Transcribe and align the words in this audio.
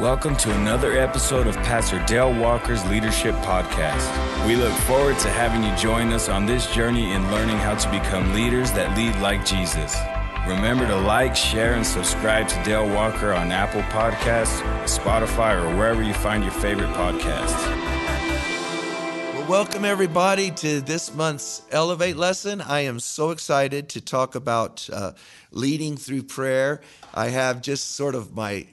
Welcome 0.00 0.34
to 0.36 0.54
another 0.54 0.98
episode 0.98 1.46
of 1.46 1.54
Pastor 1.56 2.02
Dale 2.06 2.32
Walker's 2.32 2.82
Leadership 2.86 3.34
Podcast. 3.44 4.46
We 4.46 4.56
look 4.56 4.72
forward 4.72 5.18
to 5.18 5.28
having 5.28 5.62
you 5.62 5.76
join 5.76 6.10
us 6.10 6.30
on 6.30 6.46
this 6.46 6.72
journey 6.72 7.12
in 7.12 7.30
learning 7.30 7.58
how 7.58 7.74
to 7.74 7.90
become 7.90 8.32
leaders 8.32 8.72
that 8.72 8.96
lead 8.96 9.14
like 9.20 9.44
Jesus. 9.44 9.94
Remember 10.48 10.86
to 10.86 10.96
like, 10.96 11.36
share, 11.36 11.74
and 11.74 11.86
subscribe 11.86 12.48
to 12.48 12.64
Dale 12.64 12.88
Walker 12.88 13.34
on 13.34 13.52
Apple 13.52 13.82
Podcasts, 13.82 14.62
Spotify, 14.84 15.62
or 15.62 15.76
wherever 15.76 16.02
you 16.02 16.14
find 16.14 16.44
your 16.44 16.52
favorite 16.54 16.88
podcasts. 16.94 17.60
Well, 19.34 19.50
welcome 19.50 19.84
everybody 19.84 20.50
to 20.50 20.80
this 20.80 21.14
month's 21.14 21.60
Elevate 21.70 22.16
lesson. 22.16 22.62
I 22.62 22.80
am 22.80 23.00
so 23.00 23.32
excited 23.32 23.90
to 23.90 24.00
talk 24.00 24.34
about 24.34 24.88
uh, 24.90 25.12
leading 25.50 25.98
through 25.98 26.22
prayer. 26.22 26.80
I 27.12 27.28
have 27.28 27.60
just 27.60 27.96
sort 27.96 28.14
of 28.14 28.34
my 28.34 28.66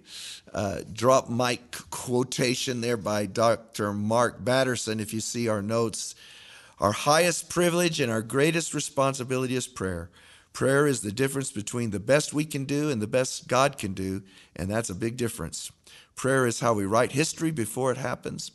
uh, 0.53 0.81
drop 0.91 1.29
mic 1.29 1.71
quotation 1.89 2.81
there 2.81 2.97
by 2.97 3.25
Dr. 3.25 3.93
Mark 3.93 4.43
Batterson. 4.43 4.99
If 4.99 5.13
you 5.13 5.19
see 5.19 5.47
our 5.47 5.61
notes, 5.61 6.15
our 6.79 6.91
highest 6.91 7.49
privilege 7.49 7.99
and 7.99 8.11
our 8.11 8.21
greatest 8.21 8.73
responsibility 8.73 9.55
is 9.55 9.67
prayer. 9.67 10.09
Prayer 10.53 10.87
is 10.87 11.01
the 11.01 11.11
difference 11.11 11.51
between 11.51 11.91
the 11.91 11.99
best 11.99 12.33
we 12.33 12.43
can 12.43 12.65
do 12.65 12.89
and 12.89 13.01
the 13.01 13.07
best 13.07 13.47
God 13.47 13.77
can 13.77 13.93
do, 13.93 14.23
and 14.55 14.69
that's 14.69 14.89
a 14.89 14.95
big 14.95 15.17
difference. 15.17 15.71
Prayer 16.15 16.47
is 16.47 16.59
how 16.59 16.73
we 16.73 16.85
write 16.85 17.11
history 17.11 17.51
before 17.51 17.91
it 17.91 17.97
happens. 17.97 18.51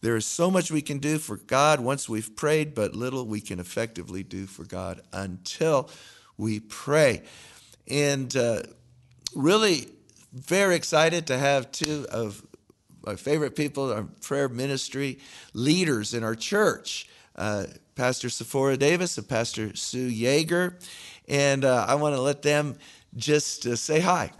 There 0.00 0.16
is 0.16 0.26
so 0.26 0.50
much 0.50 0.72
we 0.72 0.82
can 0.82 0.98
do 0.98 1.18
for 1.18 1.36
God 1.36 1.78
once 1.78 2.08
we've 2.08 2.34
prayed, 2.34 2.74
but 2.74 2.96
little 2.96 3.24
we 3.24 3.40
can 3.40 3.60
effectively 3.60 4.24
do 4.24 4.46
for 4.46 4.64
God 4.64 5.00
until 5.12 5.88
we 6.36 6.58
pray. 6.58 7.22
And 7.88 8.36
uh, 8.36 8.62
really, 9.34 9.93
very 10.34 10.74
excited 10.74 11.26
to 11.28 11.38
have 11.38 11.70
two 11.70 12.06
of 12.10 12.44
my 13.06 13.14
favorite 13.14 13.54
people, 13.54 13.92
our 13.92 14.04
prayer 14.20 14.48
ministry 14.48 15.18
leaders 15.52 16.12
in 16.12 16.24
our 16.24 16.34
church, 16.34 17.06
uh, 17.36 17.66
Pastor 17.94 18.28
Sephora 18.28 18.76
Davis 18.76 19.16
and 19.16 19.28
Pastor 19.28 19.76
Sue 19.76 20.10
Yeager. 20.10 20.82
And 21.28 21.64
uh, 21.64 21.86
I 21.88 21.94
want 21.94 22.16
to 22.16 22.20
let 22.20 22.42
them 22.42 22.76
just 23.16 23.66
uh, 23.66 23.76
say 23.76 24.00
hi. 24.00 24.32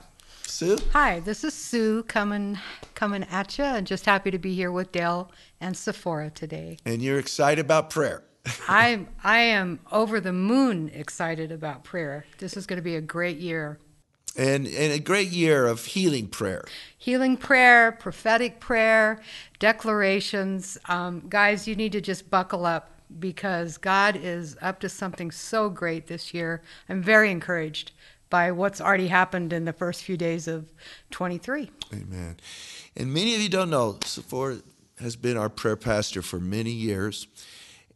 Sue? 0.43 0.79
Hi, 0.93 1.21
this 1.21 1.45
is 1.45 1.55
Sue 1.55 2.03
coming 2.05 2.59
coming 2.95 3.25
at 3.25 3.57
you, 3.59 3.65
and 3.65 3.87
just 3.87 4.05
happy 4.05 4.31
to 4.31 4.39
be 4.39 4.55
here 4.55 4.71
with 4.71 4.93
Dale 4.93 5.31
and 5.61 5.77
Sephora 5.77 6.31
today. 6.31 6.77
And 6.85 7.03
you're 7.03 7.19
excited 7.19 7.65
about 7.65 7.91
prayer. 7.91 8.23
I'm 8.69 9.09
I 9.23 9.39
am 9.39 9.81
over 9.91 10.21
the 10.21 10.33
moon 10.33 10.91
excited 10.93 11.51
about 11.51 11.83
prayer. 11.83 12.27
This 12.39 12.57
is 12.57 12.67
going 12.67 12.77
to 12.77 12.83
be 12.83 12.97
a 12.97 13.01
great 13.01 13.39
year 13.39 13.79
and, 14.37 14.67
and 14.67 14.93
a 14.93 14.99
great 14.99 15.29
year 15.29 15.67
of 15.67 15.85
healing 15.85 16.29
prayer. 16.29 16.65
Healing 16.97 17.37
prayer, 17.37 17.93
prophetic 17.93 18.61
prayer, 18.61 19.21
declarations. 19.59 20.79
Um, 20.89 21.23
guys, 21.29 21.69
you 21.69 21.75
need 21.75 21.93
to 21.93 22.01
just 22.01 22.31
buckle 22.31 22.67
up 22.67 22.91
because 23.19 23.77
God 23.77 24.17
is 24.17 24.57
up 24.61 24.81
to 24.81 24.89
something 24.89 25.31
so 25.31 25.69
great 25.69 26.07
this 26.07 26.35
year. 26.35 26.63
I'm 26.89 27.03
very 27.03 27.31
encouraged 27.31 27.93
by 28.31 28.51
what's 28.51 28.81
already 28.81 29.09
happened 29.09 29.53
in 29.53 29.65
the 29.65 29.73
first 29.73 30.03
few 30.03 30.17
days 30.17 30.49
of 30.49 30.67
23. 31.11 31.71
Amen. 31.93 32.37
And 32.97 33.13
many 33.13 33.35
of 33.35 33.41
you 33.41 33.49
don't 33.49 33.71
know, 33.71 33.99
Sephora 34.05 34.59
has 34.99 35.15
been 35.15 35.37
our 35.37 35.49
prayer 35.49 35.77
pastor 35.77 36.23
for 36.23 36.41
many 36.41 36.71
years. 36.71 37.29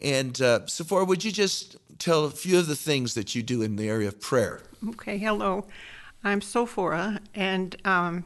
And 0.00 0.40
uh, 0.40 0.66
Sephora, 0.66 1.04
would 1.04 1.24
you 1.24 1.32
just 1.32 1.76
tell 1.98 2.24
a 2.24 2.30
few 2.30 2.58
of 2.58 2.66
the 2.68 2.76
things 2.76 3.14
that 3.14 3.34
you 3.34 3.42
do 3.42 3.62
in 3.62 3.76
the 3.76 3.88
area 3.88 4.08
of 4.08 4.20
prayer? 4.20 4.60
Okay, 4.90 5.18
hello. 5.18 5.66
I'm 6.24 6.40
Sephora, 6.40 7.20
and 7.32 7.76
um, 7.84 8.24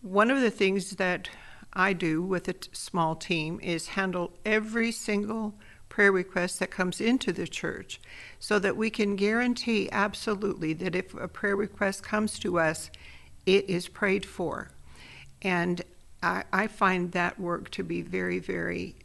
one 0.00 0.30
of 0.30 0.40
the 0.40 0.50
things 0.50 0.92
that 0.92 1.28
I 1.74 1.92
do 1.92 2.22
with 2.22 2.48
a 2.48 2.54
t- 2.54 2.70
small 2.72 3.14
team 3.14 3.60
is 3.62 3.88
handle 3.88 4.32
every 4.46 4.90
single 4.92 5.54
prayer 5.90 6.10
request 6.10 6.58
that 6.58 6.70
comes 6.70 7.02
into 7.02 7.32
the 7.32 7.46
church 7.46 8.00
so 8.40 8.58
that 8.60 8.78
we 8.78 8.88
can 8.88 9.14
guarantee 9.14 9.90
absolutely 9.92 10.72
that 10.72 10.94
if 10.94 11.12
a 11.14 11.28
prayer 11.28 11.54
request 11.54 12.02
comes 12.02 12.38
to 12.38 12.58
us, 12.58 12.90
it 13.44 13.68
is 13.68 13.88
prayed 13.88 14.24
for. 14.24 14.70
And 15.42 15.82
I, 16.22 16.44
I 16.50 16.66
find 16.66 17.12
that 17.12 17.38
work 17.38 17.70
to 17.72 17.84
be 17.84 18.00
very, 18.00 18.38
very 18.38 18.96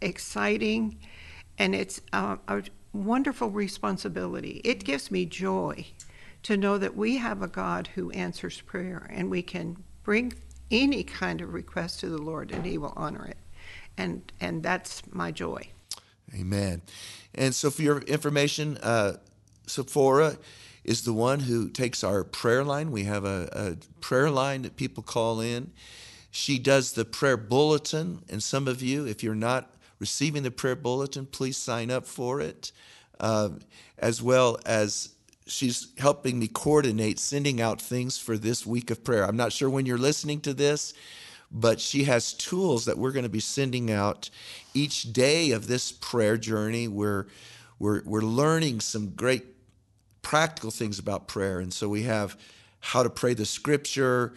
exciting, 0.00 0.96
and 1.58 1.74
it's 1.74 2.00
uh, 2.14 2.36
a 2.48 2.62
wonderful 2.94 3.50
responsibility. 3.50 4.62
It 4.64 4.82
gives 4.84 5.10
me 5.10 5.26
joy 5.26 5.84
to 6.44 6.56
know 6.56 6.78
that 6.78 6.96
we 6.96 7.16
have 7.16 7.42
a 7.42 7.48
God 7.48 7.88
who 7.94 8.10
answers 8.10 8.60
prayer 8.60 9.08
and 9.10 9.30
we 9.30 9.42
can 9.42 9.82
bring 10.02 10.32
any 10.70 11.02
kind 11.02 11.40
of 11.40 11.52
request 11.52 12.00
to 12.00 12.08
the 12.08 12.18
Lord 12.18 12.52
and 12.52 12.64
he 12.64 12.78
will 12.78 12.92
honor 12.96 13.26
it. 13.26 13.38
And 13.96 14.32
and 14.40 14.62
that's 14.62 15.02
my 15.12 15.32
joy. 15.32 15.68
Amen. 16.34 16.82
And 17.34 17.54
so 17.54 17.70
for 17.70 17.82
your 17.82 18.00
information, 18.00 18.76
uh, 18.78 19.14
Sephora 19.66 20.38
is 20.84 21.02
the 21.02 21.12
one 21.12 21.40
who 21.40 21.68
takes 21.68 22.02
our 22.04 22.24
prayer 22.24 22.64
line. 22.64 22.90
We 22.90 23.04
have 23.04 23.24
a, 23.24 23.48
a 23.52 24.00
prayer 24.00 24.30
line 24.30 24.62
that 24.62 24.76
people 24.76 25.02
call 25.02 25.40
in. 25.40 25.72
She 26.30 26.58
does 26.58 26.92
the 26.92 27.04
prayer 27.04 27.36
bulletin, 27.36 28.22
and 28.28 28.42
some 28.42 28.68
of 28.68 28.82
you, 28.82 29.06
if 29.06 29.22
you're 29.22 29.34
not 29.34 29.74
receiving 29.98 30.42
the 30.42 30.50
prayer 30.50 30.76
bulletin, 30.76 31.26
please 31.26 31.56
sign 31.56 31.90
up 31.90 32.06
for 32.06 32.40
it, 32.40 32.72
uh, 33.18 33.50
as 33.98 34.22
well 34.22 34.58
as 34.64 35.10
she's 35.48 35.88
helping 35.98 36.38
me 36.38 36.48
coordinate 36.48 37.18
sending 37.18 37.60
out 37.60 37.80
things 37.80 38.18
for 38.18 38.36
this 38.36 38.66
week 38.66 38.90
of 38.90 39.02
prayer. 39.02 39.24
I'm 39.24 39.36
not 39.36 39.52
sure 39.52 39.70
when 39.70 39.86
you're 39.86 39.98
listening 39.98 40.40
to 40.42 40.54
this, 40.54 40.94
but 41.50 41.80
she 41.80 42.04
has 42.04 42.34
tools 42.34 42.84
that 42.84 42.98
we're 42.98 43.12
going 43.12 43.24
to 43.24 43.30
be 43.30 43.40
sending 43.40 43.90
out 43.90 44.30
each 44.74 45.12
day 45.12 45.50
of 45.52 45.66
this 45.66 45.90
prayer 45.90 46.36
journey. 46.36 46.88
We're, 46.88 47.26
we're, 47.78 48.02
we're 48.04 48.20
learning 48.20 48.80
some 48.80 49.10
great 49.10 49.44
practical 50.22 50.70
things 50.70 50.98
about 50.98 51.26
prayer. 51.26 51.58
And 51.58 51.72
so 51.72 51.88
we 51.88 52.02
have 52.02 52.38
how 52.80 53.02
to 53.02 53.10
pray 53.10 53.34
the 53.34 53.46
scripture, 53.46 54.34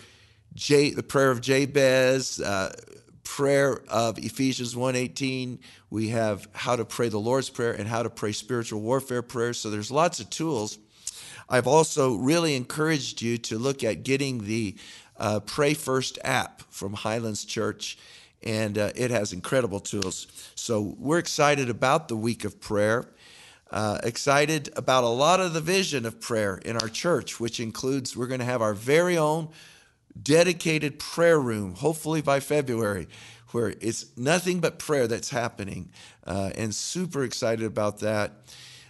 J, 0.53 0.91
the 0.91 1.03
prayer 1.03 1.31
of 1.31 1.41
Jabez, 1.41 2.39
uh, 2.39 2.73
prayer 3.23 3.81
of 3.88 4.17
Ephesians 4.17 4.75
1:18. 4.75 5.59
We 5.89 6.09
have 6.09 6.47
how 6.53 6.75
to 6.75 6.85
pray 6.85 7.09
the 7.09 7.19
Lord's 7.19 7.50
prayer 7.50 7.71
and 7.71 7.88
how 7.88 8.03
to 8.03 8.09
pray 8.09 8.31
spiritual 8.31 8.81
warfare 8.81 9.21
prayers. 9.21 9.59
So 9.59 9.69
there's 9.69 9.91
lots 9.91 10.19
of 10.19 10.29
tools 10.29 10.79
I've 11.51 11.67
also 11.67 12.16
really 12.16 12.56
encouraged 12.56 13.22
you 13.22 13.38
to 13.39 13.59
look 13.59 13.84
at 13.84 14.03
getting 14.03 14.45
the 14.45 14.78
uh, 15.17 15.41
Pray 15.41 15.73
First 15.73 16.17
app 16.23 16.62
from 16.69 16.94
Highlands 16.94 17.44
Church, 17.44 17.97
and 18.41 18.78
uh, 18.78 18.91
it 18.95 19.12
has 19.12 19.34
incredible 19.34 19.81
tools. 19.81 20.28
So 20.56 20.95
we're 20.97 21.17
excited 21.17 21.69
about 21.69 22.07
the 22.07 22.16
week 22.16 22.45
of 22.45 22.62
prayer. 22.62 23.06
Uh, 23.69 24.00
excited 24.03 24.69
about 24.78 25.03
a 25.03 25.09
lot 25.09 25.41
of 25.41 25.51
the 25.51 25.59
vision 25.59 26.06
of 26.06 26.22
prayer 26.22 26.56
in 26.56 26.78
our 26.78 26.88
church, 26.88 27.38
which 27.38 27.59
includes 27.59 28.16
we're 28.16 28.28
going 28.28 28.39
to 28.39 28.45
have 28.45 28.62
our 28.62 28.73
very 28.73 29.18
own 29.18 29.50
dedicated 30.23 31.00
prayer 31.00 31.39
room, 31.39 31.75
hopefully 31.75 32.22
by 32.22 32.39
February, 32.39 33.09
where 33.51 33.73
it's 33.81 34.06
nothing 34.18 34.62
but 34.62 34.79
prayer 34.79 35.06
that's 35.06 35.29
happening. 35.29 35.89
Uh, 36.25 36.51
and 36.56 36.73
super 36.73 37.25
excited 37.25 37.66
about 37.66 38.00
that 38.00 38.31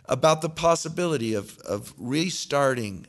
about 0.06 0.42
the 0.42 0.50
possibility 0.50 1.34
of, 1.34 1.58
of 1.60 1.94
restarting 1.98 3.08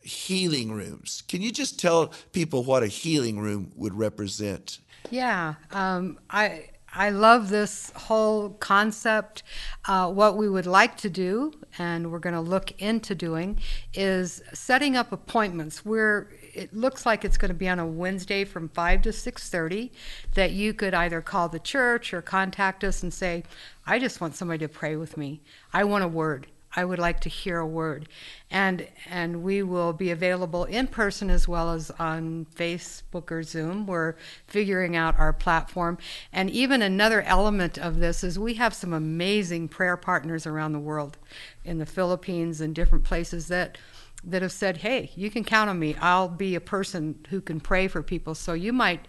healing 0.00 0.70
rooms. 0.72 1.22
Can 1.28 1.42
you 1.42 1.50
just 1.50 1.80
tell 1.80 2.12
people 2.32 2.62
what 2.62 2.82
a 2.82 2.86
healing 2.86 3.38
room 3.38 3.72
would 3.74 3.94
represent? 3.94 4.78
Yeah, 5.10 5.54
um, 5.72 6.18
I 6.30 6.66
I 6.94 7.10
love 7.10 7.48
this 7.48 7.90
whole 7.96 8.50
concept. 8.50 9.42
Uh, 9.84 10.10
what 10.10 10.36
we 10.36 10.48
would 10.48 10.66
like 10.66 10.96
to 10.98 11.10
do, 11.10 11.52
and 11.76 12.12
we're 12.12 12.20
going 12.20 12.34
to 12.34 12.40
look 12.40 12.80
into 12.80 13.14
doing, 13.14 13.58
is 13.94 14.42
setting 14.52 14.96
up 14.96 15.10
appointments. 15.10 15.84
We're 15.84 16.28
it 16.54 16.74
looks 16.74 17.04
like 17.04 17.24
it's 17.24 17.36
going 17.36 17.50
to 17.50 17.54
be 17.54 17.68
on 17.68 17.78
a 17.78 17.86
Wednesday 17.86 18.44
from 18.44 18.68
5 18.68 19.02
to 19.02 19.08
6:30 19.10 19.90
that 20.34 20.52
you 20.52 20.72
could 20.72 20.94
either 20.94 21.20
call 21.20 21.48
the 21.48 21.58
church 21.58 22.14
or 22.14 22.22
contact 22.22 22.84
us 22.84 23.02
and 23.02 23.12
say, 23.12 23.44
"I 23.86 23.98
just 23.98 24.20
want 24.20 24.36
somebody 24.36 24.60
to 24.60 24.68
pray 24.68 24.96
with 24.96 25.16
me. 25.16 25.42
I 25.72 25.84
want 25.84 26.04
a 26.04 26.08
word. 26.08 26.46
I 26.76 26.84
would 26.84 26.98
like 26.98 27.20
to 27.20 27.28
hear 27.28 27.58
a 27.58 27.66
word." 27.66 28.08
And 28.50 28.88
and 29.08 29.42
we 29.42 29.62
will 29.62 29.92
be 29.92 30.10
available 30.10 30.64
in 30.64 30.86
person 30.86 31.28
as 31.30 31.48
well 31.48 31.72
as 31.72 31.90
on 31.92 32.46
Facebook 32.54 33.30
or 33.30 33.42
Zoom. 33.42 33.86
We're 33.86 34.14
figuring 34.46 34.96
out 34.96 35.18
our 35.18 35.32
platform. 35.32 35.98
And 36.32 36.50
even 36.50 36.82
another 36.82 37.22
element 37.22 37.78
of 37.78 37.98
this 37.98 38.22
is 38.22 38.38
we 38.38 38.54
have 38.54 38.74
some 38.74 38.92
amazing 38.92 39.68
prayer 39.68 39.96
partners 39.96 40.46
around 40.46 40.72
the 40.72 40.78
world 40.78 41.16
in 41.64 41.78
the 41.78 41.86
Philippines 41.86 42.60
and 42.60 42.74
different 42.74 43.04
places 43.04 43.48
that 43.48 43.78
that 44.26 44.42
have 44.42 44.52
said, 44.52 44.78
hey, 44.78 45.10
you 45.16 45.30
can 45.30 45.44
count 45.44 45.70
on 45.70 45.78
me. 45.78 45.96
I'll 46.00 46.28
be 46.28 46.54
a 46.54 46.60
person 46.60 47.18
who 47.30 47.40
can 47.40 47.60
pray 47.60 47.88
for 47.88 48.02
people. 48.02 48.34
So 48.34 48.52
you 48.52 48.72
might 48.72 49.06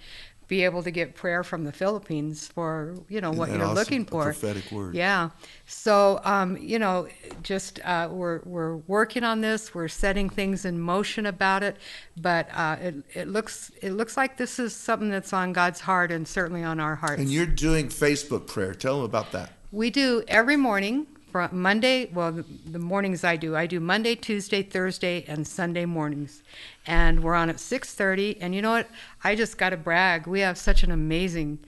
be 0.47 0.63
able 0.63 0.83
to 0.83 0.91
get 0.91 1.15
prayer 1.15 1.43
from 1.43 1.63
the 1.63 1.71
Philippines 1.71 2.47
for 2.47 2.95
you 3.09 3.19
know 3.19 3.31
what 3.31 3.49
you're 3.49 3.63
awesome? 3.63 3.75
looking 3.75 4.01
A 4.03 4.05
for. 4.05 4.23
prophetic 4.25 4.71
word. 4.71 4.93
Yeah. 4.93 5.29
So 5.65 6.19
um, 6.23 6.57
you 6.57 6.77
know, 6.77 7.07
just 7.41 7.79
uh, 7.83 8.09
we're 8.11 8.41
we're 8.45 8.75
working 8.77 9.23
on 9.23 9.41
this. 9.41 9.73
We're 9.73 9.87
setting 9.87 10.29
things 10.29 10.65
in 10.65 10.79
motion 10.79 11.25
about 11.25 11.63
it, 11.63 11.77
but 12.17 12.47
uh, 12.53 12.77
it 12.79 12.95
it 13.13 13.27
looks 13.27 13.71
it 13.81 13.91
looks 13.91 14.17
like 14.17 14.37
this 14.37 14.59
is 14.59 14.75
something 14.75 15.09
that's 15.09 15.33
on 15.33 15.53
God's 15.53 15.79
heart 15.79 16.11
and 16.11 16.27
certainly 16.27 16.63
on 16.63 16.79
our 16.79 16.95
hearts. 16.95 17.21
And 17.21 17.31
you're 17.31 17.45
doing 17.45 17.87
Facebook 17.87 18.47
prayer. 18.47 18.73
Tell 18.73 18.97
them 18.97 19.05
about 19.05 19.31
that. 19.31 19.53
We 19.71 19.89
do 19.89 20.23
every 20.27 20.57
morning 20.57 21.07
from 21.35 21.61
Monday. 21.61 22.09
Well, 22.13 22.31
the, 22.31 22.45
the 22.65 22.79
mornings 22.79 23.25
I 23.25 23.35
do, 23.35 23.57
I 23.57 23.67
do 23.67 23.81
Monday, 23.81 24.15
Tuesday, 24.15 24.63
Thursday, 24.63 25.25
and 25.27 25.45
Sunday 25.45 25.83
mornings, 25.83 26.41
and 26.87 27.21
we're 27.21 27.33
on 27.33 27.49
at 27.49 27.59
six 27.59 27.93
thirty. 27.93 28.37
And 28.39 28.55
you 28.55 28.61
know 28.61 28.71
what? 28.71 28.87
I 29.21 29.35
just 29.35 29.57
got 29.57 29.71
to 29.71 29.75
brag. 29.77 30.27
We 30.27 30.39
have 30.39 30.57
such 30.57 30.81
an 30.83 30.91
amazing 30.91 31.59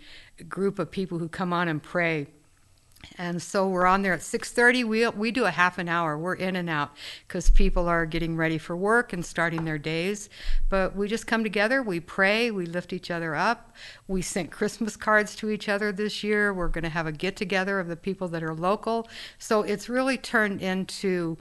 group 0.47 0.79
of 0.79 0.89
people 0.89 1.19
who 1.19 1.27
come 1.27 1.51
on 1.51 1.67
and 1.67 1.83
pray. 1.83 2.27
And 3.17 3.41
so 3.41 3.67
we're 3.67 3.85
on 3.85 4.01
there 4.01 4.13
at 4.13 4.21
6:30. 4.21 4.83
We 4.83 5.07
we 5.09 5.31
do 5.31 5.45
a 5.45 5.51
half 5.51 5.77
an 5.77 5.87
hour. 5.87 6.17
We're 6.17 6.35
in 6.35 6.55
and 6.55 6.69
out 6.69 6.91
because 7.27 7.49
people 7.49 7.87
are 7.87 8.05
getting 8.05 8.35
ready 8.35 8.57
for 8.57 8.75
work 8.75 9.13
and 9.13 9.25
starting 9.25 9.65
their 9.65 9.77
days. 9.77 10.29
But 10.69 10.95
we 10.95 11.07
just 11.07 11.27
come 11.27 11.43
together. 11.43 11.81
We 11.81 11.99
pray. 11.99 12.51
We 12.51 12.65
lift 12.65 12.93
each 12.93 13.09
other 13.09 13.35
up. 13.35 13.73
We 14.07 14.21
sent 14.21 14.51
Christmas 14.51 14.95
cards 14.95 15.35
to 15.37 15.49
each 15.49 15.69
other 15.69 15.91
this 15.91 16.23
year. 16.23 16.53
We're 16.53 16.67
going 16.67 16.83
to 16.83 16.89
have 16.89 17.07
a 17.07 17.11
get 17.11 17.35
together 17.35 17.79
of 17.79 17.87
the 17.87 17.95
people 17.95 18.27
that 18.29 18.43
are 18.43 18.53
local. 18.53 19.07
So 19.37 19.61
it's 19.61 19.89
really 19.89 20.17
turned 20.17 20.61
into 20.61 21.37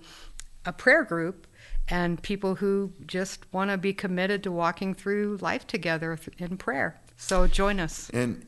a 0.64 0.72
prayer 0.72 1.04
group 1.04 1.46
and 1.88 2.20
people 2.22 2.56
who 2.56 2.92
just 3.06 3.50
want 3.52 3.70
to 3.70 3.78
be 3.78 3.92
committed 3.92 4.42
to 4.42 4.52
walking 4.52 4.94
through 4.94 5.38
life 5.40 5.66
together 5.66 6.18
in 6.38 6.56
prayer. 6.56 7.00
So 7.16 7.46
join 7.46 7.80
us. 7.80 8.10
And 8.10 8.44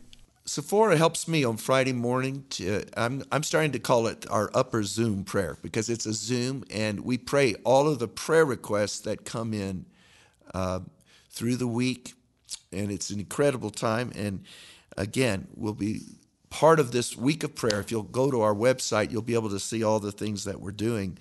Sephora 0.48 0.96
helps 0.96 1.28
me 1.28 1.44
on 1.44 1.58
Friday 1.58 1.92
morning. 1.92 2.42
To, 2.50 2.82
I'm 2.96 3.22
I'm 3.30 3.42
starting 3.42 3.72
to 3.72 3.78
call 3.78 4.06
it 4.06 4.24
our 4.30 4.50
upper 4.54 4.82
Zoom 4.82 5.22
prayer 5.22 5.58
because 5.60 5.90
it's 5.90 6.06
a 6.06 6.14
Zoom, 6.14 6.64
and 6.70 7.00
we 7.00 7.18
pray 7.18 7.54
all 7.64 7.86
of 7.86 7.98
the 7.98 8.08
prayer 8.08 8.46
requests 8.46 9.00
that 9.00 9.26
come 9.26 9.52
in 9.52 9.84
uh, 10.54 10.80
through 11.28 11.56
the 11.56 11.66
week, 11.66 12.14
and 12.72 12.90
it's 12.90 13.10
an 13.10 13.20
incredible 13.20 13.68
time. 13.68 14.10
And 14.16 14.42
again, 14.96 15.48
we'll 15.54 15.74
be 15.74 16.00
part 16.48 16.80
of 16.80 16.92
this 16.92 17.14
week 17.14 17.44
of 17.44 17.54
prayer. 17.54 17.78
If 17.78 17.90
you'll 17.90 18.02
go 18.02 18.30
to 18.30 18.40
our 18.40 18.54
website, 18.54 19.10
you'll 19.12 19.20
be 19.20 19.34
able 19.34 19.50
to 19.50 19.60
see 19.60 19.84
all 19.84 20.00
the 20.00 20.12
things 20.12 20.44
that 20.44 20.62
we're 20.62 20.70
doing 20.70 21.18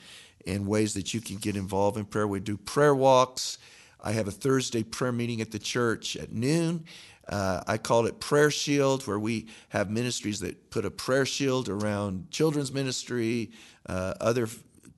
and 0.47 0.65
ways 0.65 0.93
that 0.93 1.13
you 1.13 1.19
can 1.19 1.35
get 1.35 1.57
involved 1.57 1.97
in 1.97 2.05
prayer. 2.05 2.27
We 2.27 2.39
do 2.39 2.55
prayer 2.55 2.95
walks. 2.95 3.57
I 4.01 4.13
have 4.13 4.29
a 4.29 4.31
Thursday 4.31 4.83
prayer 4.83 5.11
meeting 5.11 5.41
at 5.41 5.51
the 5.51 5.59
church 5.59 6.15
at 6.15 6.31
noon. 6.31 6.85
Uh, 7.29 7.61
I 7.67 7.77
call 7.77 8.05
it 8.05 8.19
Prayer 8.19 8.49
Shield, 8.49 9.05
where 9.05 9.19
we 9.19 9.47
have 9.69 9.89
ministries 9.89 10.39
that 10.39 10.69
put 10.69 10.85
a 10.85 10.91
prayer 10.91 11.25
shield 11.25 11.69
around 11.69 12.31
children's 12.31 12.71
ministry, 12.71 13.51
uh, 13.87 14.13
other 14.21 14.47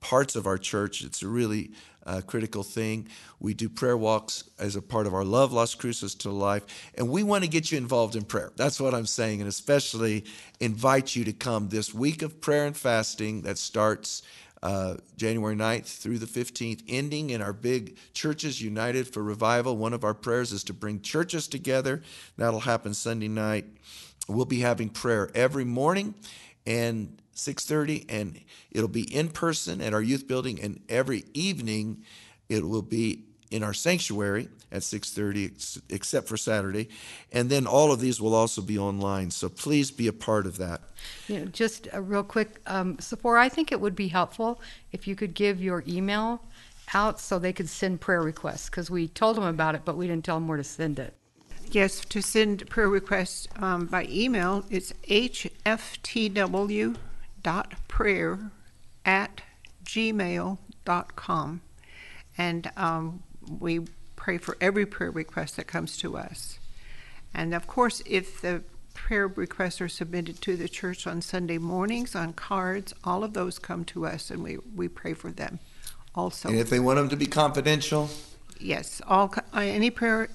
parts 0.00 0.36
of 0.36 0.46
our 0.46 0.58
church. 0.58 1.02
It's 1.02 1.22
a 1.22 1.28
really 1.28 1.72
uh, 2.06 2.20
critical 2.26 2.62
thing. 2.62 3.08
We 3.38 3.54
do 3.54 3.68
prayer 3.68 3.96
walks 3.96 4.44
as 4.58 4.76
a 4.76 4.82
part 4.82 5.06
of 5.06 5.14
our 5.14 5.24
Love 5.24 5.52
Las 5.52 5.74
Cruces 5.74 6.14
to 6.16 6.30
Life, 6.30 6.64
and 6.96 7.08
we 7.08 7.22
want 7.22 7.44
to 7.44 7.50
get 7.50 7.70
you 7.70 7.78
involved 7.78 8.16
in 8.16 8.24
prayer. 8.24 8.52
That's 8.56 8.80
what 8.80 8.94
I'm 8.94 9.06
saying, 9.06 9.40
and 9.40 9.48
especially 9.48 10.24
invite 10.60 11.14
you 11.16 11.24
to 11.24 11.32
come 11.32 11.68
this 11.68 11.92
week 11.92 12.22
of 12.22 12.40
prayer 12.40 12.66
and 12.66 12.76
fasting 12.76 13.42
that 13.42 13.58
starts 13.58 14.22
uh, 14.62 14.96
January 15.16 15.56
9th 15.56 15.98
through 15.98 16.18
the 16.18 16.26
15th, 16.26 16.82
ending 16.88 17.30
in 17.30 17.40
our 17.40 17.52
big 17.52 17.96
Churches 18.12 18.60
United 18.60 19.08
for 19.12 19.22
Revival. 19.22 19.76
One 19.76 19.92
of 19.92 20.04
our 20.04 20.14
prayers 20.14 20.52
is 20.52 20.64
to 20.64 20.74
bring 20.74 21.00
churches 21.00 21.48
together. 21.48 22.02
That'll 22.36 22.60
happen 22.60 22.92
Sunday 22.94 23.28
night. 23.28 23.64
We'll 24.28 24.44
be 24.44 24.60
having 24.60 24.90
prayer 24.90 25.30
every 25.34 25.64
morning 25.64 26.14
and 26.66 27.20
6:30 27.34 28.04
and 28.08 28.38
it'll 28.70 28.88
be 28.88 29.12
in 29.14 29.30
person 29.30 29.80
at 29.80 29.94
our 29.94 30.02
youth 30.02 30.28
building 30.28 30.60
and 30.60 30.80
every 30.88 31.24
evening 31.32 32.04
it 32.48 32.68
will 32.68 32.82
be 32.82 33.24
in 33.50 33.62
our 33.62 33.74
sanctuary 33.74 34.48
at 34.70 34.82
6:30 34.82 35.82
except 35.88 36.28
for 36.28 36.36
Saturday 36.36 36.88
and 37.32 37.50
then 37.50 37.66
all 37.66 37.92
of 37.92 38.00
these 38.00 38.20
will 38.20 38.34
also 38.34 38.62
be 38.62 38.78
online 38.78 39.30
so 39.30 39.48
please 39.48 39.90
be 39.90 40.06
a 40.06 40.12
part 40.12 40.46
of 40.46 40.56
that 40.58 40.80
you 41.28 41.38
know, 41.38 41.44
just 41.46 41.88
a 41.92 42.00
real 42.02 42.22
quick, 42.22 42.60
um, 42.66 42.98
Sephora, 42.98 43.42
I 43.42 43.48
think 43.48 43.72
it 43.72 43.80
would 43.80 43.96
be 43.96 44.08
helpful 44.08 44.60
if 44.92 45.06
you 45.06 45.14
could 45.14 45.34
give 45.34 45.62
your 45.62 45.84
email 45.86 46.42
out 46.92 47.20
so 47.20 47.38
they 47.38 47.52
could 47.52 47.68
send 47.68 48.00
prayer 48.00 48.22
requests 48.22 48.68
because 48.68 48.90
we 48.90 49.06
told 49.08 49.36
them 49.36 49.44
about 49.44 49.74
it, 49.74 49.82
but 49.84 49.96
we 49.96 50.06
didn't 50.06 50.24
tell 50.24 50.36
them 50.36 50.48
where 50.48 50.56
to 50.56 50.64
send 50.64 50.98
it. 50.98 51.14
Yes, 51.70 52.00
to 52.06 52.20
send 52.20 52.68
prayer 52.68 52.88
requests 52.88 53.46
um, 53.56 53.86
by 53.86 54.06
email, 54.10 54.64
it's 54.70 54.92
hftw.prayer 55.08 55.70
at 59.04 59.42
gmail.com. 59.84 61.60
And 62.36 62.70
um, 62.76 63.22
we 63.58 63.80
pray 64.16 64.38
for 64.38 64.56
every 64.60 64.86
prayer 64.86 65.10
request 65.10 65.56
that 65.56 65.66
comes 65.66 65.96
to 65.98 66.16
us. 66.16 66.58
And 67.34 67.54
of 67.54 67.66
course, 67.66 68.02
if 68.06 68.40
the 68.40 68.62
prayer 68.94 69.28
requests 69.28 69.80
are 69.80 69.88
submitted 69.88 70.40
to 70.42 70.56
the 70.56 70.68
church 70.68 71.06
on 71.06 71.22
Sunday 71.22 71.58
mornings 71.58 72.14
on 72.14 72.32
cards, 72.32 72.92
all 73.04 73.24
of 73.24 73.32
those 73.32 73.58
come 73.58 73.84
to 73.86 74.06
us 74.06 74.30
and 74.30 74.42
we, 74.42 74.58
we 74.74 74.88
pray 74.88 75.14
for 75.14 75.30
them 75.30 75.58
also. 76.14 76.48
and 76.48 76.58
if 76.58 76.70
they 76.70 76.80
want 76.80 76.96
them 76.96 77.08
to 77.08 77.16
be 77.16 77.26
confidential 77.26 78.10
Yes, 78.60 79.00
all, 79.06 79.32
uh, 79.54 79.60
any 79.60 79.90
prayer 79.90 80.28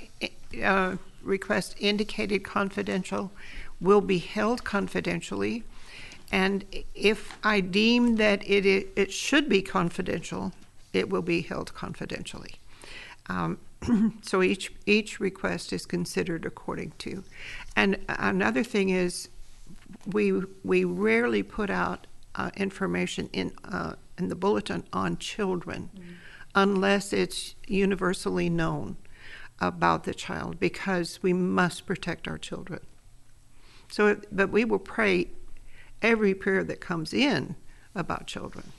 uh, 0.64 0.96
request 1.22 1.76
indicated 1.80 2.44
confidential 2.44 3.32
will 3.80 4.02
be 4.02 4.18
held 4.18 4.64
confidentially. 4.64 5.64
And 6.32 6.66
if 6.96 7.38
I 7.44 7.60
deem 7.60 8.16
that 8.16 8.48
it, 8.50 8.66
it 8.96 9.14
should 9.14 9.48
be 9.48 9.62
confidential, 9.62 10.54
it 10.92 11.10
will 11.10 11.22
be 11.22 11.42
held 11.42 11.76
confidentially. 11.76 12.56
Um, 13.28 13.60
so 14.22 14.42
each, 14.42 14.72
each 14.86 15.20
request 15.20 15.74
is 15.74 15.86
considered 15.86 16.46
according 16.46 16.94
to. 17.00 17.24
And 17.76 18.00
another 18.08 18.64
thing 18.64 18.90
is, 18.90 19.30
we, 20.06 20.32
we 20.64 20.84
rarely 20.84 21.44
put 21.44 21.70
out 21.70 22.08
uh, 22.36 22.52
information 22.58 23.30
in, 23.34 23.54
uh, 23.64 23.94
in 24.18 24.30
the 24.30 24.36
bulletin 24.36 24.84
on 24.92 25.18
children 25.18 25.90
unless 26.54 27.14
it's 27.14 27.56
universally 27.68 28.50
known 28.50 28.98
about 29.60 30.04
the 30.04 30.14
child 30.14 30.60
because 30.60 31.22
we 31.22 31.34
must 31.34 31.86
protect 31.86 32.28
our 32.28 32.38
children. 32.38 32.80
So, 33.90 34.20
but 34.32 34.50
we 34.50 34.66
will 34.66 34.80
pray 34.80 35.28
every 36.02 36.34
prayer 36.34 36.64
that 36.64 36.82
comes 36.82 37.14
in 37.14 37.56
about 37.94 38.28
children. 38.28 38.72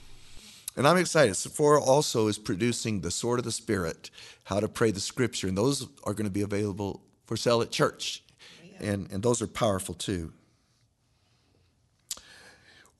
And 0.77 0.87
I'm 0.87 0.97
excited. 0.97 1.35
Sephora 1.35 1.81
also 1.81 2.27
is 2.27 2.37
producing 2.37 3.01
the 3.01 3.09
Sword 3.09 3.39
of 3.39 3.45
the 3.45 3.51
Spirit, 3.51 4.11
how 4.43 4.59
to 4.59 4.67
pray 4.67 4.91
the 4.91 4.99
scripture, 4.99 5.47
and 5.47 5.57
those 5.57 5.87
are 6.03 6.13
going 6.13 6.27
to 6.27 6.31
be 6.31 6.43
available 6.43 7.01
for 7.25 7.35
sale 7.35 7.63
at 7.63 7.71
church. 7.71 8.23
And, 8.79 9.11
and 9.11 9.23
those 9.23 9.41
are 9.41 9.47
powerful 9.47 9.95
too. 9.95 10.33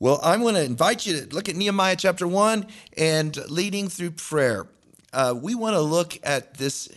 Well, 0.00 0.18
I'm 0.24 0.40
going 0.40 0.56
to 0.56 0.64
invite 0.64 1.06
you 1.06 1.20
to 1.20 1.34
look 1.34 1.48
at 1.48 1.54
Nehemiah 1.54 1.94
chapter 1.96 2.26
1 2.26 2.66
and 2.96 3.36
leading 3.48 3.88
through 3.88 4.12
prayer. 4.12 4.66
Uh, 5.12 5.34
we 5.40 5.54
want 5.54 5.74
to 5.74 5.80
look 5.80 6.18
at 6.24 6.54
this 6.54 6.88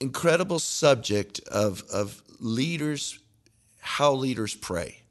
incredible 0.00 0.58
subject 0.58 1.40
of, 1.50 1.82
of 1.92 2.22
leaders, 2.40 3.18
how 3.80 4.14
leaders 4.14 4.54
pray. 4.54 5.03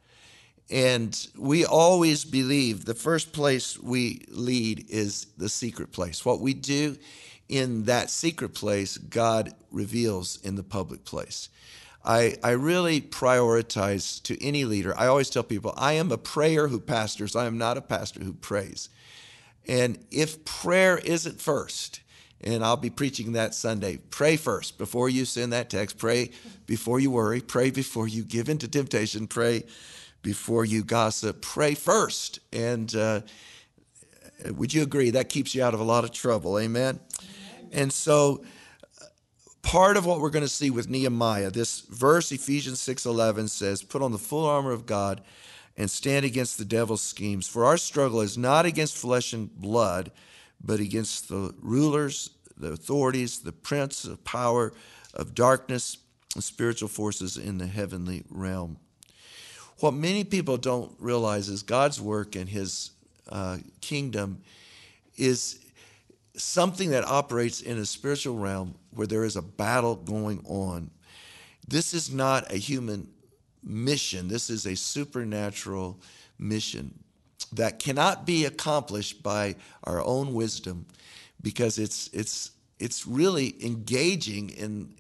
And 0.70 1.28
we 1.38 1.66
always 1.66 2.26
believe 2.26 2.86
the 2.86 2.96
first 2.96 3.34
place 3.34 3.78
we 3.78 4.26
lead 4.30 4.86
is 4.90 5.28
the 5.38 5.50
secret 5.50 5.92
place. 5.92 6.26
What 6.26 6.40
we 6.40 6.54
do 6.54 6.98
in 7.50 7.84
that 7.86 8.10
secret 8.10 8.54
place, 8.54 8.98
God 8.98 9.54
reveals 9.72 10.40
in 10.42 10.56
the 10.56 10.64
public 10.64 11.04
place. 11.06 11.50
I, 12.06 12.36
I 12.44 12.52
really 12.52 13.00
prioritize 13.02 14.22
to 14.24 14.42
any 14.44 14.66
leader. 14.66 14.98
I 14.98 15.08
always 15.08 15.30
tell 15.30 15.44
people, 15.44 15.74
I 15.78 15.94
am 15.94 16.12
a 16.12 16.18
prayer 16.18 16.68
who 16.68 16.80
pastors. 16.80 17.36
I 17.36 17.46
am 17.46 17.58
not 17.58 17.78
a 17.78 17.82
pastor 17.82 18.24
who 18.24 18.34
prays. 18.34 18.90
And 19.68 20.04
if 20.12 20.44
prayer 20.44 20.98
isn't 20.98 21.40
first, 21.40 22.02
and 22.42 22.64
I'll 22.64 22.76
be 22.76 22.90
preaching 22.90 23.34
that 23.34 23.56
Sunday, 23.56 24.00
pray 24.10 24.36
first 24.36 24.78
before 24.78 25.08
you 25.08 25.24
send 25.24 25.54
that 25.54 25.70
text. 25.70 25.98
Pray 25.98 26.32
before 26.66 27.00
you 27.00 27.10
worry. 27.10 27.40
Pray 27.40 27.72
before 27.72 28.08
you 28.08 28.24
give 28.24 28.50
into 28.50 28.68
temptation. 28.68 29.28
Pray 29.28 29.64
before 30.24 30.66
you 30.66 30.84
gossip. 30.84 31.42
Pray 31.42 31.76
first. 31.76 32.40
And 32.52 32.94
uh, 32.96 33.22
would 34.56 34.74
you 34.74 34.82
agree 34.82 35.12
that 35.12 35.30
keeps 35.30 35.54
you 35.54 35.64
out 35.64 35.76
of 35.76 35.80
a 35.80 35.84
lot 35.84 36.04
of 36.04 36.12
trouble? 36.12 36.58
Amen. 36.58 37.00
And 37.72 37.94
so 37.94 38.44
part 39.62 39.98
of 39.98 40.06
what 40.06 40.20
we're 40.20 40.32
going 40.32 40.46
to 40.46 40.50
see 40.50 40.72
with 40.72 40.90
Nehemiah, 40.90 41.52
this 41.52 41.82
verse 41.82 42.32
Ephesians 42.32 42.80
6:11 42.80 43.50
says, 43.50 43.84
"Put 43.84 44.02
on 44.02 44.12
the 44.12 44.18
full 44.18 44.46
armor 44.46 44.72
of 44.72 44.86
God 44.86 45.22
and 45.78 45.90
stand 45.90 46.26
against 46.26 46.58
the 46.58 46.66
devil's 46.66 47.02
schemes, 47.02 47.48
for 47.48 47.66
our 47.66 47.78
struggle 47.78 48.22
is 48.22 48.38
not 48.38 48.66
against 48.66 48.98
flesh 48.98 49.34
and 49.34 49.54
blood, 49.56 50.12
but 50.64 50.80
against 50.80 51.30
the 51.30 51.54
rulers, 51.62 52.30
the 52.56 52.72
authorities, 52.72 53.40
the 53.40 53.52
prince 53.52 54.06
of 54.06 54.24
power 54.24 54.74
of 55.14 55.34
darkness, 55.34 55.98
and 56.36 56.44
spiritual 56.44 56.90
forces 56.90 57.38
in 57.38 57.58
the 57.58 57.68
heavenly 57.68 58.24
realm. 58.30 58.78
What 59.84 59.94
many 59.94 60.24
people 60.24 60.56
don't 60.56 60.94
realize 60.98 61.50
is 61.50 61.62
God's 61.62 62.00
work 62.00 62.38
and 62.38 62.48
His 62.48 62.92
uh, 63.28 63.58
kingdom 63.82 64.42
is 65.18 65.60
something 66.38 66.92
that 66.92 67.04
operates 67.04 67.60
in 67.60 67.78
a 67.78 67.86
spiritual 67.86 68.38
realm 68.38 68.76
where 68.92 69.08
there 69.08 69.26
is 69.26 69.36
a 69.36 69.42
battle 69.42 69.96
going 69.96 70.42
on. 70.46 70.90
This 71.68 71.94
is 71.94 72.10
not 72.10 72.50
a 72.50 72.56
human 72.56 73.10
mission, 73.62 74.30
this 74.30 74.50
is 74.50 74.66
a 74.66 74.76
supernatural 74.78 76.00
mission 76.40 76.98
that 77.52 77.80
cannot 77.80 78.26
be 78.26 78.46
accomplished 78.46 79.22
by 79.22 79.54
our 79.84 80.02
own 80.02 80.34
wisdom 80.34 80.86
because 81.42 81.78
it's, 81.78 82.10
it's, 82.14 82.52
it's 82.80 83.06
really 83.06 83.54
engaging 83.62 84.50
in 84.52 84.96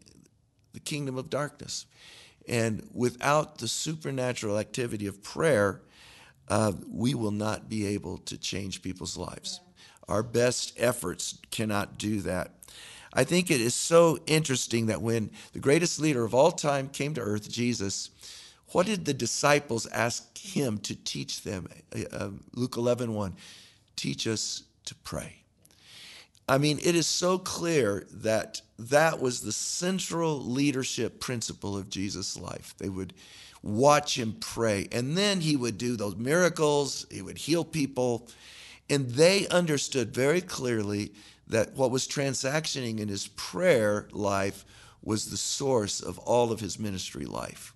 the 0.73 0.81
kingdom 0.81 1.17
of 1.17 1.29
darkness. 1.29 1.85
And 2.47 2.87
without 2.93 3.57
the 3.57 3.67
supernatural 3.67 4.57
activity 4.57 5.07
of 5.07 5.23
prayer, 5.23 5.81
uh, 6.49 6.73
we 6.89 7.13
will 7.13 7.31
not 7.31 7.69
be 7.69 7.85
able 7.87 8.17
to 8.19 8.37
change 8.37 8.81
people's 8.81 9.17
lives. 9.17 9.61
Our 10.07 10.23
best 10.23 10.73
efforts 10.77 11.39
cannot 11.51 11.97
do 11.97 12.21
that. 12.21 12.51
I 13.13 13.23
think 13.23 13.51
it 13.51 13.61
is 13.61 13.75
so 13.75 14.17
interesting 14.25 14.87
that 14.87 15.01
when 15.01 15.29
the 15.53 15.59
greatest 15.59 15.99
leader 15.99 16.23
of 16.25 16.33
all 16.33 16.51
time 16.51 16.89
came 16.89 17.13
to 17.13 17.21
earth, 17.21 17.49
Jesus, 17.49 18.09
what 18.69 18.87
did 18.87 19.05
the 19.05 19.13
disciples 19.13 19.85
ask 19.87 20.37
him 20.37 20.79
to 20.79 20.95
teach 20.95 21.43
them? 21.43 21.67
Uh, 22.11 22.29
Luke 22.53 22.75
11 22.75 23.13
1, 23.13 23.35
teach 23.95 24.27
us 24.27 24.63
to 24.85 24.95
pray. 24.95 25.42
I 26.47 26.57
mean, 26.57 26.79
it 26.83 26.95
is 26.95 27.07
so 27.07 27.37
clear 27.37 28.05
that 28.11 28.61
that 28.77 29.21
was 29.21 29.41
the 29.41 29.51
central 29.51 30.43
leadership 30.43 31.19
principle 31.19 31.77
of 31.77 31.89
Jesus' 31.89 32.37
life. 32.37 32.73
They 32.77 32.89
would 32.89 33.13
watch 33.61 34.17
him 34.17 34.35
pray, 34.39 34.89
and 34.91 35.17
then 35.17 35.39
he 35.39 35.55
would 35.55 35.77
do 35.77 35.95
those 35.95 36.17
miracles, 36.17 37.05
he 37.09 37.21
would 37.21 37.37
heal 37.37 37.63
people, 37.63 38.27
and 38.89 39.09
they 39.11 39.47
understood 39.47 40.13
very 40.13 40.41
clearly 40.41 41.13
that 41.47 41.73
what 41.75 41.91
was 41.91 42.07
transactioning 42.07 42.99
in 42.99 43.07
his 43.07 43.27
prayer 43.27 44.07
life 44.11 44.65
was 45.01 45.29
the 45.29 45.37
source 45.37 46.01
of 46.01 46.19
all 46.19 46.51
of 46.51 46.59
his 46.59 46.77
ministry 46.77 47.25
life. 47.25 47.72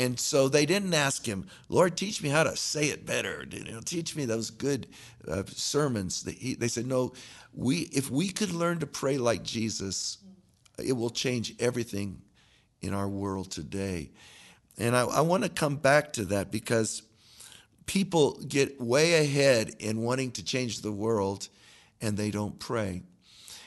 And 0.00 0.18
so 0.18 0.48
they 0.48 0.64
didn't 0.64 0.94
ask 0.94 1.26
him, 1.26 1.46
Lord, 1.68 1.94
teach 1.94 2.22
me 2.22 2.30
how 2.30 2.44
to 2.44 2.56
say 2.56 2.86
it 2.86 3.04
better. 3.04 3.44
You 3.50 3.64
know, 3.64 3.80
teach 3.84 4.16
me 4.16 4.24
those 4.24 4.48
good 4.48 4.86
uh, 5.28 5.42
sermons. 5.48 6.22
They, 6.22 6.54
they 6.58 6.68
said, 6.68 6.86
no, 6.86 7.12
we, 7.52 7.80
if 7.92 8.10
we 8.10 8.30
could 8.30 8.50
learn 8.50 8.78
to 8.78 8.86
pray 8.86 9.18
like 9.18 9.42
Jesus, 9.42 10.16
it 10.82 10.94
will 10.94 11.10
change 11.10 11.54
everything 11.60 12.22
in 12.80 12.94
our 12.94 13.10
world 13.10 13.50
today. 13.50 14.10
And 14.78 14.96
I, 14.96 15.02
I 15.02 15.20
want 15.20 15.42
to 15.42 15.50
come 15.50 15.76
back 15.76 16.14
to 16.14 16.24
that 16.26 16.50
because 16.50 17.02
people 17.84 18.40
get 18.48 18.80
way 18.80 19.22
ahead 19.22 19.74
in 19.80 20.00
wanting 20.00 20.30
to 20.32 20.42
change 20.42 20.80
the 20.80 20.92
world 20.92 21.50
and 22.00 22.16
they 22.16 22.30
don't 22.30 22.58
pray. 22.58 23.02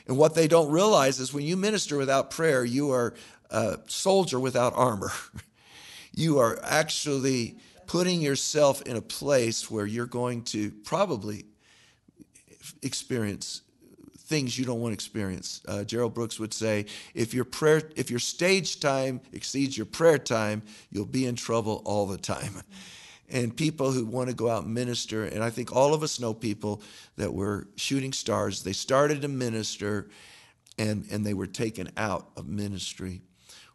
And 0.07 0.17
what 0.17 0.33
they 0.33 0.47
don't 0.47 0.71
realize 0.71 1.19
is 1.19 1.31
when 1.31 1.45
you 1.45 1.57
minister 1.57 1.95
without 1.95 2.31
prayer, 2.31 2.65
you 2.65 2.89
are 2.89 3.13
a 3.51 3.77
soldier 3.85 4.39
without 4.39 4.73
armor. 4.75 5.11
you 6.13 6.39
are 6.39 6.59
actually 6.63 7.57
putting 7.87 8.21
yourself 8.21 8.81
in 8.83 8.95
a 8.95 9.01
place 9.01 9.69
where 9.69 9.85
you're 9.85 10.05
going 10.05 10.43
to 10.43 10.71
probably 10.83 11.45
experience 12.81 13.61
things 14.33 14.57
you 14.57 14.65
don't 14.65 14.79
want 14.79 14.91
to 14.91 14.95
experience. 14.95 15.61
Uh, 15.67 15.83
Gerald 15.83 16.13
Brooks 16.13 16.39
would 16.39 16.53
say, 16.53 16.85
if 17.13 17.33
your 17.33 17.45
prayer, 17.45 17.81
if 17.95 18.09
your 18.09 18.19
stage 18.19 18.79
time 18.79 19.21
exceeds 19.31 19.77
your 19.77 19.85
prayer 19.85 20.17
time, 20.17 20.63
you'll 20.89 21.05
be 21.05 21.25
in 21.25 21.35
trouble 21.35 21.81
all 21.85 22.07
the 22.07 22.17
time. 22.17 22.53
And 23.29 23.55
people 23.55 23.91
who 23.91 24.05
want 24.05 24.29
to 24.29 24.35
go 24.35 24.47
out 24.47 24.65
and 24.65 24.73
minister, 24.75 25.23
and 25.23 25.43
I 25.43 25.49
think 25.49 25.75
all 25.75 25.95
of 25.95 26.03
us 26.03 26.19
know 26.19 26.35
people 26.35 26.83
that 27.15 27.33
were 27.33 27.67
shooting 27.77 28.13
stars. 28.13 28.61
They 28.61 28.73
started 28.73 29.23
to 29.23 29.27
minister, 29.27 30.09
and 30.77 31.07
and 31.09 31.25
they 31.25 31.33
were 31.33 31.47
taken 31.47 31.89
out 31.97 32.29
of 32.37 32.47
ministry. 32.47 33.21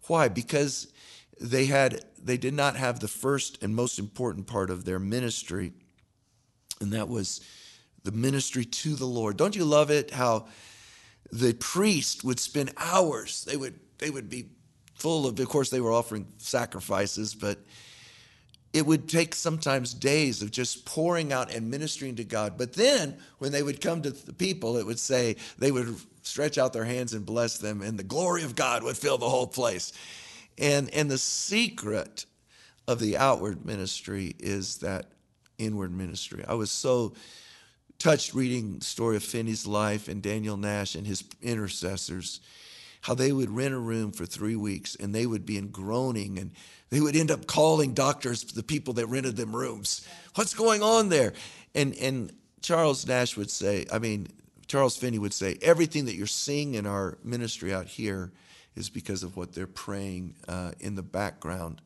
Why? 0.06 0.28
Because 0.28 0.92
they 1.40 1.66
had 1.66 2.04
they 2.22 2.36
did 2.36 2.54
not 2.54 2.76
have 2.76 3.00
the 3.00 3.08
first 3.08 3.62
and 3.62 3.74
most 3.74 3.98
important 3.98 4.46
part 4.46 4.70
of 4.70 4.84
their 4.84 4.98
ministry 4.98 5.72
and 6.80 6.92
that 6.92 7.08
was 7.08 7.40
the 8.04 8.12
ministry 8.12 8.64
to 8.64 8.94
the 8.94 9.06
lord 9.06 9.36
don't 9.36 9.56
you 9.56 9.64
love 9.64 9.90
it 9.90 10.10
how 10.10 10.46
the 11.32 11.54
priest 11.54 12.24
would 12.24 12.40
spend 12.40 12.72
hours 12.76 13.44
they 13.44 13.56
would 13.56 13.78
they 13.98 14.10
would 14.10 14.28
be 14.28 14.46
full 14.94 15.26
of 15.26 15.38
of 15.38 15.48
course 15.48 15.70
they 15.70 15.80
were 15.80 15.92
offering 15.92 16.26
sacrifices 16.38 17.34
but 17.34 17.58
it 18.72 18.84
would 18.84 19.08
take 19.08 19.34
sometimes 19.34 19.94
days 19.94 20.42
of 20.42 20.50
just 20.50 20.84
pouring 20.84 21.32
out 21.32 21.52
and 21.52 21.70
ministering 21.70 22.16
to 22.16 22.24
God. 22.24 22.58
But 22.58 22.74
then 22.74 23.16
when 23.38 23.50
they 23.50 23.62
would 23.62 23.80
come 23.80 24.02
to 24.02 24.10
the 24.10 24.32
people, 24.32 24.76
it 24.76 24.84
would 24.84 24.98
say 24.98 25.36
they 25.58 25.70
would 25.70 25.96
stretch 26.22 26.58
out 26.58 26.72
their 26.72 26.84
hands 26.84 27.14
and 27.14 27.24
bless 27.24 27.58
them, 27.58 27.80
and 27.80 27.98
the 27.98 28.04
glory 28.04 28.42
of 28.42 28.54
God 28.54 28.82
would 28.82 28.96
fill 28.96 29.16
the 29.16 29.28
whole 29.28 29.46
place. 29.46 29.92
And, 30.58 30.92
and 30.92 31.10
the 31.10 31.18
secret 31.18 32.26
of 32.86 32.98
the 32.98 33.16
outward 33.16 33.64
ministry 33.64 34.34
is 34.38 34.78
that 34.78 35.06
inward 35.58 35.92
ministry. 35.92 36.44
I 36.46 36.54
was 36.54 36.70
so 36.70 37.14
touched 37.98 38.34
reading 38.34 38.78
the 38.78 38.84
story 38.84 39.16
of 39.16 39.22
Finney's 39.22 39.66
life 39.66 40.08
and 40.08 40.22
Daniel 40.22 40.56
Nash 40.56 40.94
and 40.94 41.06
his 41.06 41.24
intercessors, 41.42 42.40
how 43.02 43.14
they 43.14 43.32
would 43.32 43.50
rent 43.50 43.74
a 43.74 43.78
room 43.78 44.12
for 44.12 44.24
three 44.24 44.56
weeks 44.56 44.94
and 44.94 45.14
they 45.14 45.26
would 45.26 45.44
be 45.44 45.58
in 45.58 45.68
groaning 45.68 46.38
and 46.38 46.52
they 46.90 47.00
would 47.00 47.16
end 47.16 47.30
up 47.30 47.46
calling 47.46 47.92
doctors, 47.92 48.42
the 48.44 48.62
people 48.62 48.94
that 48.94 49.06
rented 49.06 49.36
them 49.36 49.54
rooms. 49.54 50.06
What's 50.36 50.54
going 50.54 50.82
on 50.82 51.08
there? 51.08 51.34
And, 51.74 51.94
and 51.96 52.32
Charles 52.62 53.06
Nash 53.06 53.36
would 53.36 53.50
say, 53.50 53.86
I 53.92 53.98
mean, 53.98 54.28
Charles 54.66 54.96
Finney 54.96 55.18
would 55.18 55.34
say, 55.34 55.58
everything 55.60 56.06
that 56.06 56.14
you're 56.14 56.26
seeing 56.26 56.74
in 56.74 56.86
our 56.86 57.18
ministry 57.22 57.74
out 57.74 57.86
here 57.86 58.32
is 58.78 58.88
because 58.88 59.22
of 59.22 59.36
what 59.36 59.52
they're 59.52 59.66
praying 59.66 60.34
uh, 60.46 60.72
in 60.80 60.94
the 60.94 61.02
background. 61.02 61.82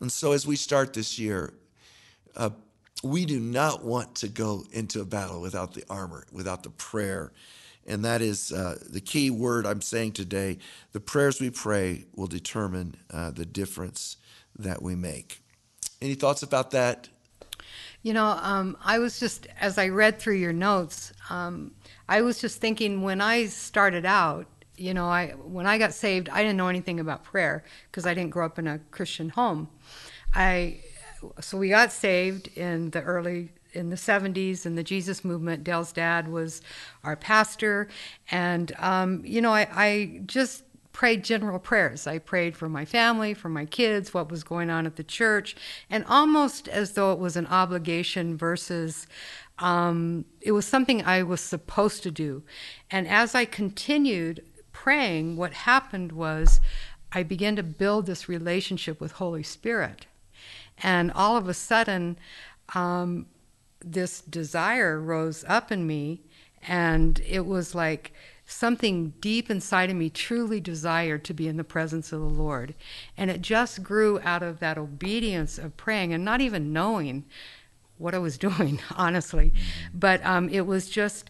And 0.00 0.10
so, 0.10 0.32
as 0.32 0.46
we 0.46 0.56
start 0.56 0.92
this 0.92 1.18
year, 1.18 1.54
uh, 2.36 2.50
we 3.02 3.24
do 3.24 3.38
not 3.38 3.84
want 3.84 4.16
to 4.16 4.28
go 4.28 4.64
into 4.72 5.00
a 5.00 5.04
battle 5.04 5.40
without 5.40 5.74
the 5.74 5.84
armor, 5.88 6.26
without 6.32 6.62
the 6.62 6.70
prayer. 6.70 7.32
And 7.86 8.04
that 8.04 8.20
is 8.20 8.52
uh, 8.52 8.78
the 8.88 9.00
key 9.00 9.30
word 9.30 9.66
I'm 9.66 9.80
saying 9.80 10.12
today. 10.12 10.58
The 10.92 11.00
prayers 11.00 11.40
we 11.40 11.50
pray 11.50 12.04
will 12.14 12.26
determine 12.26 12.96
uh, 13.10 13.30
the 13.30 13.46
difference 13.46 14.18
that 14.58 14.82
we 14.82 14.94
make. 14.94 15.40
Any 16.02 16.14
thoughts 16.14 16.42
about 16.42 16.72
that? 16.72 17.08
You 18.02 18.12
know, 18.12 18.26
um, 18.26 18.76
I 18.84 18.98
was 18.98 19.18
just, 19.18 19.46
as 19.60 19.78
I 19.78 19.88
read 19.88 20.18
through 20.18 20.36
your 20.36 20.52
notes, 20.52 21.12
um, 21.30 21.72
I 22.08 22.22
was 22.22 22.40
just 22.40 22.60
thinking 22.60 23.02
when 23.02 23.20
I 23.20 23.46
started 23.46 24.04
out, 24.04 24.46
you 24.78 24.94
know, 24.94 25.06
I 25.06 25.28
when 25.30 25.66
I 25.66 25.78
got 25.78 25.92
saved, 25.92 26.28
I 26.28 26.42
didn't 26.42 26.56
know 26.56 26.68
anything 26.68 27.00
about 27.00 27.24
prayer 27.24 27.64
because 27.90 28.06
I 28.06 28.14
didn't 28.14 28.30
grow 28.30 28.46
up 28.46 28.58
in 28.58 28.66
a 28.66 28.78
Christian 28.90 29.30
home. 29.30 29.68
I 30.34 30.80
so 31.40 31.58
we 31.58 31.70
got 31.70 31.92
saved 31.92 32.48
in 32.56 32.90
the 32.90 33.02
early 33.02 33.52
in 33.72 33.90
the 33.90 33.96
70s 33.96 34.64
in 34.64 34.76
the 34.76 34.82
Jesus 34.82 35.24
movement. 35.24 35.64
Dale's 35.64 35.92
dad 35.92 36.28
was 36.28 36.62
our 37.04 37.16
pastor, 37.16 37.88
and 38.30 38.72
um, 38.78 39.22
you 39.24 39.40
know, 39.40 39.52
I, 39.52 39.68
I 39.72 40.20
just 40.26 40.64
prayed 40.92 41.22
general 41.22 41.58
prayers. 41.58 42.06
I 42.06 42.18
prayed 42.18 42.56
for 42.56 42.68
my 42.68 42.84
family, 42.84 43.34
for 43.34 43.48
my 43.48 43.66
kids, 43.66 44.12
what 44.12 44.30
was 44.30 44.42
going 44.42 44.70
on 44.70 44.86
at 44.86 44.96
the 44.96 45.04
church, 45.04 45.54
and 45.90 46.04
almost 46.06 46.66
as 46.66 46.92
though 46.92 47.12
it 47.12 47.18
was 47.18 47.36
an 47.36 47.46
obligation 47.46 48.36
versus 48.36 49.06
um, 49.58 50.24
it 50.40 50.52
was 50.52 50.66
something 50.66 51.04
I 51.04 51.22
was 51.22 51.40
supposed 51.40 52.02
to 52.04 52.10
do. 52.10 52.42
And 52.90 53.08
as 53.08 53.34
I 53.34 53.44
continued 53.44 54.44
praying, 54.88 55.36
what 55.36 55.52
happened 55.52 56.12
was 56.12 56.62
I 57.12 57.22
began 57.22 57.56
to 57.56 57.62
build 57.62 58.06
this 58.06 58.26
relationship 58.26 59.02
with 59.02 59.12
Holy 59.12 59.42
Spirit. 59.42 60.06
And 60.82 61.12
all 61.12 61.36
of 61.36 61.46
a 61.46 61.52
sudden, 61.52 62.18
um, 62.74 63.26
this 63.80 64.22
desire 64.22 64.98
rose 64.98 65.44
up 65.46 65.70
in 65.70 65.86
me, 65.86 66.22
and 66.66 67.20
it 67.28 67.44
was 67.44 67.74
like 67.74 68.14
something 68.46 69.12
deep 69.20 69.50
inside 69.50 69.90
of 69.90 69.96
me 69.96 70.08
truly 70.08 70.58
desired 70.58 71.22
to 71.24 71.34
be 71.34 71.48
in 71.48 71.58
the 71.58 71.64
presence 71.64 72.10
of 72.10 72.20
the 72.20 72.26
Lord. 72.26 72.74
And 73.14 73.30
it 73.30 73.42
just 73.42 73.82
grew 73.82 74.18
out 74.24 74.42
of 74.42 74.58
that 74.60 74.78
obedience 74.78 75.58
of 75.58 75.76
praying 75.76 76.14
and 76.14 76.24
not 76.24 76.40
even 76.40 76.72
knowing 76.72 77.26
what 77.98 78.14
I 78.14 78.18
was 78.18 78.38
doing, 78.48 78.80
honestly. 78.96 79.52
But 79.92 80.24
um, 80.24 80.48
it 80.48 80.62
was 80.62 80.88
just 80.88 81.28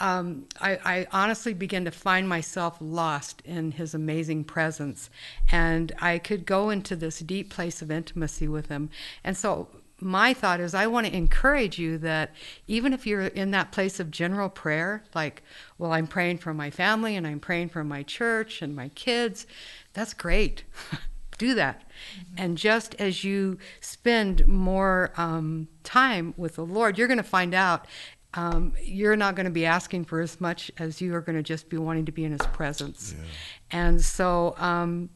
um, 0.00 0.46
I, 0.60 0.78
I, 0.84 1.06
honestly 1.12 1.54
began 1.54 1.84
to 1.84 1.90
find 1.90 2.28
myself 2.28 2.76
lost 2.80 3.42
in 3.44 3.72
his 3.72 3.94
amazing 3.94 4.44
presence. 4.44 5.10
And 5.52 5.92
I 6.00 6.18
could 6.18 6.46
go 6.46 6.70
into 6.70 6.96
this 6.96 7.20
deep 7.20 7.50
place 7.50 7.80
of 7.80 7.90
intimacy 7.90 8.48
with 8.48 8.68
him. 8.68 8.90
And 9.22 9.36
so 9.36 9.68
my 10.00 10.34
thought 10.34 10.60
is 10.60 10.74
I 10.74 10.86
want 10.86 11.06
to 11.06 11.16
encourage 11.16 11.78
you 11.78 11.98
that 11.98 12.32
even 12.66 12.92
if 12.92 13.06
you're 13.06 13.22
in 13.22 13.52
that 13.52 13.72
place 13.72 14.00
of 14.00 14.10
general 14.10 14.48
prayer, 14.48 15.04
like, 15.14 15.42
well, 15.78 15.92
I'm 15.92 16.06
praying 16.06 16.38
for 16.38 16.52
my 16.52 16.70
family 16.70 17.16
and 17.16 17.26
I'm 17.26 17.40
praying 17.40 17.70
for 17.70 17.84
my 17.84 18.02
church 18.02 18.60
and 18.62 18.74
my 18.74 18.88
kids, 18.90 19.46
That's 19.92 20.14
great. 20.14 20.64
Do 21.38 21.54
that. 21.54 21.80
Mm-hmm. 21.80 22.34
And 22.38 22.58
just 22.58 22.94
as 22.96 23.24
you 23.24 23.58
spend 23.80 24.46
more 24.46 25.10
um, 25.16 25.66
time 25.82 26.32
with 26.36 26.54
the 26.54 26.64
Lord, 26.64 26.96
you're 26.96 27.08
going 27.08 27.16
to 27.16 27.24
find 27.24 27.54
out 27.54 27.86
um, 28.34 28.72
you're 28.82 29.16
not 29.16 29.36
going 29.36 29.44
to 29.44 29.52
be 29.52 29.64
asking 29.64 30.04
for 30.04 30.20
as 30.20 30.40
much 30.40 30.70
as 30.78 31.00
you 31.00 31.14
are 31.14 31.20
going 31.20 31.36
to 31.36 31.42
just 31.42 31.68
be 31.68 31.76
wanting 31.76 32.04
to 32.06 32.12
be 32.12 32.24
in 32.24 32.32
His 32.32 32.46
presence. 32.48 33.14
Yeah. 33.16 33.24
And 33.70 34.04
so, 34.04 34.54
um, 34.58 35.10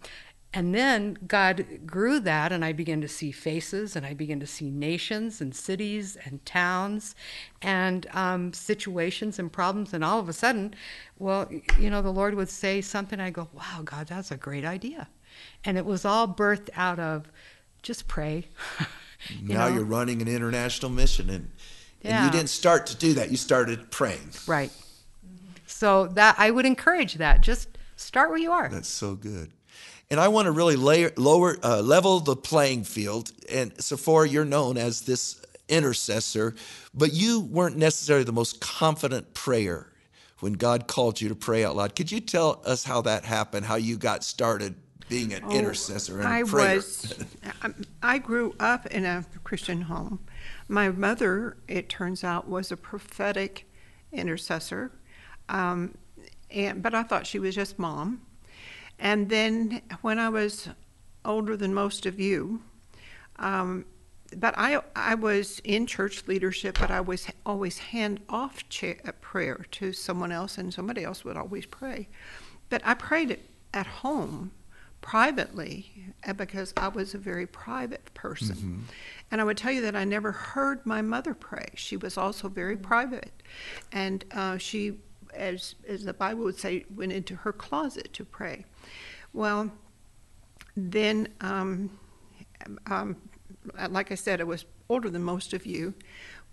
and 0.55 0.75
then 0.75 1.19
God 1.27 1.67
grew 1.85 2.21
that, 2.21 2.53
and 2.53 2.65
I 2.65 2.73
began 2.73 3.01
to 3.03 3.09
see 3.09 3.33
faces, 3.33 3.97
and 3.97 4.07
I 4.07 4.15
began 4.15 4.41
to 4.41 4.47
see 4.47 4.71
nations 4.71 5.41
and 5.41 5.55
cities 5.55 6.17
and 6.25 6.45
towns 6.47 7.15
and 7.61 8.07
um, 8.13 8.53
situations 8.55 9.39
and 9.39 9.53
problems. 9.53 9.93
And 9.93 10.03
all 10.03 10.19
of 10.19 10.29
a 10.29 10.33
sudden, 10.33 10.75
well, 11.19 11.51
you 11.79 11.91
know, 11.91 12.01
the 12.01 12.13
Lord 12.13 12.35
would 12.35 12.49
say 12.49 12.81
something. 12.81 13.21
I 13.21 13.31
go, 13.31 13.49
wow, 13.53 13.83
God, 13.85 14.07
that's 14.07 14.31
a 14.31 14.37
great 14.37 14.65
idea. 14.65 15.09
And 15.65 15.77
it 15.77 15.85
was 15.85 16.05
all 16.05 16.27
birthed 16.27 16.71
out 16.75 16.99
of 16.99 17.31
just 17.83 18.09
pray. 18.09 18.47
you 19.29 19.55
now 19.55 19.69
know? 19.69 19.75
you're 19.75 19.85
running 19.85 20.23
an 20.23 20.29
international 20.29 20.91
mission, 20.91 21.29
and, 21.29 21.51
yeah. 22.03 22.17
and 22.17 22.27
you 22.27 22.39
didn't 22.39 22.51
start 22.51 22.87
to 22.87 22.97
do 22.97 23.15
that. 23.15 23.31
You 23.31 23.37
started 23.37 23.91
praying. 23.91 24.31
Right. 24.47 24.73
So 25.67 26.07
that 26.09 26.37
I 26.39 26.51
would 26.51 26.67
encourage 26.67 27.15
that. 27.15 27.41
Just 27.41 27.69
start 27.97 28.31
where 28.31 28.39
you 28.39 28.53
are. 28.53 28.69
That's 28.69 28.89
so 28.89 29.15
good 29.15 29.53
and 30.11 30.19
I 30.19 30.29
want 30.29 30.47
to 30.47 30.53
really 30.53 30.77
layer, 30.77 31.13
lower, 31.17 31.57
uh, 31.63 31.81
level 31.83 32.21
the 32.21 32.37
playing 32.37 32.85
field. 32.85 33.31
And 33.51 33.73
Sephora, 33.83 34.29
you're 34.29 34.45
known 34.45 34.79
as 34.79 35.03
this 35.03 35.41
intercessor, 35.69 36.55
but 36.95 37.13
you 37.13 37.41
weren't 37.41 37.77
necessarily 37.77 38.25
the 38.25 38.33
most 38.33 38.61
confident 38.61 39.35
prayer 39.35 39.93
when 40.41 40.55
God 40.55 40.87
called 40.87 41.21
you 41.21 41.29
to 41.29 41.35
pray 41.35 41.65
out 41.65 41.77
loud. 41.77 41.95
Could 41.95 42.11
you 42.11 42.21
tell 42.21 42.63
us 42.65 42.85
how 42.85 43.03
that 43.03 43.25
happened? 43.25 43.67
How 43.67 43.75
you 43.75 43.97
got 43.97 44.25
started 44.25 44.75
being 45.09 45.33
an 45.33 45.43
oh, 45.45 45.57
intercessor 45.57 46.21
and 46.21 46.29
I 46.29 46.43
prayer? 46.43 46.77
was. 46.77 47.25
I 48.03 48.19
grew 48.19 48.55
up 48.61 48.87
in 48.87 49.05
a 49.05 49.25
Christian 49.45 49.83
home. 49.83 50.21
My 50.69 50.91
mother, 50.91 51.57
it 51.67 51.89
turns 51.89 52.23
out, 52.23 52.47
was 52.47 52.71
a 52.71 52.77
prophetic 52.77 53.67
intercessor, 54.13 54.93
um, 55.49 55.97
and 56.51 56.83
but 56.83 56.95
I 56.95 57.03
thought 57.03 57.27
she 57.27 57.39
was 57.39 57.55
just 57.55 57.79
mom. 57.79 58.23
And 58.99 59.29
then 59.29 59.81
when 60.03 60.19
I 60.19 60.29
was 60.29 60.69
older 61.25 61.57
than 61.57 61.73
most 61.73 62.05
of 62.05 62.21
you, 62.21 62.63
um, 63.37 63.87
but 64.37 64.55
I, 64.59 64.81
I 64.95 65.15
was 65.15 65.61
in 65.65 65.87
church 65.87 66.27
leadership, 66.27 66.79
but 66.79 66.91
I 66.91 67.01
was 67.01 67.29
always 67.47 67.79
hand 67.79 68.21
off 68.29 68.69
cha- 68.69 68.95
prayer 69.21 69.65
to 69.73 69.93
someone 69.93 70.33
else, 70.33 70.59
and 70.59 70.73
somebody 70.73 71.05
else 71.05 71.25
would 71.25 71.37
always 71.37 71.65
pray. 71.65 72.09
But 72.69 72.83
I 72.85 72.95
prayed 72.95 73.41
at 73.73 73.87
home 73.87 74.53
privately 75.01 75.93
uh, 76.27 76.33
because 76.33 76.73
I 76.77 76.89
was 76.89 77.15
a 77.15 77.19
very 77.19 77.47
private 77.47 78.13
person. 78.15 78.57
Mm-hmm. 78.57 78.81
And 79.31 79.41
I 79.41 79.45
would 79.45 79.57
tell 79.57 79.73
you 79.73 79.83
that 79.83 79.95
I 79.95 80.05
never 80.05 80.33
heard 80.33 80.85
my 80.85 81.03
mother 81.03 81.35
pray. 81.35 81.69
She 81.75 81.97
was 81.97 82.17
also 82.17 82.49
very 82.49 82.77
private. 82.77 83.43
And 83.93 84.25
uh, 84.33 84.59
she, 84.59 84.99
as, 85.35 85.75
as 85.87 86.05
the 86.05 86.15
Bible 86.15 86.45
would 86.45 86.59
say, 86.59 86.85
went 86.95 87.13
into 87.13 87.37
her 87.37 87.53
closet 87.53 88.13
to 88.15 88.25
pray. 88.25 88.65
Well, 89.33 89.71
then, 90.77 91.29
um, 91.41 91.91
um, 92.87 93.17
like 93.91 94.11
I 94.11 94.15
said, 94.15 94.41
I 94.41 94.45
was 94.45 94.65
older 94.89 95.11
than 95.11 95.23
most 95.23 95.53
of 95.53 95.67
you 95.67 95.95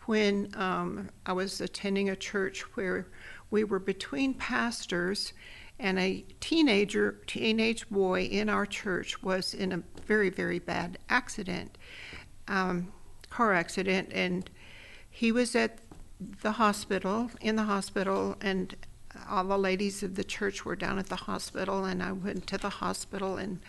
when 0.06 0.52
um, 0.56 1.10
I 1.26 1.34
was 1.34 1.62
attending 1.62 2.10
a 2.10 2.16
church 2.16 2.62
where 2.76 3.08
we 3.50 3.64
were 3.64 3.80
between 3.80 4.34
pastors 4.34 5.34
and 5.80 6.00
a 6.00 6.24
teenager, 6.40 7.20
teenage 7.28 7.90
boy 7.90 8.24
in 8.24 8.50
our 8.50 8.66
church 8.66 9.22
was 9.22 9.54
in 9.54 9.72
a 9.72 9.84
very, 10.06 10.30
very 10.30 10.60
bad 10.60 10.98
accident, 11.10 11.78
um, 12.48 12.92
car 13.30 13.54
accident, 13.54 14.10
and 14.14 14.50
he 15.10 15.32
was 15.32 15.56
at 15.56 15.80
the 16.42 16.54
hospital, 16.54 17.30
in 17.42 17.56
the 17.56 17.64
hospital, 17.64 18.38
and 18.42 18.76
all 19.30 19.44
the 19.44 19.58
ladies 19.58 20.04
of 20.04 20.16
the 20.16 20.24
church 20.24 20.66
were 20.66 20.76
down 20.76 20.98
at 20.98 21.08
the 21.08 21.16
hospital, 21.16 21.86
and 21.86 22.02
I 22.02 22.12
went 22.12 22.48
to 22.48 22.58
the 22.58 22.70
hospital, 22.70 23.38
and 23.38 23.60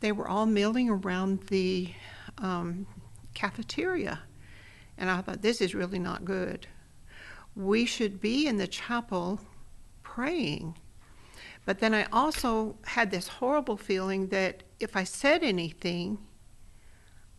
they 0.00 0.12
were 0.12 0.28
all 0.28 0.46
milling 0.46 0.90
around 0.90 1.42
the 1.44 1.90
um, 2.38 2.86
cafeteria. 3.34 4.20
And 4.98 5.10
I 5.10 5.20
thought, 5.20 5.42
this 5.42 5.60
is 5.60 5.74
really 5.74 5.98
not 5.98 6.24
good. 6.24 6.66
We 7.56 7.84
should 7.84 8.20
be 8.20 8.46
in 8.46 8.58
the 8.58 8.66
chapel 8.66 9.40
praying. 10.02 10.76
But 11.64 11.78
then 11.80 11.94
I 11.94 12.06
also 12.12 12.76
had 12.84 13.10
this 13.10 13.28
horrible 13.28 13.76
feeling 13.76 14.28
that 14.28 14.62
if 14.80 14.96
I 14.96 15.04
said 15.04 15.42
anything, 15.42 16.18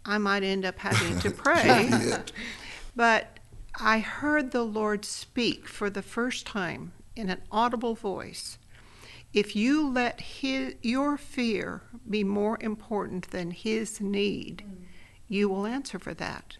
I 0.04 0.18
might 0.18 0.44
end 0.44 0.66
up 0.66 0.80
having 0.80 1.20
to 1.20 1.32
pray. 1.44 1.90
but 2.96 3.40
I 3.80 4.00
heard 4.00 4.52
the 4.52 4.64
Lord 4.64 5.06
speak 5.06 5.68
for 5.68 5.90
the 5.90 6.02
first 6.02 6.46
time 6.48 6.94
in 7.16 7.30
an 7.30 7.42
audible 7.52 7.96
voice, 7.96 8.58
if 9.34 9.56
you 9.56 9.90
let 9.90 10.22
his, 10.22 10.76
your 10.82 11.18
fear 11.18 11.82
be 12.10 12.24
more 12.24 12.58
important 12.62 13.32
than 13.32 13.52
his 13.52 14.00
need, 14.00 14.64
you 15.28 15.50
will 15.50 15.66
answer 15.66 16.00
for 16.00 16.14
that. 16.14 16.58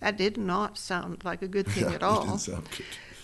That 0.00 0.16
did 0.16 0.36
not 0.36 0.76
sound 0.76 1.24
like 1.24 1.42
a 1.42 1.48
good 1.48 1.66
thing 1.66 1.84
yeah, 1.84 1.94
at 1.94 2.02
all. 2.02 2.38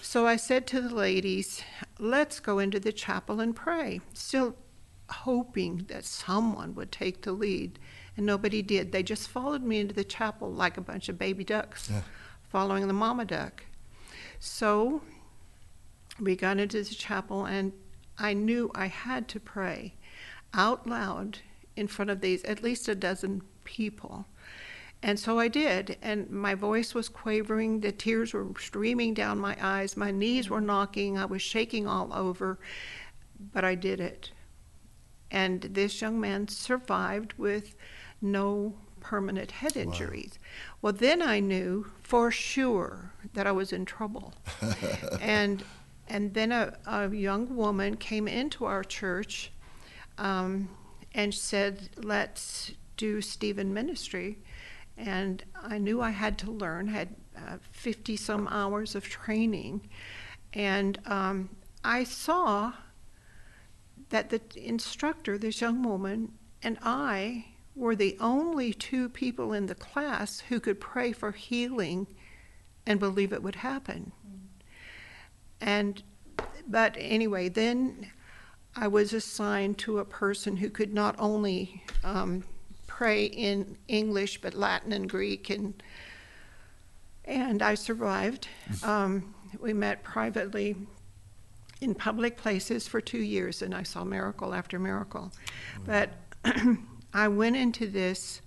Didn't 0.09 0.23
sound 0.23 0.25
good. 0.25 0.27
So 0.27 0.27
I 0.27 0.37
said 0.37 0.67
to 0.69 0.81
the 0.81 0.95
ladies, 0.95 1.63
let's 1.99 2.41
go 2.41 2.59
into 2.59 2.81
the 2.81 2.93
chapel 2.93 3.41
and 3.41 3.55
pray, 3.55 4.01
still 4.15 4.57
hoping 5.11 5.85
that 5.89 6.05
someone 6.05 6.75
would 6.75 6.93
take 6.93 7.23
the 7.23 7.33
lead. 7.33 7.79
And 8.17 8.27
nobody 8.27 8.63
did. 8.63 8.91
They 8.91 9.03
just 9.03 9.29
followed 9.29 9.63
me 9.63 9.79
into 9.79 9.95
the 9.95 10.05
chapel 10.05 10.51
like 10.51 10.77
a 10.77 10.81
bunch 10.81 11.09
of 11.09 11.19
baby 11.19 11.45
ducks 11.45 11.89
yeah. 11.91 12.03
following 12.43 12.89
the 12.89 12.93
mama 12.93 13.25
duck. 13.25 13.65
So 14.41 15.03
we 16.21 16.35
got 16.37 16.59
into 16.59 16.83
the 16.83 16.95
chapel, 16.95 17.45
and 17.45 17.73
I 18.19 18.33
knew 18.35 18.71
I 18.75 18.87
had 18.87 19.29
to 19.29 19.41
pray 19.41 19.95
out 20.53 20.87
loud 20.87 21.39
in 21.77 21.87
front 21.87 22.11
of 22.11 22.21
these 22.21 22.43
at 22.45 22.63
least 22.63 22.89
a 22.89 22.95
dozen 22.95 23.43
people. 23.65 24.27
And 25.03 25.19
so 25.19 25.39
I 25.39 25.47
did, 25.47 25.97
and 26.03 26.29
my 26.29 26.55
voice 26.55 26.93
was 26.93 27.09
quavering, 27.09 27.81
the 27.81 27.93
tears 27.93 28.33
were 28.33 28.49
streaming 28.59 29.15
down 29.15 29.39
my 29.39 29.57
eyes, 29.61 29.97
my 29.97 30.11
knees 30.11 30.51
were 30.51 30.61
knocking, 30.61 31.17
I 31.17 31.25
was 31.25 31.41
shaking 31.41 31.87
all 31.87 32.13
over, 32.13 32.59
but 33.53 33.65
I 33.65 33.77
did 33.77 34.01
it. 34.01 34.33
And 35.31 35.61
this 35.63 36.01
young 36.01 36.19
man 36.19 36.49
survived 36.49 37.35
with 37.35 37.77
no 38.21 38.75
permanent 39.01 39.53
head 39.53 39.77
injuries. 39.77 40.33
Wow. 40.35 40.79
Well, 40.83 40.93
then 40.95 41.23
I 41.23 41.39
knew 41.39 41.87
for 42.03 42.33
sure 42.33 43.13
that 43.35 43.47
I 43.47 43.53
was 43.53 43.73
in 43.73 43.85
trouble. 43.85 44.35
and 45.21 45.63
and 46.09 46.33
then 46.35 46.53
a, 46.53 46.73
a 46.87 47.09
young 47.15 47.55
woman 47.55 47.97
came 47.97 48.27
into 48.27 48.65
our 48.65 48.83
church 48.83 49.53
um, 50.17 50.69
and 51.15 51.35
said, 51.35 51.91
Let's 51.97 52.73
do 52.97 53.21
Stephen 53.21 53.73
ministry. 53.75 54.39
And 54.99 55.45
I 55.63 55.79
knew 55.79 56.01
I 56.01 56.11
had 56.11 56.39
to 56.39 56.51
learn, 56.51 56.89
had 56.89 57.15
50 57.71 58.15
uh, 58.15 58.17
some 58.17 58.49
hours 58.49 58.95
of 58.95 59.05
training. 59.05 59.89
And 60.53 60.99
um, 61.07 61.51
I 61.85 62.05
saw 62.05 62.73
that 64.11 64.31
the 64.31 64.41
instructor, 64.57 65.39
this 65.39 65.61
young 65.61 65.83
woman, 65.83 66.33
and 66.63 66.79
I 66.83 67.47
were 67.77 67.95
the 67.95 68.17
only 68.21 68.73
two 68.73 69.09
people 69.09 69.53
in 69.53 69.67
the 69.67 69.75
class 69.75 70.41
who 70.49 70.59
could 70.59 70.81
pray 70.81 71.13
for 71.13 71.31
healing 71.31 72.09
and 72.85 72.99
believe 72.99 73.33
it 73.33 73.43
would 73.43 73.57
happen. 73.57 74.13
And 75.61 76.03
but 76.67 76.97
anyway, 76.99 77.49
then 77.49 78.11
I 78.77 78.89
was 78.89 79.13
assigned 79.13 79.79
to 79.79 79.99
a 79.99 80.05
person 80.05 80.59
who 80.59 80.71
could 80.71 80.93
not 80.93 81.15
only 81.19 81.83
um, 82.05 82.45
pray 82.99 83.27
in 83.27 83.79
English 83.87 84.41
but 84.41 84.55
Latin 84.55 84.93
and 84.93 85.09
Greek, 85.09 85.51
and 85.51 85.81
and 87.25 87.63
I 87.63 87.77
survived. 87.77 88.49
Um, 88.83 89.37
we 89.61 89.73
met 89.73 90.03
privately 90.03 90.75
in 91.81 91.95
public 91.95 92.37
places 92.37 92.89
for 92.89 93.01
two 93.01 93.23
years, 93.23 93.63
and 93.63 93.73
I 93.73 93.85
saw 93.85 94.03
miracle 94.03 94.53
after 94.53 94.81
miracle. 94.81 95.31
But 95.87 96.11
I 97.15 97.29
went 97.29 97.55
into 97.55 97.87
this, 97.87 98.41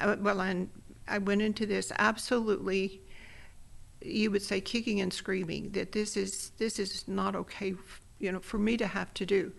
uh, 0.00 0.16
well, 0.20 0.42
and 0.42 0.68
I 1.08 1.16
went 1.16 1.40
into 1.40 1.64
this 1.64 1.92
absolutely 1.98 3.00
you 4.04 4.30
would 4.32 4.42
say 4.42 4.60
kicking 4.60 5.00
and 5.00 5.12
screaming 5.12 5.70
that 5.70 5.92
this 5.92 6.16
is 6.16 6.50
this 6.58 6.78
is 6.78 7.06
not 7.06 7.36
okay 7.36 7.74
you 8.18 8.32
know 8.32 8.40
for 8.40 8.58
me 8.58 8.76
to 8.76 8.86
have 8.86 9.14
to 9.14 9.24
do 9.24 9.52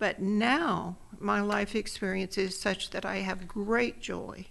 but 0.00 0.20
now 0.20 0.96
my 1.20 1.40
life 1.40 1.76
experience 1.76 2.36
is 2.36 2.58
such 2.58 2.90
that 2.90 3.06
i 3.06 3.18
have 3.18 3.46
great 3.46 4.00
joy 4.00 4.44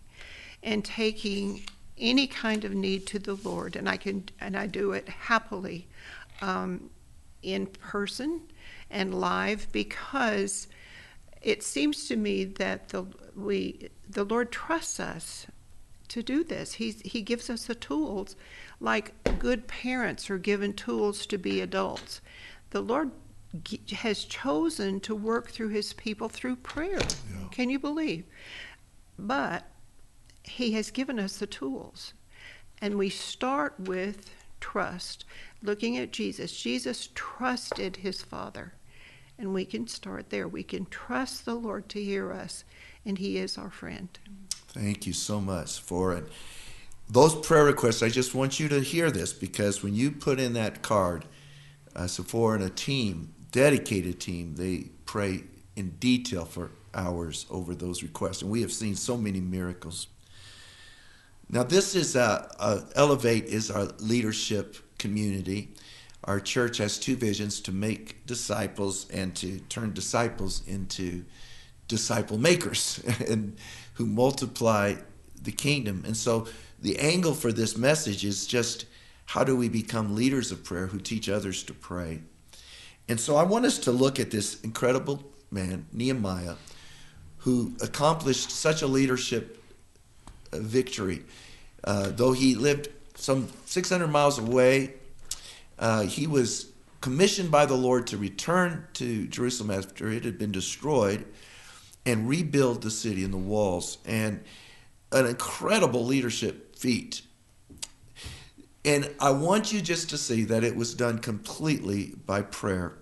in 0.63 0.81
taking 0.81 1.62
any 1.97 2.25
kind 2.25 2.63
of 2.63 2.73
need 2.73 3.05
to 3.05 3.19
the 3.19 3.35
lord 3.35 3.75
and 3.75 3.89
i 3.89 3.97
can 3.97 4.23
and 4.39 4.55
i 4.55 4.65
do 4.65 4.93
it 4.93 5.09
happily 5.09 5.85
um, 6.41 6.89
in 7.41 7.65
person 7.65 8.41
and 8.89 9.13
live 9.13 9.67
because 9.73 10.67
it 11.41 11.63
seems 11.63 12.07
to 12.07 12.15
me 12.15 12.43
that 12.43 12.89
the 12.89 13.05
we 13.35 13.89
the 14.09 14.23
Lord 14.23 14.51
trusts 14.51 14.99
us 14.99 15.47
to 16.09 16.23
do 16.23 16.43
this. 16.43 16.73
He's, 16.73 17.01
he 17.01 17.21
gives 17.21 17.49
us 17.49 17.65
the 17.65 17.75
tools, 17.75 18.35
like 18.79 19.13
good 19.38 19.67
parents 19.67 20.29
are 20.29 20.39
given 20.39 20.73
tools 20.73 21.25
to 21.27 21.38
be 21.38 21.62
adults. 21.62 22.19
The 22.71 22.81
Lord 22.81 23.12
has 23.91 24.25
chosen 24.25 24.99
to 25.01 25.15
work 25.15 25.49
through 25.49 25.69
his 25.69 25.93
people 25.93 26.29
through 26.29 26.57
prayer. 26.57 26.99
Yeah. 26.99 27.47
Can 27.51 27.69
you 27.69 27.79
believe? 27.79 28.25
But 29.17 29.65
he 30.43 30.73
has 30.73 30.91
given 30.91 31.19
us 31.19 31.38
the 31.38 31.47
tools. 31.47 32.13
And 32.81 32.95
we 32.95 33.09
start 33.09 33.75
with 33.79 34.31
trust, 34.59 35.25
looking 35.62 35.97
at 35.97 36.12
Jesus. 36.12 36.55
Jesus 36.55 37.09
trusted 37.13 37.97
his 37.97 38.21
Father. 38.21 38.73
And 39.38 39.53
we 39.53 39.65
can 39.65 39.88
start 39.88 40.29
there. 40.29 40.47
We 40.47 40.63
can 40.63 40.85
trust 40.85 41.45
the 41.45 41.55
Lord 41.55 41.89
to 41.89 42.03
hear 42.03 42.31
us, 42.31 42.65
and 43.05 43.17
he 43.17 43.38
is 43.38 43.57
our 43.57 43.69
friend. 43.69 44.09
Thank 44.67 45.07
you 45.07 45.13
so 45.13 45.39
much 45.39 45.79
for 45.79 46.13
it. 46.13 46.25
Those 47.09 47.35
prayer 47.35 47.63
requests, 47.63 48.03
I 48.03 48.09
just 48.09 48.35
want 48.35 48.59
you 48.59 48.67
to 48.69 48.81
hear 48.81 49.09
this 49.09 49.33
because 49.33 49.81
when 49.81 49.95
you 49.95 50.12
put 50.12 50.39
in 50.39 50.53
that 50.53 50.83
card, 50.83 51.25
uh, 51.95 52.05
Sephora 52.05 52.55
and 52.55 52.65
a 52.65 52.69
team, 52.69 53.33
dedicated 53.51 54.19
team, 54.19 54.55
they 54.55 54.89
pray 55.05 55.43
in 55.75 55.91
detail 55.99 56.45
for 56.45 56.71
hours 56.93 57.45
over 57.49 57.75
those 57.75 58.03
requests. 58.03 58.41
And 58.41 58.51
we 58.51 58.62
have 58.62 58.71
seen 58.71 58.95
so 58.95 59.17
many 59.17 59.39
miracles. 59.39 60.07
Now, 61.49 61.63
this 61.63 61.95
is 61.95 62.15
a, 62.15 62.51
a 62.59 62.83
Elevate 62.95 63.45
is 63.45 63.71
our 63.71 63.85
leadership 63.99 64.77
community. 64.97 65.69
Our 66.23 66.39
church 66.39 66.77
has 66.77 66.99
two 66.99 67.15
visions 67.15 67.59
to 67.62 67.71
make 67.71 68.25
disciples 68.25 69.09
and 69.09 69.35
to 69.38 69.59
turn 69.62 69.93
disciples 69.93 70.62
into 70.67 71.25
disciple 71.88 72.38
makers. 72.38 73.03
and 73.27 73.57
who 73.99 74.05
multiply 74.05 74.95
the 75.41 75.51
kingdom. 75.51 76.03
And 76.05 76.15
so 76.15 76.47
the 76.81 76.97
angle 76.99 77.33
for 77.33 77.51
this 77.51 77.77
message 77.77 78.23
is 78.23 78.47
just 78.47 78.85
how 79.25 79.43
do 79.43 79.57
we 79.57 79.67
become 79.67 80.15
leaders 80.15 80.53
of 80.53 80.63
prayer 80.63 80.88
who 80.88 80.99
teach 80.99 81.27
others 81.27 81.63
to 81.63 81.73
pray? 81.73 82.21
And 83.10 83.19
so 83.19 83.36
I 83.36 83.43
want 83.43 83.65
us 83.65 83.80
to 83.80 83.91
look 83.91 84.19
at 84.19 84.30
this 84.30 84.62
incredible 84.62 85.24
man, 85.50 85.88
Nehemiah, 85.91 86.56
who 87.39 87.74
accomplished 87.82 88.52
such 88.52 88.84
a 88.84 88.88
leadership 88.88 89.62
uh, 90.54 90.60
victory. 90.60 91.24
Uh, 91.84 92.10
though 92.10 92.34
he 92.34 92.54
lived 92.54 92.89
some 93.15 93.50
600 93.65 94.08
miles 94.08 94.38
away, 94.38 94.93
uh, 95.80 96.04
he 96.04 96.28
was 96.28 96.72
commissioned 97.02 97.50
by 97.50 97.65
the 97.65 97.76
Lord 97.76 98.06
to 98.08 98.17
return 98.17 98.86
to 98.93 99.26
Jerusalem 99.28 99.72
after 99.72 100.10
it 100.10 100.24
had 100.24 100.38
been 100.38 100.52
destroyed 100.52 101.26
and 102.06 102.30
rebuild 102.30 102.84
the 102.84 102.91
city 102.91 103.24
and 103.24 103.34
the 103.34 103.38
walls. 103.38 103.98
And 104.06 104.43
an 105.12 105.26
incredible 105.26 106.06
leadership 106.06 106.76
feat. 106.76 107.24
And 108.86 109.10
I 109.19 109.32
want 109.32 109.74
you 109.74 109.82
just 109.82 110.10
to 110.12 110.17
see 110.17 110.43
that 110.45 110.63
it 110.63 110.76
was 110.76 110.93
done 110.93 111.19
completely 111.19 112.13
by 112.26 112.43
prayer. 112.43 112.98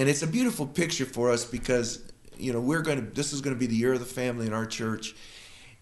And 0.00 0.08
it's 0.08 0.22
a 0.22 0.26
beautiful 0.26 0.66
picture 0.66 1.04
for 1.04 1.30
us 1.30 1.44
because, 1.44 2.02
you 2.38 2.54
know, 2.54 2.60
we're 2.60 2.80
going 2.80 3.04
to, 3.04 3.14
this 3.14 3.34
is 3.34 3.42
going 3.42 3.54
to 3.54 3.60
be 3.60 3.66
the 3.66 3.76
year 3.76 3.92
of 3.92 3.98
the 3.98 4.06
family 4.06 4.46
in 4.46 4.54
our 4.54 4.64
church. 4.64 5.14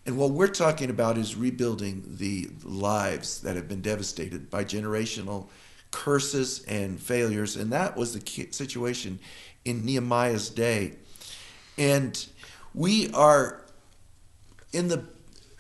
And 0.07 0.19
what 0.19 0.33
we're 0.33 0.49
talking 0.49 0.91
about 0.91 1.17
is 1.17 1.37
rebuilding 1.37 2.03
the 2.17 2.51
lives 2.65 3.41
that 3.43 3.55
have 3.55 3.69
been 3.69 3.81
devastated 3.81 4.51
by 4.51 4.65
generational 4.65 5.47
curses 5.93 6.65
and 6.65 7.01
failures. 7.01 7.55
And 7.55 7.71
that 7.71 7.97
was 7.97 8.13
the 8.13 8.49
situation 8.51 9.21
in 9.65 9.85
Nehemiah's 9.85 10.51
day. 10.51 10.95
And 11.79 12.27
we 12.75 13.13
are 13.13 13.63
in 14.73 14.89
the 14.89 15.05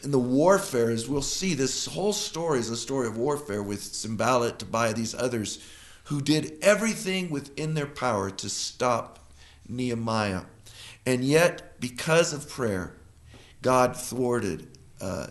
in 0.02 0.10
the 0.10 0.18
warfare, 0.18 0.90
as 0.90 1.08
we'll 1.08 1.22
see, 1.22 1.54
this 1.54 1.86
whole 1.86 2.12
story 2.12 2.58
is 2.58 2.70
a 2.70 2.76
story 2.76 3.06
of 3.06 3.16
warfare 3.16 3.62
with 3.62 3.82
Sanballat, 3.82 4.58
Tobiah, 4.58 4.94
these 4.94 5.14
others 5.14 5.60
who 6.08 6.22
did 6.22 6.56
everything 6.62 7.28
within 7.28 7.74
their 7.74 7.86
power 7.86 8.30
to 8.30 8.48
stop 8.48 9.30
Nehemiah. 9.68 10.42
And 11.04 11.22
yet, 11.22 11.78
because 11.80 12.32
of 12.32 12.48
prayer, 12.48 12.96
God 13.60 13.94
thwarted 13.94 14.78
uh, 15.02 15.28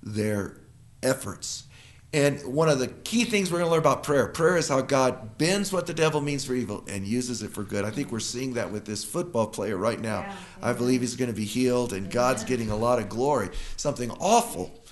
their 0.00 0.58
efforts. 1.02 1.64
And 2.12 2.40
one 2.44 2.68
of 2.68 2.78
the 2.78 2.88
key 2.88 3.24
things 3.24 3.50
we're 3.50 3.58
going 3.58 3.68
to 3.68 3.72
learn 3.72 3.80
about 3.80 4.02
prayer 4.04 4.28
prayer 4.28 4.56
is 4.56 4.68
how 4.68 4.82
God 4.82 5.38
bends 5.38 5.72
what 5.72 5.86
the 5.86 5.94
devil 5.94 6.20
means 6.20 6.44
for 6.44 6.54
evil 6.54 6.84
and 6.86 7.04
uses 7.06 7.42
it 7.42 7.50
for 7.50 7.64
good. 7.64 7.84
I 7.84 7.90
think 7.90 8.12
we're 8.12 8.20
seeing 8.20 8.52
that 8.54 8.70
with 8.70 8.84
this 8.84 9.02
football 9.02 9.46
player 9.46 9.76
right 9.76 10.00
now. 10.00 10.20
Yeah, 10.20 10.36
I 10.60 10.72
believe 10.72 11.00
he's 11.00 11.16
going 11.16 11.30
to 11.30 11.36
be 11.36 11.46
healed 11.46 11.92
and 11.92 12.10
God's 12.10 12.44
getting 12.44 12.70
a 12.70 12.76
lot 12.76 12.98
of 12.98 13.08
glory. 13.08 13.48
Something 13.76 14.10
awful. 14.12 14.84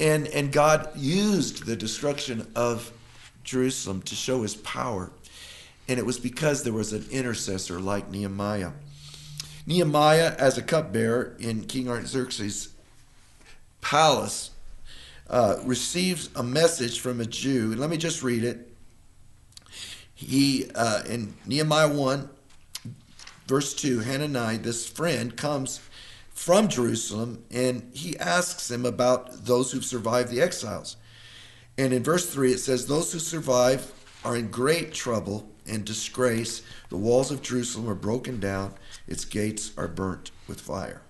And, 0.00 0.26
and 0.28 0.50
God 0.50 0.90
used 0.96 1.66
the 1.66 1.76
destruction 1.76 2.50
of 2.56 2.92
Jerusalem 3.44 4.02
to 4.02 4.14
show 4.14 4.42
his 4.42 4.56
power. 4.56 5.10
And 5.88 5.98
it 5.98 6.06
was 6.06 6.18
because 6.18 6.62
there 6.62 6.72
was 6.72 6.92
an 6.92 7.06
intercessor 7.10 7.80
like 7.80 8.10
Nehemiah. 8.10 8.72
Nehemiah, 9.66 10.34
as 10.38 10.56
a 10.56 10.62
cupbearer 10.62 11.36
in 11.38 11.64
King 11.64 11.88
Artaxerxes' 11.88 12.70
palace, 13.80 14.50
uh, 15.28 15.58
receives 15.64 16.28
a 16.34 16.42
message 16.42 17.00
from 17.00 17.20
a 17.20 17.26
Jew. 17.26 17.74
Let 17.74 17.90
me 17.90 17.96
just 17.96 18.22
read 18.22 18.44
it. 18.44 18.68
He, 20.14 20.70
uh, 20.74 21.02
in 21.04 21.34
Nehemiah 21.46 21.88
1, 21.88 22.28
verse 23.46 23.74
2, 23.74 24.00
Hanani, 24.00 24.58
this 24.58 24.86
friend, 24.88 25.36
comes 25.36 25.80
from 26.40 26.68
Jerusalem 26.68 27.44
and 27.50 27.90
he 27.94 28.18
asks 28.18 28.70
him 28.70 28.86
about 28.86 29.44
those 29.44 29.72
who've 29.72 29.84
survived 29.84 30.30
the 30.30 30.40
exiles. 30.40 30.96
And 31.80 31.94
in 31.94 32.02
verse 32.02 32.28
3, 32.28 32.52
it 32.52 32.58
says, 32.58 32.86
Those 32.86 33.10
who 33.10 33.18
survive 33.18 33.90
are 34.22 34.36
in 34.36 34.50
great 34.50 34.92
trouble 34.92 35.50
and 35.66 35.82
disgrace. 35.82 36.60
The 36.90 36.98
walls 36.98 37.30
of 37.30 37.40
Jerusalem 37.40 37.88
are 37.88 37.94
broken 37.94 38.38
down, 38.38 38.74
its 39.08 39.24
gates 39.24 39.72
are 39.78 39.88
burnt 39.88 40.30
with 40.46 40.60
fire. 40.60 41.00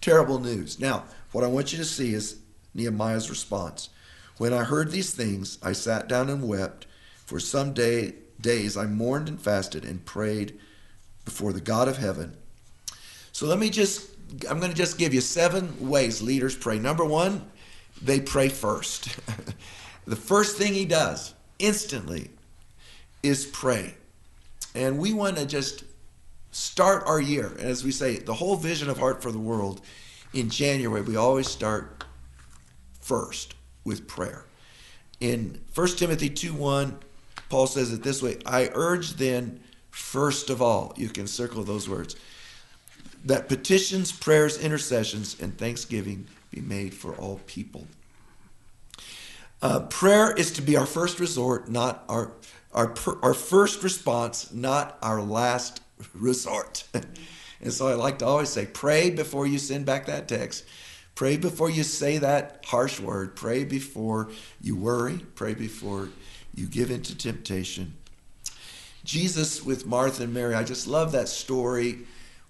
Terrible 0.00 0.38
news. 0.38 0.80
Now, 0.80 1.04
what 1.32 1.44
I 1.44 1.48
want 1.48 1.72
you 1.72 1.78
to 1.78 1.84
see 1.84 2.14
is 2.14 2.38
Nehemiah's 2.72 3.28
response. 3.28 3.90
When 4.38 4.54
I 4.54 4.64
heard 4.64 4.90
these 4.90 5.12
things, 5.12 5.58
I 5.62 5.72
sat 5.72 6.08
down 6.08 6.30
and 6.30 6.48
wept. 6.48 6.86
For 7.26 7.38
some 7.38 7.74
day, 7.74 8.14
days 8.40 8.78
I 8.78 8.86
mourned 8.86 9.28
and 9.28 9.38
fasted 9.38 9.84
and 9.84 10.06
prayed 10.06 10.58
before 11.26 11.52
the 11.52 11.60
God 11.60 11.86
of 11.86 11.98
heaven. 11.98 12.38
So 13.32 13.44
let 13.44 13.58
me 13.58 13.68
just, 13.68 14.08
I'm 14.48 14.58
going 14.58 14.72
to 14.72 14.76
just 14.76 14.96
give 14.96 15.12
you 15.12 15.20
seven 15.20 15.86
ways 15.86 16.22
leaders 16.22 16.56
pray. 16.56 16.78
Number 16.78 17.04
one, 17.04 17.44
they 18.00 18.20
pray 18.20 18.48
first. 18.48 19.18
the 20.04 20.16
first 20.16 20.56
thing 20.56 20.74
he 20.74 20.84
does 20.84 21.34
instantly 21.58 22.30
is 23.22 23.46
pray. 23.46 23.94
And 24.74 24.98
we 24.98 25.12
want 25.12 25.36
to 25.36 25.46
just 25.46 25.84
start 26.50 27.04
our 27.06 27.20
year. 27.20 27.52
As 27.58 27.84
we 27.84 27.92
say, 27.92 28.18
the 28.18 28.34
whole 28.34 28.56
vision 28.56 28.88
of 28.88 28.98
Heart 28.98 29.22
for 29.22 29.30
the 29.30 29.38
World 29.38 29.80
in 30.32 30.48
January, 30.48 31.02
we 31.02 31.16
always 31.16 31.48
start 31.48 32.04
first 33.00 33.54
with 33.84 34.06
prayer. 34.06 34.44
In 35.20 35.60
1 35.74 35.88
Timothy 35.88 36.30
2 36.30 36.54
1, 36.54 36.98
Paul 37.48 37.66
says 37.66 37.92
it 37.92 38.02
this 38.02 38.22
way 38.22 38.38
I 38.46 38.70
urge 38.74 39.14
then, 39.14 39.60
first 39.90 40.50
of 40.50 40.62
all, 40.62 40.94
you 40.96 41.08
can 41.08 41.26
circle 41.26 41.62
those 41.62 41.88
words, 41.88 42.16
that 43.24 43.48
petitions, 43.48 44.10
prayers, 44.10 44.58
intercessions, 44.58 45.40
and 45.40 45.56
thanksgiving 45.56 46.26
be 46.50 46.60
made 46.60 46.92
for 46.92 47.14
all 47.14 47.40
people. 47.46 47.86
Uh, 49.62 49.78
prayer 49.78 50.32
is 50.32 50.50
to 50.50 50.60
be 50.60 50.76
our 50.76 50.86
first 50.86 51.20
resort, 51.20 51.68
not 51.68 52.04
our 52.08 52.32
our 52.74 52.94
our 53.22 53.32
first 53.32 53.84
response, 53.84 54.52
not 54.52 54.98
our 55.02 55.22
last 55.22 55.80
resort. 56.14 56.84
and 57.60 57.72
so 57.72 57.86
I 57.86 57.94
like 57.94 58.18
to 58.18 58.26
always 58.26 58.48
say, 58.48 58.66
pray 58.66 59.10
before 59.10 59.46
you 59.46 59.58
send 59.58 59.86
back 59.86 60.06
that 60.06 60.26
text. 60.26 60.64
Pray 61.14 61.36
before 61.36 61.70
you 61.70 61.84
say 61.84 62.18
that 62.18 62.64
harsh 62.66 62.98
word. 62.98 63.36
Pray 63.36 63.62
before 63.64 64.30
you 64.60 64.74
worry. 64.74 65.20
Pray 65.36 65.54
before 65.54 66.08
you 66.54 66.66
give 66.66 66.90
into 66.90 67.16
temptation. 67.16 67.94
Jesus 69.04 69.64
with 69.64 69.86
Martha 69.86 70.24
and 70.24 70.34
Mary, 70.34 70.54
I 70.54 70.64
just 70.64 70.86
love 70.86 71.12
that 71.12 71.28
story 71.28 72.00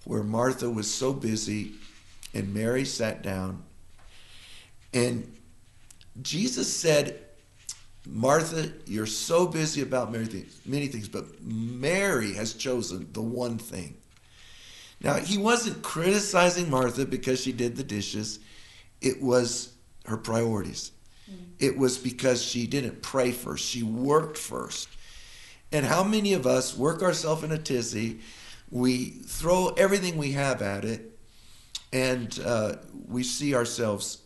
where 0.04 0.22
Martha 0.22 0.70
was 0.70 0.92
so 0.92 1.12
busy 1.12 1.72
and 2.32 2.54
Mary 2.54 2.84
sat 2.84 3.22
down. 3.22 3.62
And 4.94 5.32
Jesus 6.20 6.74
said, 6.74 7.20
Martha, 8.06 8.72
you're 8.86 9.06
so 9.06 9.46
busy 9.46 9.80
about 9.80 10.12
many 10.12 10.26
things, 10.26 10.60
many 10.66 10.88
things, 10.88 11.08
but 11.08 11.42
Mary 11.42 12.34
has 12.34 12.54
chosen 12.54 13.08
the 13.12 13.22
one 13.22 13.58
thing. 13.58 13.96
Now, 15.00 15.14
he 15.14 15.38
wasn't 15.38 15.82
criticizing 15.82 16.68
Martha 16.68 17.06
because 17.06 17.40
she 17.40 17.52
did 17.52 17.76
the 17.76 17.84
dishes 17.84 18.40
it 19.02 19.20
was 19.20 19.72
her 20.06 20.16
priorities. 20.16 20.92
Mm-hmm. 21.30 21.42
It 21.58 21.76
was 21.76 21.98
because 21.98 22.42
she 22.42 22.66
didn't 22.66 23.02
pray 23.02 23.32
first, 23.32 23.64
she 23.64 23.82
worked 23.82 24.38
first. 24.38 24.88
And 25.72 25.84
how 25.84 26.04
many 26.04 26.34
of 26.34 26.46
us 26.46 26.76
work 26.76 27.02
ourselves 27.02 27.42
in 27.42 27.52
a 27.52 27.58
tizzy, 27.58 28.20
we 28.70 29.06
throw 29.06 29.68
everything 29.68 30.16
we 30.16 30.32
have 30.32 30.62
at 30.62 30.84
it, 30.84 31.18
and 31.92 32.38
uh, 32.44 32.76
we 33.08 33.22
see 33.22 33.54
ourselves 33.54 34.21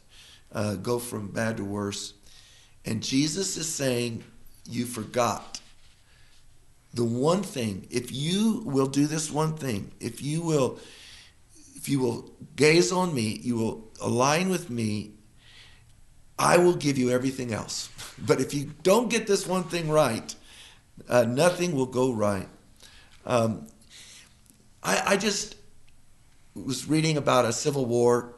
uh, 0.57 0.75
go 0.75 0.99
from 0.99 1.29
bad 1.29 1.59
to 1.59 1.65
worse. 1.65 2.15
And 2.85 3.03
Jesus 3.03 3.57
is 3.59 3.73
saying, 3.73 4.25
You 4.69 4.87
forgot 4.87 5.61
the 6.95 7.05
one 7.05 7.43
thing. 7.43 7.87
If 7.91 8.11
you 8.11 8.63
will 8.65 8.87
do 8.87 9.07
this 9.07 9.31
one 9.31 9.55
thing, 9.55 9.93
if 10.01 10.23
you 10.23 10.41
will, 10.41 10.79
if 11.77 11.91
you 11.91 12.01
will 12.01 12.33
gaze 12.57 12.91
on 12.91 13.15
me, 13.15 13.39
you 13.43 13.57
will 13.57 13.91
align 14.01 14.49
with 14.49 14.71
me, 14.71 15.13
I 16.39 16.57
will 16.57 16.75
give 16.75 16.97
you 16.97 17.11
everything 17.11 17.53
else. 17.53 17.91
But 18.19 18.41
if 18.41 18.55
you 18.55 18.73
don't 18.83 19.11
get 19.11 19.27
this 19.27 19.47
one 19.47 19.65
thing 19.65 19.91
right, 19.91 20.35
uh, 21.07 21.25
nothing 21.25 21.77
will 21.77 21.85
go 21.85 22.15
right. 22.15 22.49
Um, 23.27 23.67
I, 24.83 25.03
I 25.13 25.17
just 25.19 25.55
was 26.55 26.89
reading 26.89 27.19
about 27.19 27.45
a 27.45 27.53
Civil 27.53 27.85
War 27.85 28.36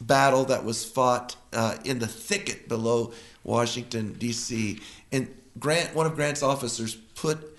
battle 0.00 0.44
that 0.46 0.64
was 0.64 0.84
fought 0.84 1.36
uh, 1.52 1.76
in 1.84 1.98
the 1.98 2.06
thicket 2.06 2.68
below 2.68 3.12
Washington 3.44 4.14
D.C. 4.14 4.80
And 5.12 5.28
Grant, 5.58 5.94
one 5.94 6.06
of 6.06 6.14
Grant's 6.14 6.42
officers, 6.42 6.94
put 6.94 7.58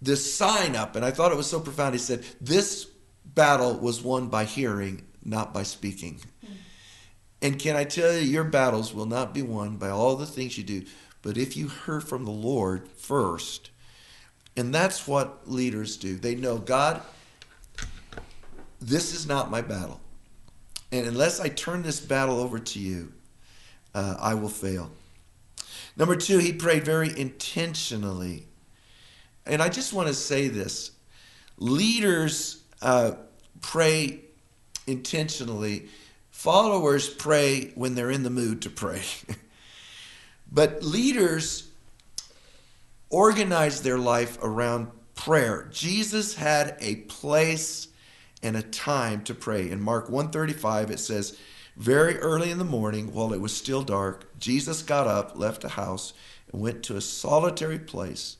this 0.00 0.34
sign 0.34 0.76
up, 0.76 0.96
and 0.96 1.04
I 1.04 1.10
thought 1.10 1.32
it 1.32 1.36
was 1.36 1.48
so 1.48 1.60
profound. 1.60 1.94
He 1.94 1.98
said, 1.98 2.24
"This 2.40 2.86
battle 3.24 3.74
was 3.74 4.02
won 4.02 4.28
by 4.28 4.44
hearing, 4.44 5.02
not 5.24 5.54
by 5.54 5.62
speaking." 5.62 6.20
And 7.42 7.58
can 7.58 7.76
I 7.76 7.84
tell 7.84 8.12
you, 8.12 8.20
your 8.20 8.44
battles 8.44 8.94
will 8.94 9.06
not 9.06 9.34
be 9.34 9.42
won 9.42 9.76
by 9.76 9.90
all 9.90 10.16
the 10.16 10.26
things 10.26 10.56
you 10.56 10.64
do, 10.64 10.84
but 11.22 11.36
if 11.36 11.56
you 11.56 11.68
hear 11.68 12.00
from 12.00 12.24
the 12.24 12.30
Lord 12.30 12.88
first. 12.88 13.70
And 14.56 14.74
that's 14.74 15.06
what 15.06 15.48
leaders 15.48 15.98
do. 15.98 16.16
They 16.16 16.34
know, 16.34 16.56
God, 16.56 17.02
this 18.80 19.14
is 19.14 19.26
not 19.26 19.50
my 19.50 19.60
battle. 19.60 20.00
And 20.96 21.06
unless 21.06 21.40
I 21.40 21.48
turn 21.48 21.82
this 21.82 22.00
battle 22.00 22.40
over 22.40 22.58
to 22.58 22.78
you, 22.78 23.12
uh, 23.94 24.16
I 24.18 24.34
will 24.34 24.48
fail. 24.48 24.90
Number 25.96 26.16
two, 26.16 26.38
he 26.38 26.52
prayed 26.52 26.84
very 26.84 27.08
intentionally. 27.18 28.46
And 29.44 29.62
I 29.62 29.68
just 29.68 29.92
want 29.92 30.08
to 30.08 30.14
say 30.14 30.48
this 30.48 30.92
leaders 31.58 32.62
uh, 32.82 33.12
pray 33.60 34.20
intentionally, 34.86 35.88
followers 36.30 37.08
pray 37.08 37.72
when 37.74 37.94
they're 37.94 38.10
in 38.10 38.22
the 38.22 38.30
mood 38.30 38.62
to 38.62 38.70
pray. 38.70 39.02
but 40.52 40.82
leaders 40.82 41.68
organize 43.10 43.82
their 43.82 43.98
life 43.98 44.38
around 44.42 44.90
prayer. 45.14 45.68
Jesus 45.72 46.34
had 46.34 46.76
a 46.80 46.96
place 46.96 47.88
and 48.42 48.56
a 48.56 48.62
time 48.62 49.22
to 49.24 49.34
pray. 49.34 49.70
In 49.70 49.80
Mark 49.80 50.08
135 50.08 50.90
it 50.90 51.00
says, 51.00 51.36
"Very 51.76 52.18
early 52.18 52.50
in 52.50 52.58
the 52.58 52.64
morning, 52.64 53.12
while 53.12 53.32
it 53.32 53.40
was 53.40 53.56
still 53.56 53.82
dark, 53.82 54.38
Jesus 54.38 54.82
got 54.82 55.06
up, 55.06 55.38
left 55.38 55.62
the 55.62 55.70
house, 55.70 56.12
and 56.52 56.60
went 56.60 56.82
to 56.84 56.96
a 56.96 57.00
solitary 57.00 57.78
place 57.78 58.36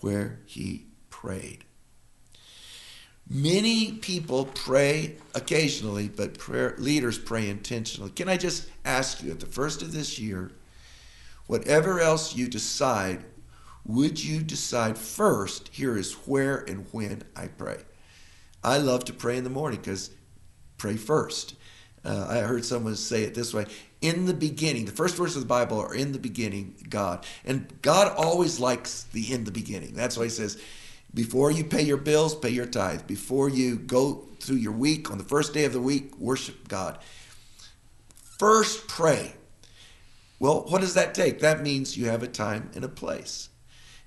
where 0.00 0.40
he 0.44 0.86
prayed." 1.10 1.64
Many 3.28 3.92
people 3.92 4.46
pray 4.46 5.16
occasionally, 5.34 6.08
but 6.08 6.38
prayer, 6.38 6.74
leaders 6.76 7.18
pray 7.18 7.48
intentionally. 7.48 8.10
Can 8.10 8.28
I 8.28 8.36
just 8.36 8.66
ask 8.84 9.22
you 9.22 9.30
at 9.30 9.40
the 9.40 9.46
first 9.46 9.80
of 9.80 9.92
this 9.92 10.18
year, 10.18 10.50
whatever 11.46 12.00
else 12.00 12.34
you 12.34 12.48
decide, 12.48 13.24
would 13.84 14.22
you 14.22 14.42
decide 14.42 14.98
first, 14.98 15.68
here 15.72 15.96
is 15.96 16.12
where 16.26 16.58
and 16.58 16.86
when 16.90 17.22
I 17.34 17.46
pray? 17.46 17.84
I 18.64 18.78
love 18.78 19.04
to 19.06 19.12
pray 19.12 19.36
in 19.36 19.44
the 19.44 19.50
morning 19.50 19.80
because 19.80 20.10
pray 20.78 20.96
first. 20.96 21.54
Uh, 22.04 22.26
I 22.28 22.38
heard 22.38 22.64
someone 22.64 22.96
say 22.96 23.22
it 23.22 23.34
this 23.34 23.54
way 23.54 23.66
In 24.00 24.26
the 24.26 24.34
beginning, 24.34 24.84
the 24.84 24.92
first 24.92 25.18
words 25.18 25.36
of 25.36 25.42
the 25.42 25.48
Bible 25.48 25.80
are 25.80 25.94
in 25.94 26.12
the 26.12 26.18
beginning, 26.18 26.74
God. 26.88 27.24
And 27.44 27.72
God 27.82 28.12
always 28.16 28.58
likes 28.60 29.04
the 29.04 29.32
in 29.32 29.44
the 29.44 29.52
beginning. 29.52 29.94
That's 29.94 30.16
why 30.16 30.24
He 30.24 30.30
says, 30.30 30.60
before 31.14 31.50
you 31.50 31.64
pay 31.64 31.82
your 31.82 31.98
bills, 31.98 32.34
pay 32.34 32.48
your 32.48 32.66
tithe. 32.66 33.06
Before 33.06 33.48
you 33.48 33.76
go 33.76 34.24
through 34.40 34.56
your 34.56 34.72
week, 34.72 35.10
on 35.10 35.18
the 35.18 35.24
first 35.24 35.52
day 35.52 35.64
of 35.64 35.72
the 35.72 35.80
week, 35.80 36.18
worship 36.18 36.68
God. 36.68 36.98
First, 38.38 38.88
pray. 38.88 39.34
Well, 40.38 40.64
what 40.68 40.80
does 40.80 40.94
that 40.94 41.14
take? 41.14 41.40
That 41.40 41.62
means 41.62 41.96
you 41.96 42.06
have 42.06 42.22
a 42.22 42.28
time 42.28 42.70
and 42.74 42.82
a 42.82 42.88
place. 42.88 43.50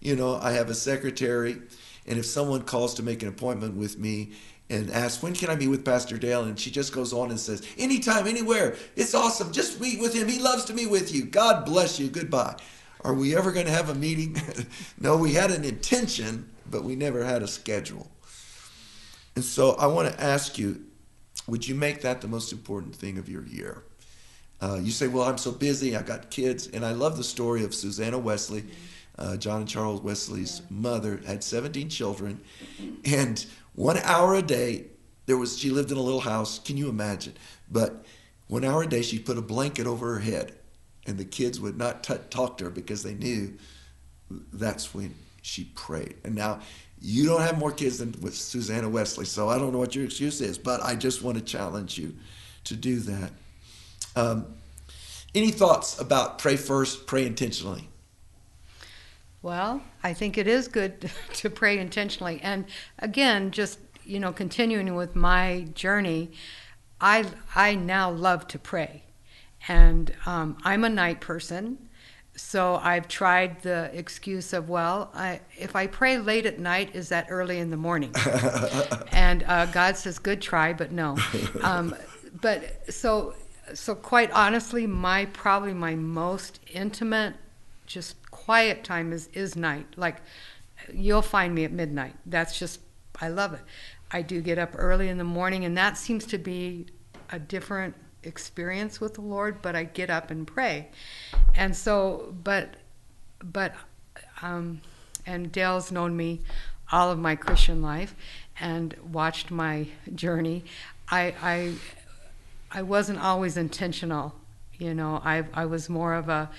You 0.02 0.16
know, 0.16 0.36
I 0.36 0.52
have 0.52 0.70
a 0.70 0.74
secretary 0.74 1.62
and 2.08 2.20
if 2.20 2.26
someone 2.26 2.62
calls 2.62 2.94
to 2.96 3.04
make 3.04 3.24
an 3.24 3.30
appointment 3.30 3.76
with 3.76 3.98
me 3.98 4.34
and 4.70 4.90
asks, 4.92 5.22
when 5.22 5.34
can 5.34 5.50
I 5.50 5.56
meet 5.56 5.68
with 5.68 5.86
Pastor 5.86 6.18
Dale? 6.18 6.44
And 6.44 6.60
she 6.60 6.72
just 6.72 6.94
goes 6.94 7.14
on 7.14 7.30
and 7.30 7.40
says, 7.40 7.68
anytime, 7.78 8.28
anywhere. 8.28 8.76
It's 8.96 9.14
awesome. 9.14 9.52
Just 9.52 9.80
meet 9.80 10.00
with 10.00 10.14
him. 10.14 10.28
He 10.28 10.40
loves 10.40 10.66
to 10.66 10.74
meet 10.74 10.90
with 10.90 11.14
you. 11.14 11.26
God 11.26 11.66
bless 11.66 12.00
you. 12.00 12.10
Goodbye. 12.10 12.56
Are 13.04 13.14
we 13.14 13.36
ever 13.36 13.52
going 13.52 13.68
to 13.68 13.72
have 13.72 13.90
a 13.90 13.96
meeting? 13.96 14.40
no, 15.00 15.18
we 15.18 15.34
had 15.34 15.52
an 15.52 15.64
intention, 15.64 16.50
but 16.70 16.84
we 16.84 16.96
never 16.96 17.24
had 17.24 17.44
a 17.44 17.48
schedule. 17.48 18.10
And 19.36 19.44
so 19.44 19.74
I 19.74 19.88
want 19.88 20.12
to 20.12 20.24
ask 20.24 20.58
you, 20.58 20.84
would 21.48 21.68
you 21.68 21.76
make 21.76 22.02
that 22.02 22.22
the 22.22 22.28
most 22.28 22.52
important 22.52 22.96
thing 22.96 23.18
of 23.18 23.30
your 23.30 23.46
year? 23.46 23.84
Uh, 24.62 24.80
you 24.82 24.92
say, 24.92 25.08
well, 25.08 25.26
I'm 25.26 25.38
so 25.38 25.52
busy. 25.52 25.96
I've 25.96 26.06
got 26.06 26.32
kids. 26.32 26.68
And 26.68 26.86
I 26.86 26.94
love 26.94 27.18
the 27.18 27.24
story 27.24 27.64
of 27.64 27.74
Susanna 27.74 28.18
Wesley. 28.18 28.62
Mm-hmm 28.62 28.95
uh, 29.18 29.38
John 29.38 29.62
and 29.62 29.70
Charles 29.70 30.02
Wesley's 30.02 30.62
mother 30.70 31.22
had 31.26 31.44
17 31.44 31.90
children, 31.90 32.42
and 33.06 33.46
one 33.74 33.98
hour 33.98 34.36
a 34.36 34.42
day, 34.42 34.86
there 35.26 35.38
was 35.38 35.58
she 35.58 35.70
lived 35.70 35.92
in 35.92 35.98
a 35.98 36.02
little 36.02 36.22
house. 36.22 36.60
Can 36.60 36.78
you 36.78 36.90
imagine? 36.90 37.34
But 37.70 38.06
one 38.48 38.64
hour 38.64 38.84
a 38.84 38.88
day, 38.88 39.02
she 39.02 39.20
put 39.20 39.38
a 39.38 39.42
blanket 39.42 39.88
over 39.88 40.14
her 40.14 40.20
head, 40.20 40.56
and 41.06 41.18
the 41.18 41.26
kids 41.26 41.60
would 41.60 41.78
not 41.78 42.04
t- 42.04 42.16
talk 42.30 42.58
to 42.60 42.66
her 42.66 42.70
because 42.70 43.04
they 43.04 43.14
knew 43.14 43.54
that's 44.54 44.94
when 44.94 45.16
she 45.42 45.66
prayed. 45.76 46.16
And 46.24 46.36
now 46.36 46.60
you 47.00 47.26
don't 47.26 47.42
have 47.42 47.58
more 47.58 47.72
kids 47.72 48.00
than 48.00 48.16
with 48.22 48.36
Susanna 48.36 48.90
Wesley, 48.90 49.26
so 49.26 49.50
I 49.50 49.58
don't 49.58 49.72
know 49.72 49.80
what 49.80 49.96
your 49.96 50.06
excuse 50.06 50.42
is, 50.42 50.58
but 50.58 50.82
I 50.84 50.96
just 50.96 51.22
want 51.22 51.38
to 51.38 51.44
challenge 51.44 51.98
you 51.98 52.16
to 52.66 52.76
do 52.76 53.00
that. 53.00 53.32
Um, 54.16 54.48
any 55.34 55.52
thoughts 55.52 56.00
about 56.00 56.40
pray 56.40 56.56
first, 56.56 57.06
pray 57.06 57.26
intentionally? 57.26 57.90
Well, 59.46 59.84
I 60.04 60.14
think 60.14 60.40
it 60.40 60.48
is 60.48 60.68
good 60.68 61.12
to 61.34 61.52
pray 61.52 61.78
intentionally. 61.78 62.40
And 62.42 62.66
again, 62.98 63.52
just, 63.52 63.78
you 64.04 64.20
know, 64.20 64.34
continuing 64.34 64.96
with 64.96 65.16
my 65.16 65.68
journey, 65.76 66.32
I, 67.00 67.26
I 67.54 67.76
now 67.76 68.10
love 68.10 68.48
to 68.48 68.58
pray. 68.58 69.04
And 69.68 70.12
um, 70.26 70.58
I'm 70.64 70.84
a 70.84 70.90
night 70.90 71.22
person. 71.22 71.78
So 72.36 72.78
I've 72.78 73.08
tried 73.08 73.62
the 73.62 73.92
excuse 73.94 74.52
of, 74.52 74.68
well, 74.68 75.12
I, 75.14 75.42
if 75.56 75.76
I 75.76 75.86
pray 75.86 76.18
late 76.18 76.48
at 76.48 76.58
night, 76.58 76.96
is 76.96 77.10
that 77.10 77.28
early 77.30 77.60
in 77.60 77.70
the 77.70 77.78
morning? 77.78 78.16
and 79.12 79.44
uh, 79.44 79.68
God 79.68 79.96
says, 79.96 80.18
good 80.18 80.42
try, 80.42 80.74
but 80.74 80.92
no. 80.92 81.20
Um, 81.62 81.94
but 82.42 82.92
so, 82.92 83.36
so 83.76 83.94
quite 83.94 84.32
honestly, 84.32 84.88
my 84.88 85.26
probably 85.26 85.74
my 85.74 85.94
most 85.94 86.60
intimate, 86.74 87.36
just 87.86 88.16
quiet 88.46 88.84
time 88.84 89.12
is 89.12 89.28
is 89.34 89.56
night. 89.56 89.88
Like 89.96 90.18
you'll 90.94 91.24
find 91.24 91.54
me 91.54 91.64
at 91.64 91.72
midnight. 91.72 92.16
That's 92.26 92.58
just 92.58 92.80
I 93.20 93.30
love 93.30 93.54
it. 93.54 93.62
I 94.12 94.22
do 94.22 94.42
get 94.42 94.60
up 94.60 94.72
early 94.76 95.10
in 95.10 95.18
the 95.18 95.24
morning, 95.24 95.66
and 95.66 95.76
that 95.78 95.98
seems 95.98 96.26
to 96.28 96.38
be 96.38 96.86
a 97.32 97.40
different 97.40 97.96
experience 98.24 99.02
with 99.02 99.16
the 99.16 99.22
Lord. 99.22 99.62
But 99.62 99.76
I 99.76 99.84
get 99.84 100.10
up 100.10 100.30
and 100.30 100.46
pray, 100.46 100.90
and 101.56 101.76
so 101.76 102.36
but 102.44 102.76
but 103.44 103.74
um, 104.42 104.82
and 105.26 105.52
Dale's 105.52 105.92
known 105.92 106.16
me 106.16 106.42
all 106.92 107.12
of 107.12 107.18
my 107.18 107.36
Christian 107.36 107.82
life 107.82 108.16
and 108.60 108.96
watched 109.12 109.50
my 109.50 109.88
journey. 110.14 110.64
I 111.10 111.34
I 111.42 111.74
I 112.72 112.84
wasn't 112.84 113.20
always 113.20 113.58
intentional. 113.58 114.36
You 114.78 114.94
know, 114.94 115.22
I 115.24 115.46
I 115.54 115.66
was 115.66 115.90
more 115.90 116.14
of 116.14 116.30
a 116.30 116.52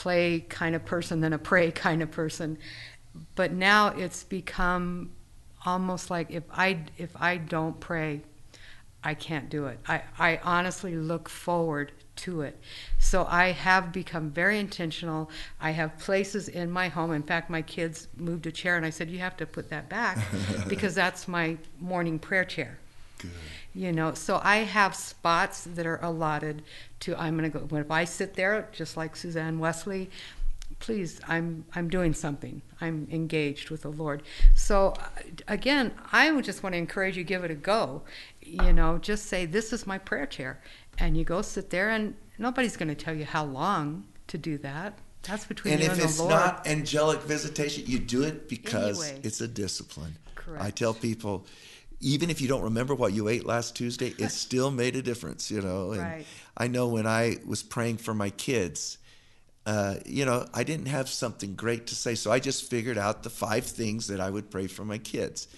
play 0.00 0.40
kind 0.40 0.74
of 0.74 0.84
person 0.84 1.20
than 1.20 1.34
a 1.34 1.38
pray 1.38 1.70
kind 1.86 2.02
of 2.02 2.10
person. 2.10 2.58
But 3.34 3.52
now 3.52 3.88
it's 3.88 4.24
become 4.24 5.10
almost 5.66 6.10
like 6.10 6.30
if 6.30 6.44
I 6.50 6.84
if 6.96 7.10
I 7.16 7.36
don't 7.36 7.78
pray, 7.80 8.22
I 9.04 9.14
can't 9.14 9.50
do 9.50 9.66
it. 9.66 9.78
I, 9.86 10.02
I 10.18 10.40
honestly 10.42 10.94
look 10.94 11.28
forward 11.28 11.92
to 12.16 12.42
it. 12.42 12.58
So 12.98 13.26
I 13.28 13.52
have 13.52 13.92
become 13.92 14.30
very 14.30 14.58
intentional. 14.58 15.30
I 15.60 15.72
have 15.72 15.98
places 15.98 16.48
in 16.48 16.70
my 16.70 16.88
home. 16.88 17.12
In 17.12 17.22
fact, 17.22 17.50
my 17.50 17.62
kids 17.62 18.08
moved 18.16 18.46
a 18.46 18.52
chair 18.52 18.76
and 18.76 18.86
I 18.86 18.90
said, 18.90 19.10
You 19.10 19.18
have 19.18 19.36
to 19.38 19.46
put 19.46 19.68
that 19.70 19.88
back 19.88 20.18
because 20.68 20.94
that's 20.94 21.28
my 21.28 21.56
morning 21.78 22.18
prayer 22.18 22.44
chair. 22.44 22.78
Good. 23.18 23.30
You 23.74 23.92
know, 23.92 24.14
so 24.14 24.40
I 24.42 24.58
have 24.58 24.94
spots 24.94 25.64
that 25.64 25.86
are 25.86 26.00
allotted 26.02 26.62
to, 27.00 27.20
I'm 27.20 27.36
going 27.36 27.50
to 27.50 27.58
go, 27.58 27.76
if 27.76 27.90
I 27.90 28.04
sit 28.04 28.34
there, 28.34 28.68
just 28.72 28.96
like 28.96 29.16
Suzanne 29.16 29.58
Wesley, 29.58 30.10
please 30.78 31.20
i'm 31.28 31.64
i'm 31.74 31.88
doing 31.90 32.14
something. 32.14 32.62
I'm 32.80 33.06
engaged 33.10 33.70
with 33.70 33.82
the 33.82 33.90
lord. 33.90 34.22
So 34.54 34.94
uh, 34.98 35.20
again 35.48 35.92
i 36.12 36.30
would 36.30 36.44
just 36.44 36.62
want 36.62 36.72
to 36.74 36.78
encourage 36.78 37.16
you 37.18 37.24
give 37.24 37.44
it 37.44 37.50
a 37.50 37.54
go. 37.54 38.02
You 38.40 38.72
know 38.72 38.96
just 38.96 39.26
say 39.26 39.44
this 39.46 39.72
is 39.72 39.86
my 39.86 39.98
prayer 39.98 40.26
chair. 40.26 40.60
And 40.98 41.16
you 41.16 41.24
go 41.24 41.42
sit 41.42 41.70
there 41.70 41.90
and 41.90 42.14
nobody's 42.38 42.76
going 42.76 42.88
to 42.88 42.94
tell 42.94 43.14
you 43.14 43.24
how 43.26 43.44
long 43.44 44.04
to 44.28 44.38
do 44.38 44.56
that. 44.58 44.98
That's 45.22 45.44
between 45.44 45.74
and 45.74 45.82
you 45.82 45.86
if 45.86 45.92
and 45.92 46.00
if 46.00 46.06
it's 46.06 46.18
lord. 46.18 46.30
not 46.30 46.66
angelic 46.66 47.20
visitation, 47.22 47.84
you 47.86 47.98
do 47.98 48.22
it 48.22 48.48
because 48.48 49.02
Anyway. 49.02 49.20
it's 49.22 49.40
a 49.42 49.48
discipline. 49.48 50.16
Correct. 50.34 50.62
I 50.64 50.70
tell 50.70 50.94
people, 50.94 51.44
even 52.00 52.30
if 52.30 52.40
you 52.40 52.48
don't 52.48 52.62
remember 52.62 52.94
what 52.94 53.12
you 53.12 53.28
ate 53.28 53.44
last 53.44 53.76
Tuesday, 53.76 54.14
it 54.18 54.30
still 54.30 54.70
made 54.70 54.96
a 54.96 55.02
difference, 55.02 55.50
you 55.50 55.60
know. 55.60 55.92
And 55.92 56.00
Right. 56.00 56.26
I 56.56 56.66
know 56.66 56.88
when 56.88 57.06
I 57.06 57.36
was 57.46 57.62
praying 57.62 57.98
for 57.98 58.14
my 58.14 58.30
kids, 58.30 58.98
uh, 59.66 59.96
you 60.06 60.24
know, 60.24 60.46
I 60.54 60.64
didn't 60.64 60.86
have 60.86 61.08
something 61.08 61.54
great 61.54 61.86
to 61.88 61.94
say, 61.94 62.14
so 62.14 62.32
I 62.32 62.40
just 62.40 62.68
figured 62.70 62.98
out 62.98 63.22
the 63.22 63.30
five 63.30 63.64
things 63.64 64.06
that 64.06 64.20
I 64.20 64.30
would 64.30 64.50
pray 64.50 64.66
for 64.66 64.84
my 64.84 64.98
kids. 64.98 65.48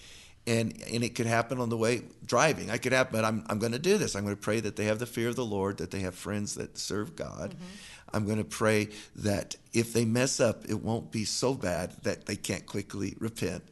And, 0.44 0.82
and 0.92 1.04
it 1.04 1.14
could 1.14 1.26
happen 1.26 1.60
on 1.60 1.68
the 1.68 1.76
way 1.76 2.02
driving. 2.26 2.68
I 2.68 2.76
could 2.76 2.92
have, 2.92 3.12
but 3.12 3.24
I'm, 3.24 3.44
I'm 3.48 3.60
going 3.60 3.72
to 3.72 3.78
do 3.78 3.96
this. 3.96 4.16
I'm 4.16 4.24
going 4.24 4.34
to 4.34 4.42
pray 4.42 4.58
that 4.58 4.74
they 4.74 4.86
have 4.86 4.98
the 4.98 5.06
fear 5.06 5.28
of 5.28 5.36
the 5.36 5.44
Lord, 5.44 5.76
that 5.76 5.92
they 5.92 6.00
have 6.00 6.16
friends 6.16 6.56
that 6.56 6.76
serve 6.76 7.14
God. 7.14 7.54
I'm 8.12 8.26
going 8.26 8.38
to 8.38 8.44
pray 8.44 8.88
that 9.14 9.54
if 9.72 9.92
they 9.92 10.04
mess 10.04 10.40
up, 10.40 10.64
it 10.68 10.82
won't 10.82 11.12
be 11.12 11.24
so 11.24 11.54
bad 11.54 11.92
that 12.02 12.26
they 12.26 12.34
can't 12.34 12.66
quickly 12.66 13.14
repent. 13.20 13.62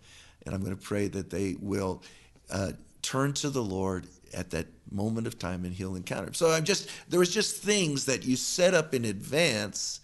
And 0.46 0.54
I'm 0.54 0.62
going 0.62 0.76
to 0.76 0.80
pray 0.82 1.08
that 1.08 1.30
they 1.30 1.56
will 1.60 2.02
uh, 2.50 2.72
turn 3.02 3.32
to 3.34 3.50
the 3.50 3.62
Lord 3.62 4.06
at 4.34 4.50
that 4.50 4.66
moment 4.90 5.26
of 5.26 5.38
time 5.38 5.64
and 5.64 5.74
he'll 5.74 5.96
encounter 5.96 6.28
him. 6.28 6.34
So 6.34 6.50
I'm 6.50 6.64
just, 6.64 6.88
there 7.08 7.20
was 7.20 7.32
just 7.32 7.56
things 7.62 8.06
that 8.06 8.24
you 8.24 8.36
set 8.36 8.74
up 8.74 8.94
in 8.94 9.04
advance 9.04 10.00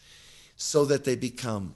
so 0.56 0.84
that 0.86 1.04
they 1.04 1.16
become 1.16 1.74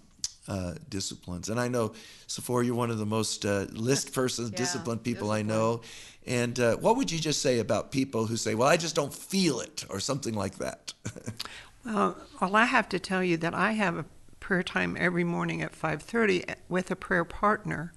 uh, 0.49 0.75
disciplines. 0.89 1.49
And 1.49 1.61
I 1.61 1.69
know, 1.69 1.93
Sephora, 2.27 2.65
you're 2.65 2.75
one 2.75 2.91
of 2.91 2.99
the 2.99 3.07
most 3.07 3.45
uh, 3.45 3.67
list 3.71 4.13
persons, 4.15 4.51
Yeah, 4.51 4.59
disciplined 4.59 5.05
people 5.05 5.31
I 5.31 5.43
know. 5.43 5.83
And 6.27 6.59
uh, 6.59 6.77
what 6.77 6.97
would 6.97 7.11
you 7.11 7.19
just 7.19 7.41
say 7.41 7.61
about 7.61 7.93
people 7.93 8.27
who 8.27 8.37
say, 8.37 8.55
well, 8.55 8.69
I 8.69 8.77
just 8.77 8.95
don't 8.95 9.13
feel 9.15 9.61
it, 9.61 9.85
or 9.89 10.01
something 10.01 10.35
like 10.35 10.59
that? 10.59 10.93
Well, 11.83 12.15
well, 12.41 12.57
I 12.57 12.67
have 12.67 12.91
to 12.91 12.99
tell 12.99 13.25
you 13.25 13.39
that 13.39 13.55
I 13.55 13.73
have 13.73 13.97
a 13.97 14.05
prayer 14.39 14.63
time 14.63 14.99
every 15.01 15.25
morning 15.25 15.63
at 15.63 15.73
5:30 15.73 16.55
with 16.69 16.91
a 16.91 16.97
prayer 16.97 17.25
partner, 17.25 17.95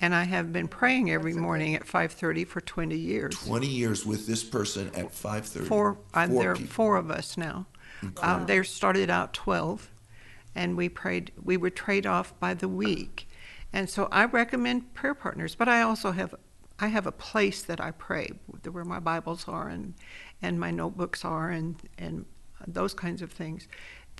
and 0.00 0.14
I 0.14 0.24
have 0.24 0.52
been 0.52 0.68
praying 0.68 1.10
every 1.10 1.34
morning 1.34 1.74
at 1.74 1.84
5:30 1.86 2.44
for 2.46 2.60
20 2.60 2.96
years. 2.96 3.34
20 3.46 3.66
years 3.66 4.04
with 4.04 4.26
this 4.26 4.44
person 4.44 4.90
at 4.94 5.12
5.30. 5.12 5.66
Four, 5.66 5.98
I'm 6.12 6.30
Four 6.30 6.42
there. 6.42 6.54
people. 6.54 6.72
Four 6.72 6.96
of 6.96 7.10
us 7.10 7.36
now. 7.36 7.66
Um, 8.22 8.46
they 8.46 8.62
started 8.62 9.08
out 9.08 9.32
12, 9.32 9.90
and 10.54 10.76
we 10.76 10.88
prayed. 10.88 11.32
We 11.42 11.56
would 11.56 11.74
trade 11.74 12.06
off 12.06 12.38
by 12.38 12.52
the 12.52 12.68
week, 12.68 13.26
and 13.72 13.88
so 13.88 14.08
I 14.12 14.26
recommend 14.26 14.92
prayer 14.94 15.14
partners. 15.14 15.54
But 15.54 15.68
I 15.68 15.80
also 15.80 16.12
have, 16.12 16.34
I 16.78 16.88
have 16.88 17.06
a 17.06 17.12
place 17.12 17.62
that 17.62 17.80
I 17.80 17.92
pray, 17.92 18.32
where 18.70 18.84
my 18.84 19.00
Bibles 19.00 19.48
are 19.48 19.68
and 19.68 19.94
and 20.42 20.60
my 20.60 20.70
notebooks 20.70 21.24
are, 21.24 21.48
and 21.48 21.76
and 21.96 22.26
those 22.66 22.92
kinds 22.92 23.22
of 23.22 23.32
things. 23.32 23.66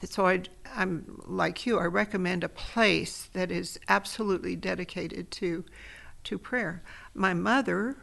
So 0.04 0.26
I, 0.26 0.42
I'm 0.74 1.20
like 1.26 1.64
you. 1.64 1.78
I 1.78 1.86
recommend 1.86 2.44
a 2.44 2.48
place 2.48 3.28
that 3.32 3.50
is 3.50 3.78
absolutely 3.88 4.56
dedicated 4.56 5.30
to 5.32 5.64
to 6.24 6.38
prayer. 6.38 6.82
My 7.14 7.34
mother, 7.34 7.96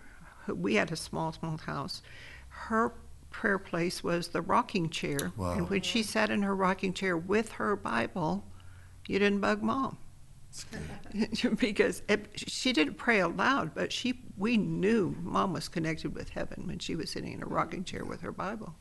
we 0.48 0.76
had 0.76 0.92
a 0.92 0.96
small, 0.96 1.34
small 1.34 1.58
house. 1.58 2.02
Her 2.48 2.94
prayer 3.32 3.60
place 3.60 4.02
was 4.02 4.30
the 4.30 4.42
rocking 4.42 4.90
chair. 4.90 5.34
Wow. 5.36 5.54
And 5.54 5.70
when 5.70 5.82
she 5.82 6.04
sat 6.04 6.30
in 6.30 6.42
her 6.42 6.56
rocking 6.56 6.94
chair 6.94 7.18
with 7.18 7.52
her 7.54 7.76
Bible, 7.76 8.46
you 9.08 9.20
didn't 9.20 9.42
bug 9.42 9.62
mom. 9.62 9.98
because 11.60 12.04
it, 12.08 12.28
she 12.36 12.72
didn't 12.74 12.94
pray 12.96 13.20
aloud, 13.20 13.74
but 13.74 13.92
she 13.92 14.20
we 14.38 14.56
knew 14.56 15.16
mom 15.22 15.52
was 15.52 15.68
connected 15.68 16.14
with 16.14 16.30
heaven 16.30 16.68
when 16.68 16.80
she 16.80 16.96
was 16.96 17.10
sitting 17.10 17.34
in 17.34 17.42
a 17.42 17.46
rocking 17.46 17.84
chair 17.84 18.06
with 18.06 18.22
her 18.22 18.32
Bible. 18.32 18.76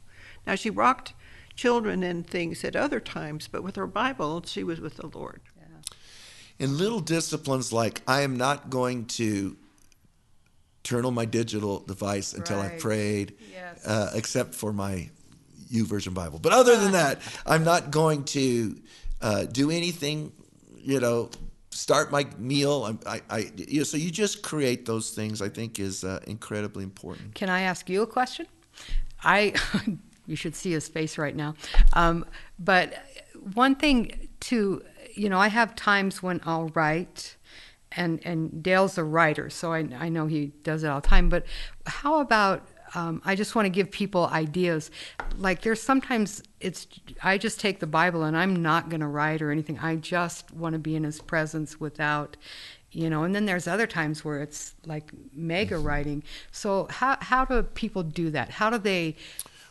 Now 0.46 0.54
she 0.54 0.70
rocked 0.70 1.14
children 1.54 2.02
and 2.02 2.26
things 2.26 2.64
at 2.64 2.76
other 2.76 3.00
times, 3.00 3.48
but 3.48 3.62
with 3.62 3.76
her 3.76 3.86
Bible, 3.86 4.42
she 4.46 4.64
was 4.64 4.80
with 4.80 4.96
the 4.96 5.06
Lord. 5.06 5.40
In 6.58 6.78
little 6.78 7.00
disciplines 7.00 7.72
like 7.72 8.02
I 8.06 8.20
am 8.22 8.36
not 8.36 8.70
going 8.70 9.06
to 9.06 9.56
turn 10.84 11.04
on 11.04 11.14
my 11.14 11.24
digital 11.24 11.80
device 11.80 12.34
until 12.34 12.60
I've 12.60 12.78
prayed, 12.78 13.34
Yes. 13.52 13.84
uh, 13.86 14.10
except 14.14 14.54
for 14.54 14.72
my 14.72 15.10
YouVersion 15.72 16.14
Bible. 16.14 16.38
But 16.38 16.52
other 16.52 16.76
than 16.76 16.92
that, 16.92 17.20
I'm 17.46 17.64
not 17.64 17.90
going 17.90 18.24
to 18.24 18.76
uh, 19.20 19.44
do 19.44 19.70
anything, 19.70 20.32
you 20.76 21.00
know, 21.00 21.30
start 21.70 22.10
my 22.12 22.26
meal. 22.38 22.84
I'm, 22.84 23.00
I, 23.06 23.22
I, 23.30 23.38
you 23.56 23.78
know, 23.78 23.84
so 23.84 23.96
you 23.96 24.10
just 24.10 24.42
create 24.42 24.84
those 24.86 25.10
things, 25.10 25.40
I 25.40 25.48
think, 25.48 25.78
is 25.80 26.04
uh, 26.04 26.20
incredibly 26.26 26.84
important. 26.84 27.34
Can 27.34 27.48
I 27.48 27.62
ask 27.62 27.88
you 27.88 28.02
a 28.02 28.06
question? 28.06 28.46
I, 29.24 29.54
you 30.26 30.36
should 30.36 30.54
see 30.54 30.72
his 30.72 30.88
face 30.88 31.18
right 31.18 31.34
now. 31.34 31.54
Um, 31.92 32.24
but 32.58 32.94
one 33.54 33.74
thing 33.74 34.28
to, 34.40 34.82
you 35.14 35.28
know, 35.28 35.38
I 35.38 35.48
have 35.48 35.74
times 35.74 36.22
when 36.22 36.40
I'll 36.44 36.68
write, 36.74 37.36
and 37.94 38.20
and 38.24 38.62
Dale's 38.62 38.96
a 38.96 39.04
writer, 39.04 39.50
so 39.50 39.72
I 39.72 39.86
I 39.98 40.08
know 40.08 40.26
he 40.26 40.52
does 40.62 40.84
it 40.84 40.88
all 40.88 41.00
the 41.00 41.08
time. 41.08 41.28
But 41.28 41.44
how 41.86 42.20
about 42.20 42.66
um, 42.94 43.22
I 43.24 43.34
just 43.34 43.54
want 43.54 43.66
to 43.66 43.70
give 43.70 43.90
people 43.90 44.26
ideas. 44.26 44.90
Like 45.38 45.62
there's 45.62 45.82
sometimes 45.82 46.42
it's 46.60 46.86
I 47.22 47.38
just 47.38 47.60
take 47.60 47.80
the 47.80 47.86
Bible 47.86 48.24
and 48.24 48.36
I'm 48.36 48.62
not 48.62 48.88
going 48.88 49.00
to 49.00 49.06
write 49.06 49.40
or 49.40 49.50
anything. 49.50 49.78
I 49.78 49.96
just 49.96 50.52
want 50.52 50.74
to 50.74 50.78
be 50.78 50.94
in 50.94 51.04
His 51.04 51.20
presence 51.20 51.80
without, 51.80 52.36
you 52.90 53.08
know. 53.08 53.24
And 53.24 53.34
then 53.34 53.46
there's 53.46 53.66
other 53.66 53.86
times 53.86 54.24
where 54.24 54.42
it's 54.42 54.74
like 54.84 55.10
mega 55.32 55.78
writing. 55.78 56.22
So 56.50 56.86
how 56.90 57.16
how 57.20 57.44
do 57.44 57.62
people 57.62 58.02
do 58.02 58.30
that? 58.30 58.50
How 58.50 58.70
do 58.70 58.78
they? 58.78 59.16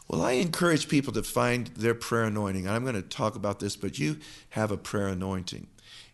Well, 0.08 0.22
I 0.22 0.34
encourage 0.34 0.90
people 0.90 1.14
to 1.14 1.24
find 1.24 1.68
their 1.68 1.94
prayer 1.94 2.24
anointing. 2.26 2.68
I'm 2.68 2.84
going 2.84 2.96
to 2.96 3.02
talk 3.02 3.36
about 3.36 3.60
this, 3.60 3.76
but 3.76 3.98
you 3.98 4.18
have 4.50 4.72
a 4.72 4.78
prayer 4.78 5.08
anointing. 5.08 5.68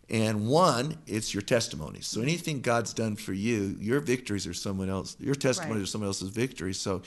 And 0.10 0.47
one, 0.47 1.00
it's 1.08 1.34
your 1.34 1.41
testimony. 1.41 2.00
So 2.02 2.21
anything 2.21 2.62
God's 2.62 2.93
done 2.93 3.15
for 3.15 3.34
you, 3.34 3.76
your 3.80 4.00
victories 4.00 4.47
are 4.47 4.54
someone 4.54 4.89
else. 4.89 5.17
Your 5.19 5.36
testimony 5.36 5.76
Right. 5.80 5.84
is 5.84 5.89
someone 5.91 6.08
else's 6.08 6.30
victory. 6.30 6.73
So 6.73 7.02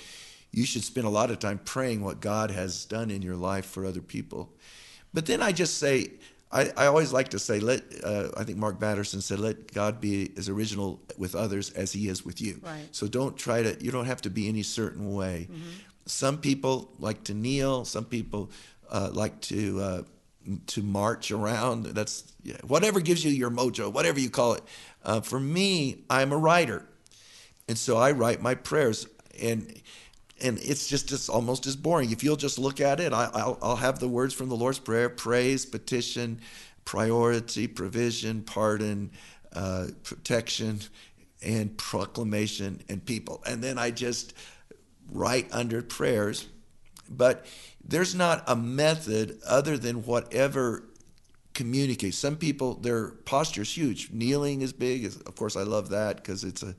you 0.53 0.67
should 0.67 0.83
spend 0.83 1.07
a 1.07 1.11
lot 1.11 1.31
of 1.31 1.39
time 1.39 1.61
praying 1.65 2.03
what 2.03 2.21
God 2.21 2.51
has 2.51 2.85
done 2.85 3.11
in 3.11 3.23
your 3.23 3.37
life 3.37 3.65
for 3.65 3.87
other 3.87 4.03
people. 4.03 4.53
But 5.15 5.27
then 5.27 5.41
I 5.41 5.53
just 5.53 5.79
say, 5.79 6.09
I, 6.53 6.73
I 6.77 6.87
always 6.87 7.13
like 7.13 7.29
to 7.29 7.39
say, 7.39 7.61
let 7.61 7.83
uh, 8.05 8.31
I 8.37 8.43
think 8.45 8.59
Mark 8.59 8.79
Batterson 8.81 9.23
said, 9.23 9.39
let 9.39 9.73
God 9.73 10.01
be 10.01 10.33
as 10.37 10.49
original 10.49 11.01
with 11.17 11.35
others 11.37 11.71
as 11.71 11.93
He 11.93 12.09
is 12.09 12.25
with 12.25 12.41
you. 12.41 12.61
Right. 12.63 12.89
So 12.91 13.07
don't 13.07 13.37
try 13.37 13.63
to. 13.63 13.83
You 13.83 13.93
don't 13.93 14.07
have 14.07 14.21
to 14.23 14.31
be 14.31 14.49
any 14.49 14.65
certain 14.65 15.15
way. 15.15 15.49
Some 16.11 16.39
people 16.39 16.91
like 16.99 17.25
to 17.25 17.35
kneel. 17.35 17.85
Some 17.85 18.05
people 18.05 18.51
uh, 18.91 19.11
like 19.13 19.41
to 19.43 19.81
uh, 19.81 20.03
to 20.69 20.83
march 20.83 21.31
around. 21.31 21.85
That's 21.87 22.33
yeah, 22.43 22.57
whatever 22.67 23.01
gives 23.01 23.25
you 23.25 23.31
your 23.31 23.51
mojo, 23.51 23.93
whatever 23.93 24.21
you 24.21 24.31
call 24.31 24.55
it. 24.55 24.63
Uh, 25.05 25.21
for 25.21 25.41
me, 25.41 26.05
I'm 26.11 26.33
a 26.33 26.37
writer, 26.37 26.85
and 27.69 27.79
so 27.79 27.97
I 27.97 28.13
write 28.13 28.43
my 28.43 28.55
prayers, 28.55 29.07
and 29.41 29.81
and 30.43 30.59
it's 30.59 30.89
just 30.89 31.13
it's 31.13 31.29
almost 31.29 31.67
as 31.67 31.77
boring. 31.77 32.11
If 32.11 32.25
you'll 32.25 32.37
just 32.37 32.59
look 32.59 32.81
at 32.81 33.01
it, 33.01 33.13
I, 33.13 33.31
I'll 33.33 33.59
I'll 33.63 33.77
have 33.77 33.99
the 33.99 34.09
words 34.09 34.35
from 34.35 34.49
the 34.49 34.57
Lord's 34.57 34.79
prayer: 34.79 35.09
praise, 35.09 35.65
petition, 35.65 36.41
priority, 36.85 37.67
provision, 37.69 38.43
pardon, 38.43 39.11
uh, 39.55 39.89
protection, 40.03 40.81
and 41.43 41.77
proclamation, 41.79 42.81
and 42.89 43.05
people. 43.05 43.43
And 43.47 43.63
then 43.63 43.79
I 43.79 43.91
just 43.91 44.35
write 45.11 45.49
under 45.53 45.83
prayers, 45.83 46.47
but 47.09 47.47
there's 47.85 48.15
not 48.15 48.45
a 48.47 48.57
method 48.57 49.41
other 49.47 49.77
than 49.77 50.05
whatever 50.05 50.85
communicates. 51.55 52.17
Some 52.17 52.37
people, 52.37 52.75
their 52.75 53.09
posture 53.09 53.63
is 53.63 53.77
huge. 53.77 54.11
Kneeling 54.13 54.63
is 54.63 54.73
big. 54.73 55.05
Of 55.05 55.35
course, 55.37 55.57
I 55.57 55.63
love 55.63 55.91
that 55.91 56.17
because 56.17 56.45
it's 56.45 56.63
an 56.63 56.77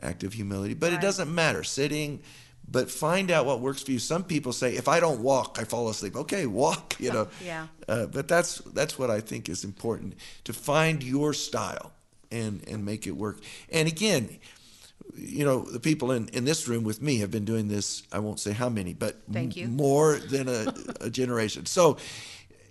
act 0.00 0.22
of 0.24 0.32
humility. 0.32 0.74
But 0.74 0.92
it 0.92 1.00
doesn't 1.00 1.34
matter. 1.34 1.64
Sitting, 1.64 2.22
but 2.68 2.90
find 2.90 3.30
out 3.30 3.46
what 3.46 3.60
works 3.60 3.82
for 3.82 3.90
you. 3.90 3.98
Some 3.98 4.24
people 4.24 4.52
say, 4.52 4.76
if 4.76 4.88
I 4.88 5.00
don't 5.00 5.20
walk, 5.20 5.58
I 5.60 5.64
fall 5.64 5.88
asleep. 5.88 6.16
Okay, 6.16 6.46
walk. 6.46 6.96
You 7.00 7.12
know. 7.12 7.28
Yeah. 7.44 7.66
Uh, 7.88 8.06
but 8.06 8.28
that's 8.28 8.58
that's 8.58 8.96
what 8.98 9.10
I 9.10 9.20
think 9.20 9.48
is 9.48 9.64
important 9.64 10.14
to 10.44 10.52
find 10.52 11.02
your 11.02 11.32
style 11.32 11.92
and 12.30 12.62
and 12.68 12.84
make 12.84 13.06
it 13.08 13.16
work. 13.16 13.40
And 13.70 13.88
again, 13.88 14.38
you 15.14 15.44
know, 15.44 15.60
the 15.62 15.80
people 15.80 16.12
in, 16.12 16.28
in 16.28 16.44
this 16.44 16.68
room 16.68 16.84
with 16.84 17.02
me 17.02 17.18
have 17.18 17.30
been 17.30 17.44
doing 17.44 17.68
this, 17.68 18.02
I 18.12 18.18
won't 18.18 18.40
say 18.40 18.52
how 18.52 18.68
many, 18.68 18.94
but 18.94 19.16
Thank 19.32 19.56
you. 19.56 19.68
more 19.68 20.16
than 20.18 20.48
a, 20.48 20.74
a 21.00 21.10
generation. 21.10 21.66
So 21.66 21.98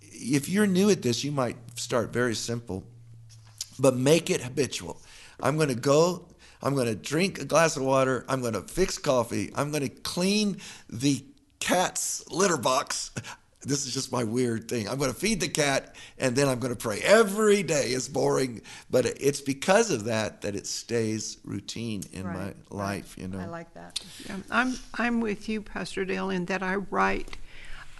if 0.01 0.49
you're 0.49 0.67
new 0.67 0.89
at 0.89 1.01
this, 1.01 1.23
you 1.23 1.31
might 1.31 1.57
start 1.75 2.11
very 2.13 2.35
simple, 2.35 2.83
but 3.79 3.95
make 3.95 4.29
it 4.29 4.41
habitual. 4.41 5.01
I'm 5.41 5.55
going 5.57 5.69
to 5.69 5.75
go, 5.75 6.27
I'm 6.61 6.75
going 6.75 6.87
to 6.87 6.95
drink 6.95 7.39
a 7.39 7.45
glass 7.45 7.77
of 7.77 7.83
water, 7.83 8.25
I'm 8.27 8.41
going 8.41 8.53
to 8.53 8.61
fix 8.61 8.97
coffee, 8.97 9.51
I'm 9.55 9.71
going 9.71 9.83
to 9.83 9.89
clean 9.89 10.57
the 10.89 11.23
cat's 11.59 12.27
litter 12.29 12.57
box. 12.57 13.11
This 13.63 13.85
is 13.85 13.93
just 13.93 14.11
my 14.11 14.23
weird 14.23 14.67
thing. 14.67 14.89
I'm 14.89 14.97
going 14.97 15.13
to 15.13 15.19
feed 15.19 15.39
the 15.39 15.47
cat 15.49 15.95
and 16.17 16.35
then 16.35 16.47
I'm 16.47 16.59
going 16.59 16.73
to 16.73 16.79
pray 16.79 16.99
every 17.03 17.63
day. 17.63 17.87
It's 17.89 18.07
boring, 18.07 18.61
but 18.89 19.05
it's 19.05 19.41
because 19.41 19.91
of 19.91 20.05
that 20.05 20.41
that 20.41 20.55
it 20.55 20.65
stays 20.67 21.37
routine 21.43 22.03
in 22.11 22.25
Right, 22.25 22.55
my 22.71 22.75
life. 22.75 23.15
You 23.17 23.27
know, 23.27 23.39
I 23.39 23.45
like 23.45 23.73
that. 23.75 23.99
Yeah, 24.27 24.37
I'm 24.49 24.75
I'm 24.95 25.21
with 25.21 25.47
you, 25.47 25.61
Pastor 25.61 26.05
Dale, 26.05 26.29
in 26.29 26.45
that 26.45 26.63
I 26.63 26.75
write. 26.75 27.37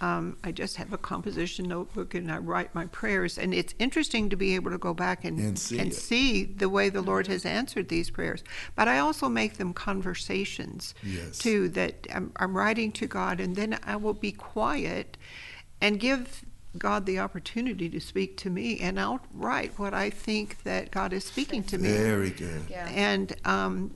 Um, 0.00 0.36
I 0.42 0.50
just 0.50 0.78
have 0.78 0.92
a 0.92 0.98
composition 0.98 1.68
notebook 1.68 2.12
and 2.14 2.28
I 2.32 2.38
write 2.38 2.74
my 2.74 2.86
prayers, 2.86 3.38
and 3.38 3.54
it's 3.54 3.72
interesting 3.78 4.30
to 4.30 4.36
be 4.36 4.56
able 4.56 4.72
to 4.72 4.78
go 4.78 4.92
back 4.92 5.24
and 5.24 5.38
And 5.38 5.56
see 5.56 5.78
it. 5.78 5.94
see 5.94 6.42
the 6.42 6.68
way 6.68 6.88
the 6.88 7.02
Lord 7.02 7.28
has 7.28 7.44
answered 7.46 7.88
these 7.88 8.10
prayers. 8.10 8.42
But 8.74 8.88
I 8.88 8.98
also 8.98 9.28
make 9.28 9.58
them 9.58 9.72
conversations 9.72 10.92
Yes. 11.04 11.38
too. 11.38 11.68
That 11.68 12.08
I'm, 12.12 12.32
I'm 12.34 12.56
writing 12.56 12.90
to 12.92 13.06
God, 13.06 13.38
and 13.38 13.54
then 13.54 13.78
I 13.84 13.94
will 13.94 14.12
be 14.14 14.32
quiet 14.32 15.16
and 15.82 15.98
give 15.98 16.44
God 16.78 17.04
the 17.04 17.18
opportunity 17.18 17.90
to 17.90 18.00
speak 18.00 18.38
to 18.38 18.48
me, 18.48 18.78
and 18.78 18.98
I'll 18.98 19.20
write 19.34 19.78
what 19.78 19.92
I 19.92 20.08
think 20.08 20.62
that 20.62 20.90
God 20.90 21.12
is 21.12 21.24
speaking 21.24 21.64
to 21.64 21.76
me. 21.76 21.88
very 21.88 22.30
good. 22.30 22.62
Yeah. 22.70 22.88
And 22.88 23.34
um, 23.44 23.94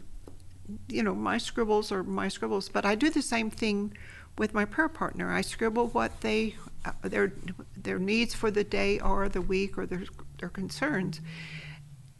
you 0.89 1.03
know, 1.03 1.14
my 1.14 1.39
scribbles 1.39 1.91
are 1.93 2.03
my 2.03 2.28
scribbles, 2.28 2.68
but 2.68 2.84
I 2.84 2.97
do 2.97 3.09
the 3.09 3.22
same 3.22 3.51
thing 3.51 3.97
with 4.37 4.53
my 4.53 4.64
prayer 4.64 4.89
partner. 4.89 5.32
I 5.32 5.41
scribble 5.41 5.87
what 5.89 6.20
they 6.20 6.57
uh, 6.84 6.93
their 7.03 7.32
their 7.76 8.01
needs 8.01 8.34
for 8.34 8.51
the 8.51 8.64
day 8.64 8.99
or 9.01 9.28
the 9.28 9.41
week 9.41 9.78
or 9.78 9.87
their 9.87 10.03
their 10.39 10.51
concerns 10.51 11.20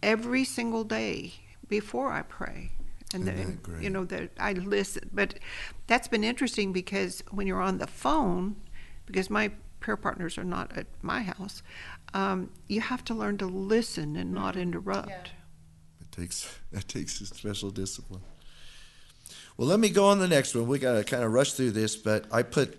every 0.03 0.45
single 0.45 0.85
day 0.85 1.35
before 1.69 2.13
I 2.13 2.23
pray. 2.23 2.71
And 3.15 3.25
then, 3.25 3.61
you 3.81 3.89
know 3.89 4.05
that 4.05 4.31
I 4.39 4.53
listen, 4.53 5.09
but 5.13 5.39
that's 5.87 6.09
been 6.09 6.25
interesting 6.25 6.73
because 6.73 7.23
when 7.31 7.47
you're 7.47 7.63
on 7.63 7.79
the 7.79 7.87
phone, 7.87 8.57
because 9.07 9.31
my 9.31 9.51
prayer 9.81 9.97
partners 9.97 10.37
are 10.39 10.45
not 10.45 10.77
at 10.77 10.87
my 11.03 11.23
house, 11.23 11.63
um, 12.15 12.51
you 12.69 12.81
have 12.81 13.05
to 13.05 13.15
learn 13.15 13.39
to 13.39 13.47
listen 13.47 14.17
and 14.17 14.33
not 14.33 14.57
interrupt. 14.57 15.09
Yeah. 15.09 15.25
It 16.01 16.13
takes 16.13 16.59
that 16.73 16.89
takes 16.89 17.21
a 17.21 17.27
special 17.27 17.71
discipline. 17.71 18.23
Well, 19.57 19.69
let 19.69 19.81
me 19.81 19.89
go 19.89 20.07
on 20.07 20.19
the 20.19 20.29
next 20.29 20.55
one. 20.55 20.67
We 20.67 20.79
got 20.79 20.95
to 20.95 21.05
kind 21.05 21.25
of 21.25 21.33
rush 21.33 21.55
through 21.55 21.71
this, 21.71 21.97
but 21.97 22.27
I 22.31 22.43
put 22.43 22.79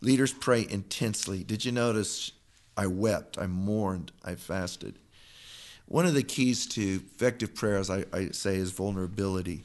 leaders 0.00 0.32
pray 0.32 0.66
intensely. 0.68 1.44
Did 1.44 1.64
you 1.64 1.72
notice? 1.72 2.32
I 2.76 2.86
wept, 2.88 3.38
I 3.38 3.46
mourned, 3.46 4.10
I 4.24 4.34
fasted. 4.34 4.96
One 5.86 6.06
of 6.06 6.14
the 6.14 6.22
keys 6.22 6.66
to 6.68 7.02
effective 7.14 7.54
prayer, 7.54 7.76
as 7.76 7.90
I, 7.90 8.04
I 8.12 8.28
say, 8.28 8.56
is 8.56 8.72
vulnerability. 8.72 9.62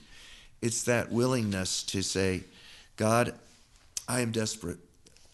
It's 0.61 0.83
that 0.83 1.11
willingness 1.11 1.81
to 1.83 2.01
say, 2.01 2.43
God, 2.97 3.33
I 4.07 4.19
am 4.19 4.31
desperate. 4.31 4.77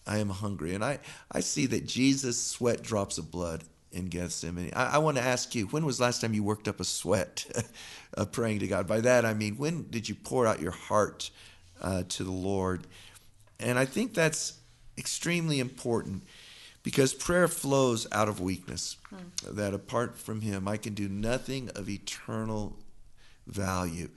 I 0.06 0.18
am 0.18 0.28
hungry. 0.28 0.74
And 0.74 0.84
I, 0.84 0.98
I 1.30 1.40
see 1.40 1.66
that 1.66 1.86
Jesus 1.86 2.40
sweat 2.40 2.82
drops 2.82 3.18
of 3.18 3.30
blood 3.30 3.64
in 3.92 4.06
Gethsemane. 4.06 4.72
I, 4.74 4.94
I 4.94 4.98
want 4.98 5.16
to 5.16 5.22
ask 5.22 5.54
you, 5.54 5.66
when 5.66 5.84
was 5.84 5.98
the 5.98 6.04
last 6.04 6.20
time 6.20 6.34
you 6.34 6.42
worked 6.42 6.68
up 6.68 6.80
a 6.80 6.84
sweat 6.84 7.46
of 8.14 8.32
praying 8.32 8.60
to 8.60 8.66
God? 8.66 8.86
By 8.86 9.00
that, 9.00 9.24
I 9.24 9.34
mean, 9.34 9.56
when 9.56 9.88
did 9.90 10.08
you 10.08 10.14
pour 10.14 10.46
out 10.46 10.60
your 10.60 10.72
heart 10.72 11.30
uh, 11.80 12.04
to 12.10 12.24
the 12.24 12.30
Lord? 12.30 12.86
And 13.58 13.78
I 13.78 13.84
think 13.84 14.14
that's 14.14 14.58
extremely 14.98 15.60
important 15.60 16.22
because 16.82 17.12
prayer 17.14 17.48
flows 17.48 18.06
out 18.12 18.28
of 18.28 18.40
weakness. 18.40 18.96
That 19.50 19.74
apart 19.74 20.16
from 20.18 20.40
Him, 20.40 20.68
I 20.68 20.76
can 20.76 20.94
do 20.94 21.08
nothing 21.08 21.70
of 21.74 21.88
eternal 21.88 22.76
value. 23.46 24.10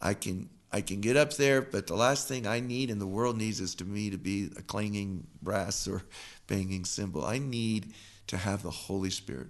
I 0.00 0.14
can 0.14 0.48
I 0.72 0.80
can 0.80 1.00
get 1.00 1.16
up 1.16 1.34
there, 1.34 1.60
but 1.60 1.86
the 1.86 1.94
last 1.94 2.28
thing 2.28 2.46
I 2.46 2.60
need 2.60 2.90
and 2.90 3.00
the 3.00 3.06
world 3.06 3.36
needs 3.36 3.60
is 3.60 3.74
to 3.76 3.84
me 3.84 4.10
to 4.10 4.16
be 4.16 4.50
a 4.56 4.62
clanging 4.62 5.26
brass 5.42 5.86
or 5.86 6.02
banging 6.46 6.84
cymbal. 6.86 7.24
I 7.24 7.38
need 7.38 7.92
to 8.28 8.38
have 8.38 8.62
the 8.62 8.70
Holy 8.70 9.10
Spirit. 9.10 9.48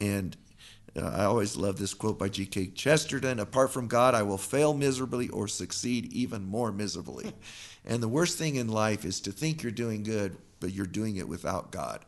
And 0.00 0.36
uh, 0.94 1.06
I 1.06 1.24
always 1.24 1.56
love 1.56 1.78
this 1.78 1.94
quote 1.94 2.18
by 2.18 2.28
G.K. 2.28 2.68
Chesterton 2.68 3.40
Apart 3.40 3.72
from 3.72 3.88
God, 3.88 4.14
I 4.14 4.22
will 4.22 4.38
fail 4.38 4.74
miserably 4.74 5.28
or 5.30 5.48
succeed 5.48 6.12
even 6.12 6.44
more 6.44 6.72
miserably. 6.72 7.32
and 7.86 8.02
the 8.02 8.08
worst 8.08 8.36
thing 8.36 8.56
in 8.56 8.68
life 8.68 9.04
is 9.04 9.20
to 9.22 9.32
think 9.32 9.62
you're 9.62 9.72
doing 9.72 10.02
good, 10.02 10.36
but 10.60 10.72
you're 10.72 10.86
doing 10.86 11.16
it 11.16 11.28
without 11.28 11.72
God. 11.72 12.04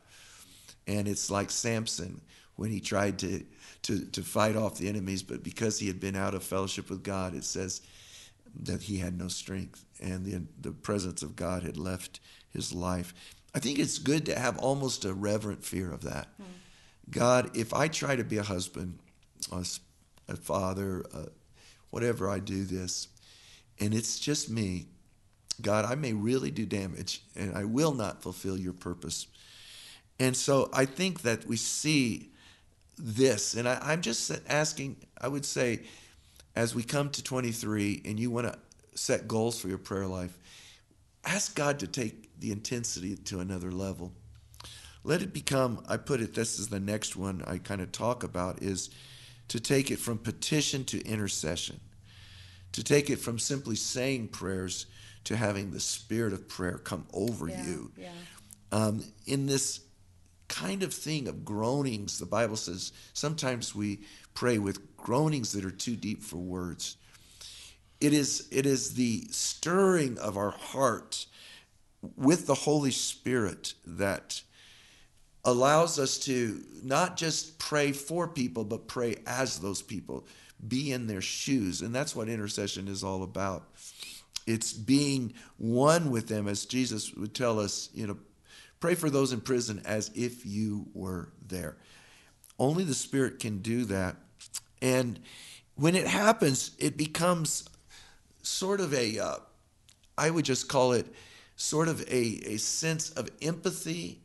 And 0.87 1.09
it's 1.09 1.31
like 1.31 1.51
Samson 1.51 2.21
when 2.57 2.71
he 2.71 2.81
tried 2.81 3.19
to, 3.21 3.43
to, 3.83 4.05
to 4.07 4.23
fight 4.23 4.57
off 4.57 4.77
the 4.77 4.89
enemies, 4.89 5.23
but 5.23 5.43
because 5.43 5.79
he 5.79 5.87
had 5.87 6.01
been 6.01 6.17
out 6.17 6.35
of 6.35 6.43
fellowship 6.43 6.91
with 6.91 7.03
God, 7.03 7.35
it 7.35 7.45
says 7.45 7.81
that 8.63 8.83
he 8.83 8.99
had 8.99 9.17
no 9.17 9.29
strength 9.29 9.85
and 10.01 10.25
the, 10.25 10.43
the 10.61 10.73
presence 10.73 11.23
of 11.23 11.37
God 11.37 11.63
had 11.63 11.77
left 11.77 12.21
his 12.53 12.73
life. 12.73 13.15
I 13.55 13.59
think 13.59 13.79
it's 13.79 13.99
good 13.99 14.27
to 14.27 14.39
have 14.39 14.59
almost 14.59 15.05
a 15.05 15.13
reverent 15.13 15.65
fear 15.65 15.93
of 15.93 16.03
that. 16.03 16.29
God, 17.11 17.57
if 17.57 17.75
I 17.75 17.89
try 17.89 18.17
to 18.17 18.25
be 18.25 18.39
a 18.39 18.43
husband, 18.43 18.99
a, 19.51 19.65
a 20.29 20.37
father, 20.37 21.05
uh, 21.13 21.27
whatever 21.91 22.29
I 22.29 22.39
do 22.39 22.65
this, 22.65 23.09
and 23.81 23.95
it's 23.95 24.19
just 24.19 24.51
me, 24.51 24.87
God, 25.61 25.85
I 25.85 25.95
may 25.95 26.13
really 26.13 26.51
do 26.51 26.65
damage 26.65 27.23
and 27.35 27.57
I 27.57 27.65
will 27.65 27.93
not 27.93 28.23
fulfill 28.23 28.57
your 28.57 28.73
purpose. 28.73 29.27
And 30.19 30.37
so 30.37 30.69
I 30.73 30.85
think 30.85 31.23
that 31.23 31.47
we 31.47 31.57
see 31.57 32.31
this, 32.99 33.55
and 33.55 33.69
I, 33.69 33.79
I'm 33.83 34.03
just 34.03 34.31
asking, 34.49 34.97
I 35.21 35.29
would 35.29 35.45
say, 35.45 35.81
as 36.57 36.75
we 36.75 36.83
come 36.83 37.11
to 37.11 37.23
23 37.23 38.03
and 38.05 38.19
you 38.19 38.31
want 38.31 38.47
to 38.47 38.59
set 38.95 39.29
goals 39.29 39.61
for 39.61 39.69
your 39.69 39.79
prayer 39.79 40.07
life, 40.07 40.37
ask 41.25 41.55
God 41.55 41.79
to 41.81 41.87
take 41.87 42.39
the 42.41 42.53
intensity 42.53 43.17
to 43.17 43.41
another 43.41 43.71
level. 43.71 44.13
Let 45.05 45.23
it 45.23 45.33
become, 45.33 45.83
I 45.89 45.97
put 45.97 46.21
it, 46.21 46.35
this 46.35 46.59
is 46.59 46.69
the 46.69 46.81
next 46.81 47.17
one 47.17 47.43
I 47.47 47.59
kind 47.59 47.81
of 47.81 47.93
talk 47.93 48.23
about, 48.23 48.63
is 48.63 48.91
to 49.49 49.59
take 49.59 49.91
it 49.91 49.99
from 49.99 50.19
petition 50.19 50.85
to 50.87 51.05
intercession, 51.07 51.81
to 52.73 52.85
take 52.85 53.11
it 53.11 53.17
from 53.17 53.39
simply 53.39 53.77
saying 53.77 54.29
prayers 54.29 54.87
to 55.25 55.37
having 55.37 55.71
the 55.71 55.81
spirit 55.81 56.33
of 56.33 56.49
prayer 56.49 56.79
come 56.79 57.07
over 57.13 57.49
Yeah, 57.49 57.65
you 57.67 57.91
yeah. 57.97 58.09
um, 58.73 59.05
in 59.27 59.47
this 59.47 59.81
kind 60.49 60.83
of 60.83 60.93
thing 60.93 61.29
of 61.29 61.45
groanings, 61.45 62.19
the 62.19 62.27
Bible 62.27 62.57
says 62.57 62.93
sometimes 63.13 63.75
we 63.75 64.01
pray 64.35 64.59
with 64.59 64.90
groanings 65.03 65.53
that 65.53 65.65
are 65.65 65.71
too 65.71 65.97
deep 65.97 66.23
for 66.23 66.37
words. 66.37 66.97
It 68.01 68.13
is, 68.13 68.49
it 68.51 68.67
is 68.67 68.95
the 68.95 69.25
stirring 69.31 70.19
of 70.19 70.37
our 70.37 70.53
heart 70.53 71.27
with 72.17 72.47
the 72.47 72.55
Holy 72.55 72.91
Spirit 72.91 73.75
that 73.87 74.43
allows 75.45 75.99
us 75.99 76.19
to 76.19 76.63
not 76.83 77.17
just 77.17 77.59
pray 77.59 77.93
for 77.93 78.29
people, 78.29 78.65
but 78.65 78.89
pray 78.89 79.17
as 79.27 79.59
those 79.59 79.83
people, 79.83 80.27
be 80.67 80.93
in 80.93 81.07
their 81.07 81.21
shoes. 81.21 81.83
And 81.83 81.95
that's 81.95 82.15
what 82.15 82.29
intercession 82.29 82.89
is 82.89 83.05
all 83.05 83.23
about. 83.23 83.69
It's 84.47 84.73
being 84.73 85.35
one 85.59 86.11
with 86.11 86.29
them, 86.29 86.49
as 86.49 86.65
Jesus 86.65 87.15
would 87.15 87.35
tell 87.35 87.61
us, 87.61 87.91
you 87.95 88.07
know, 88.07 88.17
pray 88.81 88.95
for 88.95 89.11
those 89.11 89.33
in 89.33 89.41
prison 89.41 89.83
as 89.85 90.11
if 90.15 90.45
you 90.47 90.87
were 90.95 91.33
there. 91.47 91.77
Only 92.59 92.85
the 92.85 92.95
Spirit 92.95 93.39
can 93.39 93.59
do 93.59 93.85
that. 93.87 94.17
And 94.83 95.21
when 95.75 95.95
it 95.95 96.07
happens, 96.07 96.73
it 96.79 96.97
becomes 96.97 97.69
sort 98.43 98.81
of 98.81 98.95
a, 98.95 99.19
uh, 99.19 99.37
I 100.17 100.31
would 100.31 100.45
just 100.45 100.69
call 100.69 100.93
it 100.93 101.07
sort 101.57 101.89
of 101.89 102.01
a, 102.03 102.41
a 102.47 102.57
sense 102.57 103.11
of 103.11 103.29
empathy, 103.43 104.21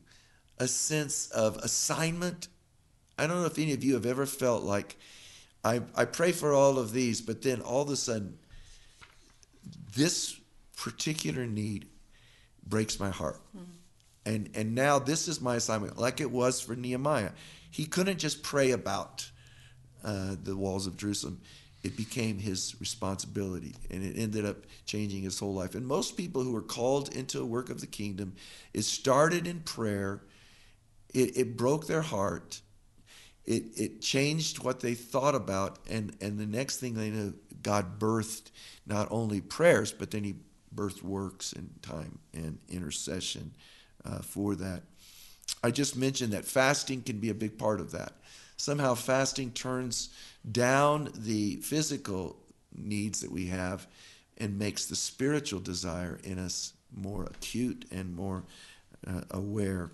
a 0.57 0.67
sense 0.67 1.29
of 1.31 1.57
assignment. 1.57 2.47
I 3.17 3.27
don't 3.27 3.41
know 3.41 3.45
if 3.45 3.59
any 3.59 3.73
of 3.73 3.83
you 3.83 3.93
have 3.93 4.05
ever 4.05 4.25
felt 4.25 4.63
like 4.63 4.97
I, 5.63 5.81
I 5.95 6.05
pray 6.05 6.31
for 6.31 6.53
all 6.53 6.77
of 6.77 6.91
these, 6.93 7.21
but 7.21 7.41
then 7.41 7.61
all 7.61 7.81
of 7.81 7.89
a 7.89 7.95
sudden, 7.95 8.37
this 9.95 10.39
particular 10.77 11.45
need 11.45 11.87
breaks 12.65 12.99
my 12.99 13.09
heart. 13.09 13.39
And, 14.25 14.49
and 14.55 14.75
now 14.75 14.99
this 14.99 15.27
is 15.27 15.39
my 15.39 15.55
assignment, 15.55 15.97
like 15.97 16.19
it 16.19 16.31
was 16.31 16.59
for 16.59 16.75
Nehemiah. 16.75 17.31
He 17.69 17.85
couldn't 17.85 18.19
just 18.19 18.43
pray 18.43 18.71
about 18.71 19.29
uh, 20.05 20.35
the 20.41 20.55
walls 20.55 20.87
of 20.87 20.95
Jerusalem. 20.95 21.41
It 21.83 21.97
became 21.97 22.39
his 22.39 22.75
responsibility, 22.79 23.75
and 23.91 24.03
it 24.03 24.17
ended 24.17 24.45
up 24.45 24.57
changing 24.85 25.23
his 25.23 25.37
whole 25.37 25.53
life. 25.53 25.75
And 25.75 25.85
most 25.85 26.15
people 26.17 26.41
who 26.41 26.55
are 26.55 26.61
called 26.61 27.13
into 27.13 27.41
a 27.41 27.45
work 27.45 27.69
of 27.69 27.81
the 27.81 27.87
kingdom, 27.87 28.33
it 28.73 28.83
started 28.83 29.45
in 29.45 29.59
prayer. 29.59 30.21
It, 31.13 31.37
it 31.37 31.57
broke 31.57 31.87
their 31.87 32.01
heart. 32.01 32.61
It, 33.45 33.63
it 33.75 34.01
changed 34.01 34.63
what 34.63 34.79
they 34.79 34.95
thought 34.95 35.35
about, 35.35 35.79
and, 35.89 36.15
and 36.21 36.39
the 36.39 36.47
next 36.47 36.77
thing 36.77 36.95
they 36.95 37.11
knew, 37.11 37.35
God 37.61 37.99
birthed 37.99 38.51
not 38.87 39.07
only 39.11 39.41
prayers, 39.41 39.91
but 39.91 40.09
then 40.11 40.23
He 40.23 40.35
birthed 40.73 41.03
works 41.03 41.53
and 41.53 41.69
time 41.81 42.19
and 42.33 42.57
intercession 42.69 43.53
uh, 44.03 44.19
for 44.19 44.55
that. 44.55 44.83
I 45.63 45.71
just 45.71 45.95
mentioned 45.95 46.33
that 46.33 46.45
fasting 46.45 47.01
can 47.03 47.19
be 47.19 47.29
a 47.29 47.35
big 47.35 47.57
part 47.57 47.79
of 47.79 47.91
that. 47.91 48.13
Somehow, 48.57 48.95
fasting 48.95 49.51
turns 49.51 50.09
down 50.49 51.09
the 51.15 51.57
physical 51.57 52.37
needs 52.75 53.21
that 53.21 53.31
we 53.31 53.47
have 53.47 53.87
and 54.37 54.59
makes 54.59 54.85
the 54.85 54.95
spiritual 54.95 55.59
desire 55.59 56.19
in 56.23 56.39
us 56.39 56.73
more 56.95 57.23
acute 57.23 57.85
and 57.91 58.15
more 58.15 58.43
uh, 59.07 59.21
aware. 59.31 59.91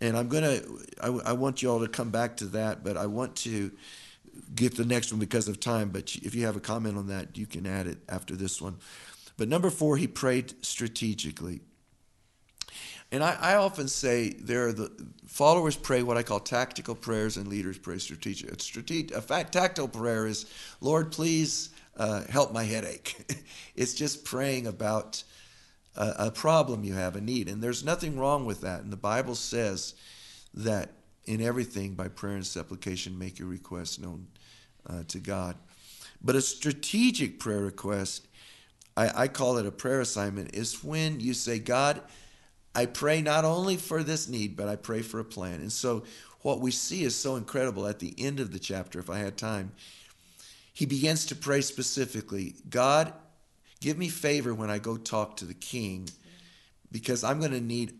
And 0.00 0.16
I'm 0.16 0.28
gonna, 0.28 0.60
I, 1.02 1.08
I 1.08 1.32
want 1.32 1.62
you 1.62 1.70
all 1.70 1.80
to 1.80 1.88
come 1.88 2.10
back 2.10 2.36
to 2.38 2.46
that, 2.46 2.84
but 2.84 2.96
I 2.96 3.06
want 3.06 3.36
to 3.36 3.72
get 4.54 4.76
the 4.76 4.84
next 4.84 5.12
one 5.12 5.20
because 5.20 5.48
of 5.48 5.58
time. 5.60 5.90
But 5.90 6.14
if 6.16 6.34
you 6.34 6.46
have 6.46 6.56
a 6.56 6.60
comment 6.60 6.96
on 6.96 7.08
that, 7.08 7.36
you 7.36 7.46
can 7.46 7.66
add 7.66 7.86
it 7.86 7.98
after 8.08 8.36
this 8.36 8.60
one. 8.60 8.76
But 9.36 9.48
number 9.48 9.70
four, 9.70 9.96
he 9.96 10.06
prayed 10.06 10.54
strategically. 10.64 11.60
And 13.10 13.24
I, 13.24 13.36
I, 13.40 13.54
often 13.54 13.88
say 13.88 14.30
there 14.30 14.68
are 14.68 14.72
the 14.72 14.92
followers 15.26 15.76
pray 15.76 16.02
what 16.02 16.18
I 16.18 16.22
call 16.22 16.40
tactical 16.40 16.94
prayers, 16.94 17.38
and 17.38 17.48
leaders 17.48 17.78
pray 17.78 17.98
strategic. 17.98 18.50
A, 19.16 19.22
fact, 19.22 19.52
tactical 19.52 19.88
prayer 19.88 20.26
is, 20.26 20.44
Lord, 20.82 21.10
please 21.10 21.70
uh, 21.96 22.24
help 22.28 22.52
my 22.52 22.64
headache. 22.64 23.16
it's 23.74 23.94
just 23.94 24.26
praying 24.26 24.66
about 24.66 25.22
a, 25.96 26.26
a 26.26 26.30
problem 26.30 26.84
you 26.84 26.92
have, 26.92 27.16
a 27.16 27.20
need, 27.20 27.48
and 27.48 27.62
there's 27.62 27.82
nothing 27.82 28.18
wrong 28.18 28.44
with 28.44 28.60
that. 28.60 28.82
And 28.82 28.92
the 28.92 28.96
Bible 28.96 29.34
says 29.34 29.94
that 30.52 30.90
in 31.24 31.40
everything 31.40 31.94
by 31.94 32.08
prayer 32.08 32.34
and 32.34 32.46
supplication 32.46 33.18
make 33.18 33.38
your 33.38 33.48
requests 33.48 33.98
known 33.98 34.26
uh, 34.86 35.02
to 35.08 35.18
God. 35.18 35.56
But 36.22 36.36
a 36.36 36.42
strategic 36.42 37.38
prayer 37.38 37.60
request, 37.60 38.26
I, 38.96 39.22
I 39.22 39.28
call 39.28 39.56
it 39.56 39.66
a 39.66 39.70
prayer 39.70 40.00
assignment, 40.00 40.54
is 40.54 40.84
when 40.84 41.20
you 41.20 41.32
say, 41.32 41.58
God 41.58 42.02
I 42.74 42.86
pray 42.86 43.22
not 43.22 43.44
only 43.44 43.76
for 43.76 44.02
this 44.02 44.28
need, 44.28 44.56
but 44.56 44.68
I 44.68 44.76
pray 44.76 45.02
for 45.02 45.18
a 45.18 45.24
plan. 45.24 45.60
And 45.60 45.72
so 45.72 46.04
what 46.42 46.60
we 46.60 46.70
see 46.70 47.02
is 47.02 47.16
so 47.16 47.36
incredible 47.36 47.86
at 47.86 47.98
the 47.98 48.14
end 48.18 48.40
of 48.40 48.52
the 48.52 48.58
chapter, 48.58 48.98
if 48.98 49.10
I 49.10 49.18
had 49.18 49.36
time. 49.36 49.72
He 50.72 50.86
begins 50.86 51.26
to 51.26 51.34
pray 51.34 51.60
specifically 51.60 52.54
God, 52.70 53.12
give 53.80 53.98
me 53.98 54.08
favor 54.08 54.54
when 54.54 54.70
I 54.70 54.78
go 54.78 54.96
talk 54.96 55.36
to 55.38 55.44
the 55.44 55.54
king, 55.54 56.08
because 56.92 57.24
I'm 57.24 57.40
going 57.40 57.52
to 57.52 57.60
need 57.60 57.94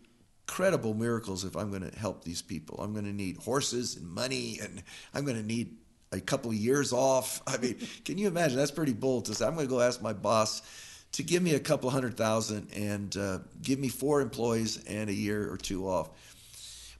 credible 0.47 0.93
miracles 0.93 1.43
if 1.43 1.55
I'm 1.55 1.69
going 1.69 1.89
to 1.89 1.99
help 1.99 2.23
these 2.23 2.41
people. 2.41 2.79
I'm 2.81 2.93
going 2.93 3.05
to 3.05 3.13
need 3.13 3.37
horses 3.37 3.97
and 3.97 4.07
money, 4.07 4.59
and 4.61 4.81
I'm 5.13 5.25
going 5.25 5.37
to 5.37 5.45
need 5.45 5.75
a 6.11 6.19
couple 6.19 6.51
of 6.51 6.57
years 6.57 6.93
off. 6.93 7.41
I 7.45 7.57
mean, 7.57 7.77
can 8.05 8.17
you 8.17 8.27
imagine? 8.27 8.57
That's 8.57 8.71
pretty 8.71 8.93
bold 8.93 9.25
to 9.25 9.35
say. 9.35 9.45
I'm 9.45 9.55
going 9.55 9.67
to 9.67 9.69
go 9.69 9.81
ask 9.81 10.01
my 10.01 10.13
boss 10.13 10.61
to 11.13 11.23
give 11.23 11.41
me 11.41 11.55
a 11.55 11.59
couple 11.59 11.89
hundred 11.89 12.15
thousand 12.15 12.71
and 12.73 13.15
uh, 13.17 13.39
give 13.61 13.79
me 13.79 13.89
four 13.89 14.21
employees 14.21 14.83
and 14.85 15.09
a 15.09 15.13
year 15.13 15.51
or 15.51 15.57
two 15.57 15.87
off. 15.87 16.09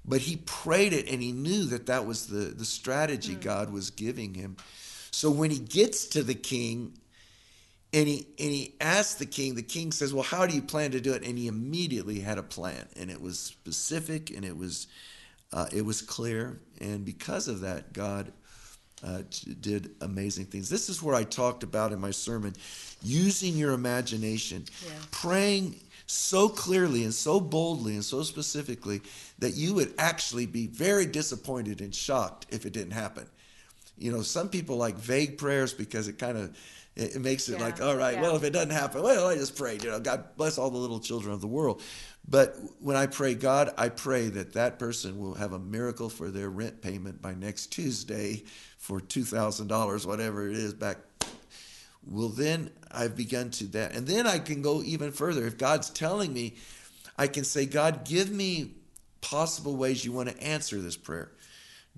But 0.05 0.22
he 0.22 0.38
prayed 0.38 0.93
it 0.93 1.10
and 1.10 1.22
he 1.22 1.32
knew 1.32 1.66
that 1.66 1.86
that 1.88 2.05
was 2.05 2.28
the, 2.28 2.45
the 2.45 2.66
strategy 2.66 3.36
mm. 3.36 3.41
God 3.41 3.72
was 3.72 3.91
giving 3.91 4.34
him. 4.34 4.57
So 5.12 5.30
when 5.30 5.51
he 5.51 5.60
gets 5.60 6.07
to 6.10 6.24
the 6.24 6.34
king 6.34 6.93
and 7.93 8.07
he, 8.07 8.28
and 8.39 8.49
he 8.51 8.76
asks 8.80 9.16
the 9.16 9.26
king, 9.26 9.55
the 9.55 9.62
king 9.62 9.91
says, 9.91 10.14
Well, 10.14 10.24
how 10.24 10.47
do 10.47 10.55
you 10.55 10.62
plan 10.62 10.91
to 10.91 11.01
do 11.01 11.14
it? 11.14 11.24
And 11.24 11.38
he 11.38 11.47
immediately 11.47 12.20
had 12.20 12.38
a 12.38 12.43
plan 12.43 12.88
and 12.95 13.12
it 13.12 13.22
was 13.22 13.38
specific 13.38 14.32
and 14.32 14.43
it 14.43 14.57
was, 14.57 14.88
uh, 15.53 15.68
it 15.72 15.86
was 15.86 16.01
clear. 16.01 16.60
And 16.80 17.05
because 17.05 17.47
of 17.47 17.62
that, 17.62 17.93
God 17.93 18.32
uh, 19.03 19.22
did 19.62 19.91
amazing 20.01 20.45
things. 20.45 20.70
This 20.70 20.89
is 20.89 21.01
where 21.01 21.16
I 21.16 21.24
talked 21.24 21.64
about 21.64 21.91
in 21.91 21.99
my 21.99 22.12
sermon 22.12 22.53
using 23.02 23.56
your 23.56 23.72
imagination, 23.74 24.66
yeah. 24.86 24.91
praying 25.12 25.80
so 26.06 26.50
clearly 26.50 27.04
and 27.04 27.14
so 27.14 27.39
boldly 27.39 27.93
and 27.93 28.04
so 28.04 28.24
specifically 28.24 29.02
that 29.38 29.56
you 29.56 29.76
would 29.76 29.93
actually 30.00 30.45
be 30.45 30.68
very 30.68 31.06
disappointed 31.06 31.82
and 31.82 31.93
shocked 31.93 32.47
if 32.50 32.66
it 32.66 32.74
didn't 32.74 32.93
happen. 32.93 33.28
You 33.97 34.12
know, 34.12 34.22
some 34.22 34.50
people 34.50 34.78
like 34.78 34.95
vague 34.95 35.38
prayers 35.38 35.74
because 35.74 36.08
it 36.08 36.18
kind 36.18 36.38
of 36.38 36.58
it 36.95 37.22
makes 37.22 37.47
it 37.47 37.54
yeah. 37.60 37.66
like, 37.66 37.82
all 37.82 37.95
right, 37.95 38.16
yeah. 38.16 38.22
well, 38.22 38.36
if 38.36 38.43
it 38.43 38.52
doesn't 38.52 38.72
happen, 38.72 39.02
well, 39.02 39.28
I 39.28 39.36
just 39.36 39.56
prayed. 39.56 39.84
You 39.84 39.91
know, 39.91 40.00
God 40.00 40.24
bless 40.36 40.58
all 40.58 40.70
the 40.70 40.78
little 40.78 41.00
children 41.00 41.34
of 41.34 41.39
the 41.39 41.47
world. 41.47 41.82
But 42.28 42.58
when 42.80 42.95
I 42.95 43.08
pray, 43.08 43.36
God, 43.36 43.72
I 43.78 43.89
pray 43.89 44.28
that 44.30 44.54
that 44.54 44.80
person 44.80 45.18
will 45.18 45.36
have 45.36 45.54
a 45.54 45.60
miracle 45.60 46.10
for 46.10 46.30
their 46.30 46.50
rent 46.50 46.82
payment 46.82 47.22
by 47.22 47.34
next 47.34 47.68
Tuesday 47.68 48.43
for 48.78 49.00
$2,000, 49.00 50.06
whatever 50.06 50.50
it 50.50 50.56
is 50.56 50.74
back 50.74 50.97
well 52.06 52.30
then 52.30 52.72
i've 52.91 53.16
begun 53.16 53.50
to 53.52 53.66
that. 53.66 53.93
And 53.93 54.08
then 54.08 54.28
i 54.28 54.39
can 54.39 54.62
go 54.62 54.82
even 54.84 55.12
further. 55.12 55.45
If 55.45 55.58
god's 55.58 55.89
telling 55.89 56.34
me 56.34 56.56
i 57.18 57.28
can 57.28 57.43
say 57.43 57.66
god 57.66 58.06
give 58.06 58.32
me 58.32 58.72
possible 59.22 59.76
ways 59.76 60.06
you 60.06 60.12
want 60.12 60.30
to 60.30 60.43
answer 60.43 60.80
this 60.80 60.97
prayer. 60.97 61.32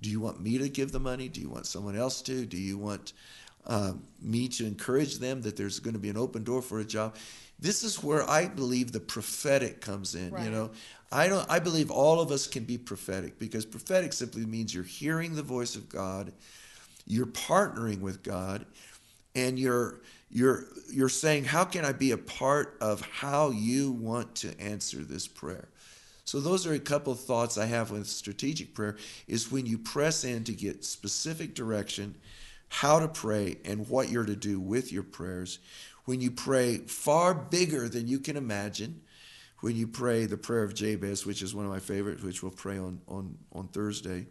Do 0.00 0.10
you 0.10 0.20
want 0.20 0.40
me 0.40 0.58
to 0.58 0.68
give 0.68 0.90
the 0.90 1.00
money? 1.00 1.28
Do 1.28 1.40
you 1.40 1.48
want 1.48 1.66
someone 1.66 1.96
else 1.96 2.22
to? 2.22 2.44
Do 2.44 2.56
you 2.56 2.76
want 2.76 3.12
um, 3.66 4.02
me 4.20 4.48
to 4.48 4.66
encourage 4.66 5.18
them 5.18 5.42
that 5.42 5.56
there's 5.56 5.78
going 5.78 5.94
to 5.94 6.00
be 6.00 6.10
an 6.10 6.16
open 6.16 6.42
door 6.42 6.60
for 6.60 6.80
a 6.80 6.84
job? 6.84 7.14
This 7.62 7.84
is 7.84 8.02
where 8.02 8.28
i 8.28 8.46
believe 8.46 8.90
the 8.90 9.00
prophetic 9.00 9.80
comes 9.80 10.16
in 10.16 10.32
right. 10.32 10.44
you 10.44 10.50
know? 10.50 10.70
I 11.12 11.28
don't 11.28 11.48
i 11.48 11.60
believe 11.60 11.90
all 11.90 12.20
of 12.20 12.32
us 12.32 12.48
can 12.48 12.64
be 12.64 12.76
prophetic 12.76 13.38
because 13.38 13.64
prophetic 13.64 14.12
simply 14.12 14.44
means 14.44 14.74
you're 14.74 14.82
hearing 14.82 15.36
the 15.36 15.42
voice 15.42 15.76
of 15.76 15.88
god 15.88 16.32
you're 17.06 17.26
partnering 17.26 18.00
with 18.00 18.24
god 18.24 18.66
and 19.34 19.58
you're 19.58 20.00
you're 20.30 20.66
you're 20.90 21.08
saying 21.08 21.44
how 21.44 21.64
can 21.64 21.84
i 21.84 21.92
be 21.92 22.10
a 22.10 22.18
part 22.18 22.76
of 22.80 23.00
how 23.00 23.50
you 23.50 23.92
want 23.92 24.34
to 24.34 24.58
answer 24.60 24.98
this 24.98 25.26
prayer? 25.26 25.68
So 26.24 26.40
those 26.40 26.66
are 26.66 26.72
a 26.72 26.78
couple 26.78 27.12
of 27.12 27.20
thoughts 27.20 27.58
i 27.58 27.66
have 27.66 27.90
with 27.90 28.06
strategic 28.06 28.74
prayer 28.74 28.96
is 29.26 29.50
when 29.50 29.66
you 29.66 29.78
press 29.78 30.24
in 30.24 30.44
to 30.44 30.52
get 30.52 30.84
specific 30.84 31.54
direction 31.54 32.14
how 32.72 32.98
to 32.98 33.06
pray 33.06 33.58
and 33.66 33.86
what 33.90 34.08
you're 34.08 34.24
to 34.24 34.34
do 34.34 34.58
with 34.58 34.90
your 34.92 35.02
prayers. 35.02 35.58
When 36.06 36.22
you 36.22 36.30
pray 36.30 36.78
far 36.78 37.34
bigger 37.34 37.86
than 37.86 38.08
you 38.08 38.18
can 38.18 38.34
imagine 38.34 39.02
when 39.60 39.76
you 39.76 39.86
pray 39.86 40.24
the 40.24 40.38
prayer 40.38 40.64
of 40.64 40.74
jabez 40.74 41.24
which 41.26 41.42
is 41.42 41.54
one 41.54 41.66
of 41.66 41.70
my 41.70 41.78
favorites 41.78 42.22
which 42.22 42.42
we'll 42.42 42.50
pray 42.50 42.78
on 42.78 43.00
on 43.06 43.36
on 43.52 43.68
thursday. 43.68 44.26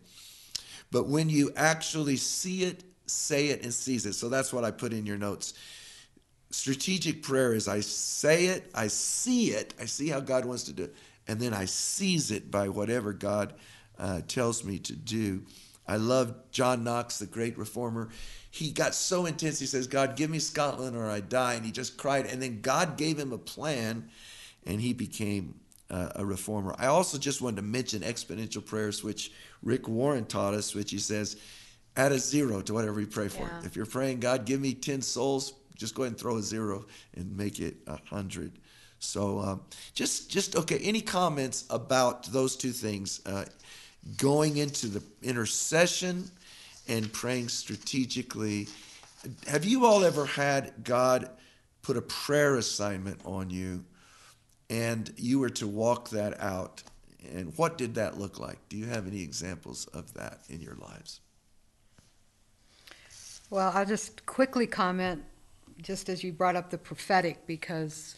But 0.92 1.08
when 1.08 1.30
you 1.30 1.52
actually 1.56 2.18
see 2.18 2.64
it 2.64 2.84
say 3.06 3.48
it 3.48 3.64
and 3.64 3.74
seize 3.74 4.06
it. 4.06 4.14
So 4.14 4.30
that's 4.30 4.54
what 4.54 4.64
I 4.64 4.72
put 4.72 4.94
in 4.94 5.06
your 5.06 5.18
notes. 5.18 5.54
Strategic 6.50 7.24
prayer 7.24 7.54
is 7.54 7.68
I 7.68 7.80
say 7.80 8.46
it, 8.48 8.70
I 8.74 8.88
see 8.88 9.52
it, 9.52 9.74
I 9.80 9.86
see 9.86 10.10
how 10.10 10.20
God 10.20 10.46
wants 10.46 10.64
to 10.64 10.74
do 10.74 10.84
it, 10.84 10.96
and 11.28 11.40
then 11.40 11.54
I 11.54 11.66
seize 11.66 12.30
it 12.32 12.52
by 12.52 12.68
whatever 12.70 13.14
God 13.14 13.54
uh, 13.98 14.22
tells 14.28 14.64
me 14.64 14.80
to 14.80 14.94
do. 14.94 15.44
I 15.88 15.98
love 15.98 16.36
John 16.52 16.84
Knox, 16.84 17.20
the 17.20 17.26
great 17.26 17.58
reformer. 17.58 18.10
He 18.50 18.72
got 18.72 18.96
so 18.96 19.26
intense. 19.26 19.60
He 19.60 19.66
says, 19.66 19.88
God, 19.88 20.16
give 20.16 20.30
me 20.30 20.40
Scotland 20.40 20.96
or 20.96 21.10
I 21.10 21.22
die. 21.22 21.56
And 21.56 21.66
he 21.66 21.72
just 21.72 21.98
cried. 21.98 22.26
And 22.26 22.42
then 22.42 22.62
God 22.62 22.98
gave 22.98 23.18
him 23.18 23.34
a 23.34 23.38
plan 23.38 24.10
and 24.66 24.80
he 24.80 24.94
became 24.94 25.56
uh, 25.90 26.10
a 26.16 26.26
reformer. 26.26 26.76
I 26.78 26.88
also 26.88 27.18
just 27.18 27.42
wanted 27.42 27.58
to 27.58 27.62
mention 27.64 28.02
exponential 28.02 28.66
prayers, 28.66 29.04
which 29.04 29.32
Rick 29.64 29.88
Warren 29.88 30.26
taught 30.26 30.54
us, 30.54 30.74
which 30.74 30.92
he 30.92 30.98
says, 30.98 31.38
add 31.96 32.12
a 32.12 32.20
zero 32.20 32.62
to 32.62 32.74
whatever 32.74 33.00
you 33.00 33.08
pray 33.08 33.28
for. 33.28 33.44
Yeah. 33.44 33.66
If 33.66 33.76
you're 33.76 33.86
praying, 33.86 34.20
God, 34.20 34.46
give 34.46 34.62
me 34.62 34.74
10 34.74 35.02
souls, 35.02 35.54
just 35.76 35.96
go 35.96 36.04
ahead 36.04 36.14
and 36.14 36.20
throw 36.20 36.38
a 36.38 36.42
zero 36.42 36.86
and 37.16 37.36
make 37.36 37.60
it 37.60 37.76
a 37.88 37.92
100. 37.92 38.54
So 39.00 39.40
um, 39.40 39.62
just, 39.94 40.30
just, 40.30 40.56
okay, 40.56 40.78
any 40.80 41.02
comments 41.02 41.66
about 41.70 42.32
those 42.32 42.56
two 42.56 42.72
things? 42.72 43.22
Uh, 43.26 43.46
going 44.18 44.58
into 44.58 44.88
the 44.88 45.04
intercession 45.22 46.30
and 46.88 47.12
praying 47.12 47.50
strategically. 47.50 48.68
Have 49.48 49.66
you 49.66 49.86
all 49.86 50.04
ever 50.04 50.26
had 50.26 50.74
God 50.84 51.30
put 51.82 51.98
a 51.98 52.02
prayer 52.02 52.56
assignment 52.58 53.22
on 53.26 53.50
you 53.50 53.86
and 54.70 55.12
you 55.18 55.40
were 55.40 55.50
to 55.52 55.68
walk 55.68 56.10
that 56.10 56.40
out? 56.42 56.84
And 57.34 57.56
what 57.58 57.78
did 57.78 57.96
that 57.96 58.18
look 58.18 58.40
like? 58.40 58.58
Do 58.70 58.78
you 58.78 58.88
have 58.88 59.08
any 59.08 59.22
examples 59.22 59.86
of 59.88 60.14
that 60.16 60.40
in 60.50 60.60
your 60.60 60.76
lives? 60.76 61.22
Well, 63.52 63.74
I'll 63.76 63.86
just 63.86 64.26
quickly 64.26 64.66
comment, 64.66 65.26
just 65.82 66.08
as 66.08 66.24
you 66.24 66.32
brought 66.32 66.56
up 66.56 66.70
the 66.70 66.78
prophetic, 66.78 67.46
because 67.48 68.16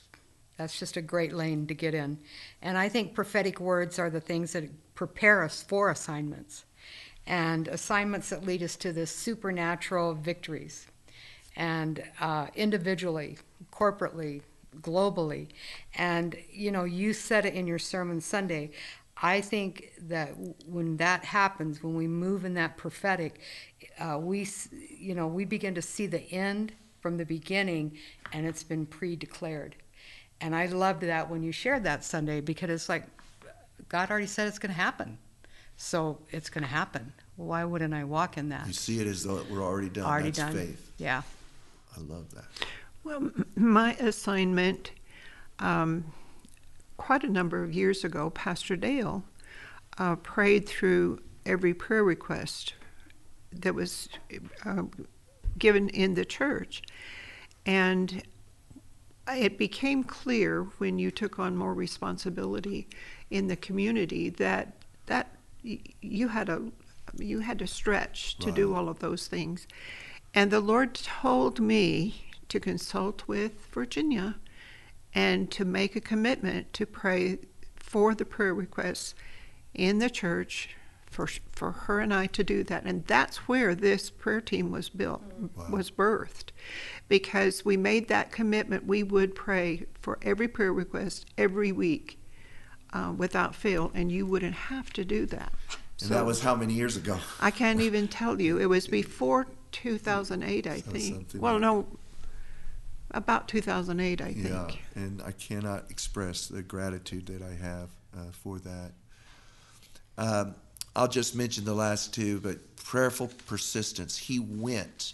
that's 0.58 0.78
just 0.78 0.96
a 0.96 1.02
great 1.02 1.34
lane 1.34 1.66
to 1.66 1.74
get 1.74 1.96
in. 1.96 2.20
And 2.62 2.78
I 2.78 2.88
think 2.88 3.16
prophetic 3.16 3.60
words 3.60 3.98
are 3.98 4.12
the 4.12 4.22
things 4.22 4.54
that 4.54 4.70
prepare 4.94 5.44
us 5.44 5.64
for 5.64 5.90
assignments 5.90 6.66
and 7.26 7.68
assignments 7.68 8.30
that 8.30 8.46
lead 8.46 8.62
us 8.62 8.76
to 8.76 8.94
the 8.94 9.08
supernatural 9.08 10.14
victories. 10.14 10.86
And 11.56 12.04
uh, 12.22 12.48
individually, 12.54 13.40
corporately, 13.72 14.42
globally. 14.82 15.48
And, 15.96 16.36
you 16.52 16.72
know, 16.72 16.84
you 16.84 17.12
said 17.12 17.48
it 17.48 17.56
in 17.56 17.66
your 17.66 17.80
sermon 17.80 18.22
Sunday. 18.22 18.70
I 19.18 19.42
think 19.42 19.92
that 20.02 20.34
when 20.66 20.98
that 20.98 21.24
happens, 21.24 21.84
when 21.84 21.96
we 21.96 22.08
move 22.08 22.46
in 22.46 22.56
that 22.56 22.78
prophetic, 22.78 23.40
uh, 24.00 24.18
we, 24.20 24.48
you 24.98 25.14
know, 25.14 25.28
we 25.28 25.46
begin 25.46 25.76
to 25.76 25.82
see 25.82 26.08
the 26.08 26.22
end 26.32 26.74
from 27.00 27.18
the 27.18 27.26
beginning, 27.26 27.98
and 28.32 28.46
it's 28.46 28.64
been 28.64 28.86
pre-declared. 28.86 29.76
And 30.42 30.56
I 30.56 30.66
loved 30.66 31.02
that 31.02 31.30
when 31.30 31.44
you 31.44 31.52
shared 31.52 31.84
that 31.84 32.04
Sunday 32.04 32.42
because 32.42 32.70
it's 32.70 32.90
like 32.90 33.06
God 33.88 34.10
already 34.10 34.28
said 34.28 34.48
it's 34.48 34.60
going 34.60 34.74
to 34.74 34.80
happen, 34.80 35.18
so 35.78 36.20
it's 36.32 36.50
going 36.50 36.64
to 36.64 36.70
happen. 36.70 37.14
Why 37.36 37.64
wouldn't 37.64 37.94
I 37.94 38.04
walk 38.04 38.38
in 38.38 38.50
that? 38.50 38.68
You 38.68 38.74
see 38.74 39.00
it 39.00 39.08
as 39.08 39.24
though 39.24 39.38
it 39.38 39.50
were 39.50 39.62
already 39.62 39.90
done. 39.90 40.06
Already 40.06 40.32
That's 40.32 40.40
done. 40.40 40.54
faith. 40.54 40.92
Yeah. 40.98 41.22
I 41.96 42.02
love 42.02 42.34
that. 42.34 42.46
Well, 43.04 43.32
my 43.56 43.94
assignment. 43.94 44.92
Um, 45.60 46.06
quite 46.98 47.24
a 47.24 47.30
number 47.30 47.64
of 47.64 47.74
years 47.74 48.04
ago, 48.04 48.30
Pastor 48.30 48.76
Dale 48.76 49.24
uh, 49.98 50.16
prayed 50.18 50.68
through 50.68 51.20
every 51.46 51.74
prayer 51.74 52.04
request 52.04 52.74
that 53.52 53.76
was 53.76 54.10
uh, 54.66 54.84
given 55.58 55.90
in 55.90 56.14
the 56.14 56.26
church. 56.26 56.82
And 57.66 58.24
it 59.28 59.58
became 59.58 60.04
clear 60.04 60.64
when 60.78 61.00
you 61.00 61.12
took 61.12 61.40
on 61.40 61.56
more 61.56 61.74
responsibility 61.74 62.88
in 63.30 63.48
the 63.48 63.56
community 63.56 64.30
that 64.30 64.76
that 65.06 65.36
you 65.64 66.28
had 66.28 66.50
a 66.50 66.62
you 67.18 67.40
had 67.40 67.60
to 67.60 67.68
stretch 67.68 68.38
to 68.40 68.48
right. 68.48 68.56
do 68.56 68.74
all 68.74 68.90
of 68.90 69.00
those 69.00 69.28
things. 69.28 69.68
And 70.34 70.52
the 70.52 70.60
Lord 70.60 70.94
told 70.96 71.60
me 71.60 72.26
to 72.50 72.60
consult 72.60 73.28
with 73.28 73.66
Virginia 73.68 74.36
and 75.16 75.52
to 75.52 75.66
make 75.66 75.96
a 75.96 76.02
commitment 76.02 76.74
to 76.74 76.86
pray 76.86 77.40
for 77.76 78.16
the 78.16 78.26
prayer 78.26 78.54
requests 78.54 79.16
in 79.74 80.00
the 80.00 80.10
church 80.10 80.70
for 81.14 81.28
for 81.52 81.72
her 81.72 82.00
and 82.00 82.14
I 82.14 82.26
to 82.28 82.44
do 82.44 82.64
that, 82.64 82.84
and 82.84 83.06
that's 83.06 83.48
where 83.48 83.76
this 83.76 84.10
prayer 84.10 84.42
team 84.42 84.72
was 84.72 84.90
built, 84.90 85.22
wow. 85.56 85.68
was 85.70 85.92
birthed, 85.92 86.50
because 87.08 87.64
we 87.64 87.78
made 87.78 88.08
that 88.10 88.32
commitment. 88.32 88.86
We 88.86 89.04
would 89.04 89.36
pray 89.36 89.86
for 90.02 90.18
every 90.24 90.48
prayer 90.48 90.74
request 90.74 91.28
every 91.38 91.72
week, 91.72 92.20
uh, 92.92 93.14
without 93.16 93.56
fail, 93.56 93.92
and 93.94 94.12
you 94.12 94.26
wouldn't 94.26 94.56
have 94.56 94.92
to 94.94 95.06
do 95.06 95.26
that. 95.28 95.54
And 96.02 96.10
so, 96.10 96.14
that 96.16 96.26
was 96.26 96.42
how 96.42 96.56
many 96.56 96.74
years 96.74 96.98
ago? 96.98 97.20
I 97.40 97.52
can't 97.52 97.80
even 97.80 98.08
tell 98.08 98.42
you. 98.42 98.58
It 98.58 98.66
was 98.66 98.88
before 98.88 99.48
2008, 99.72 100.68
I 100.68 100.82
think. 100.82 101.28
Well, 101.36 101.54
like 101.54 101.62
no, 101.62 101.86
about 103.14 103.48
2008, 103.48 104.22
I 104.22 104.34
think. 104.34 104.48
Yeah, 104.48 104.68
and 104.96 105.22
I 105.22 105.32
cannot 105.32 105.90
express 105.90 106.48
the 106.48 106.62
gratitude 106.62 107.28
that 107.28 107.42
I 107.42 107.54
have 107.54 107.90
uh, 108.16 108.32
for 108.32 108.60
that. 108.60 108.92
Um, 110.18 110.56
I'll 110.96 111.08
just 111.08 111.36
mention 111.36 111.66
the 111.66 111.74
last 111.74 112.14
two, 112.14 112.40
but 112.40 112.76
prayerful 112.76 113.32
persistence. 113.48 114.18
He 114.18 114.40
went. 114.40 115.14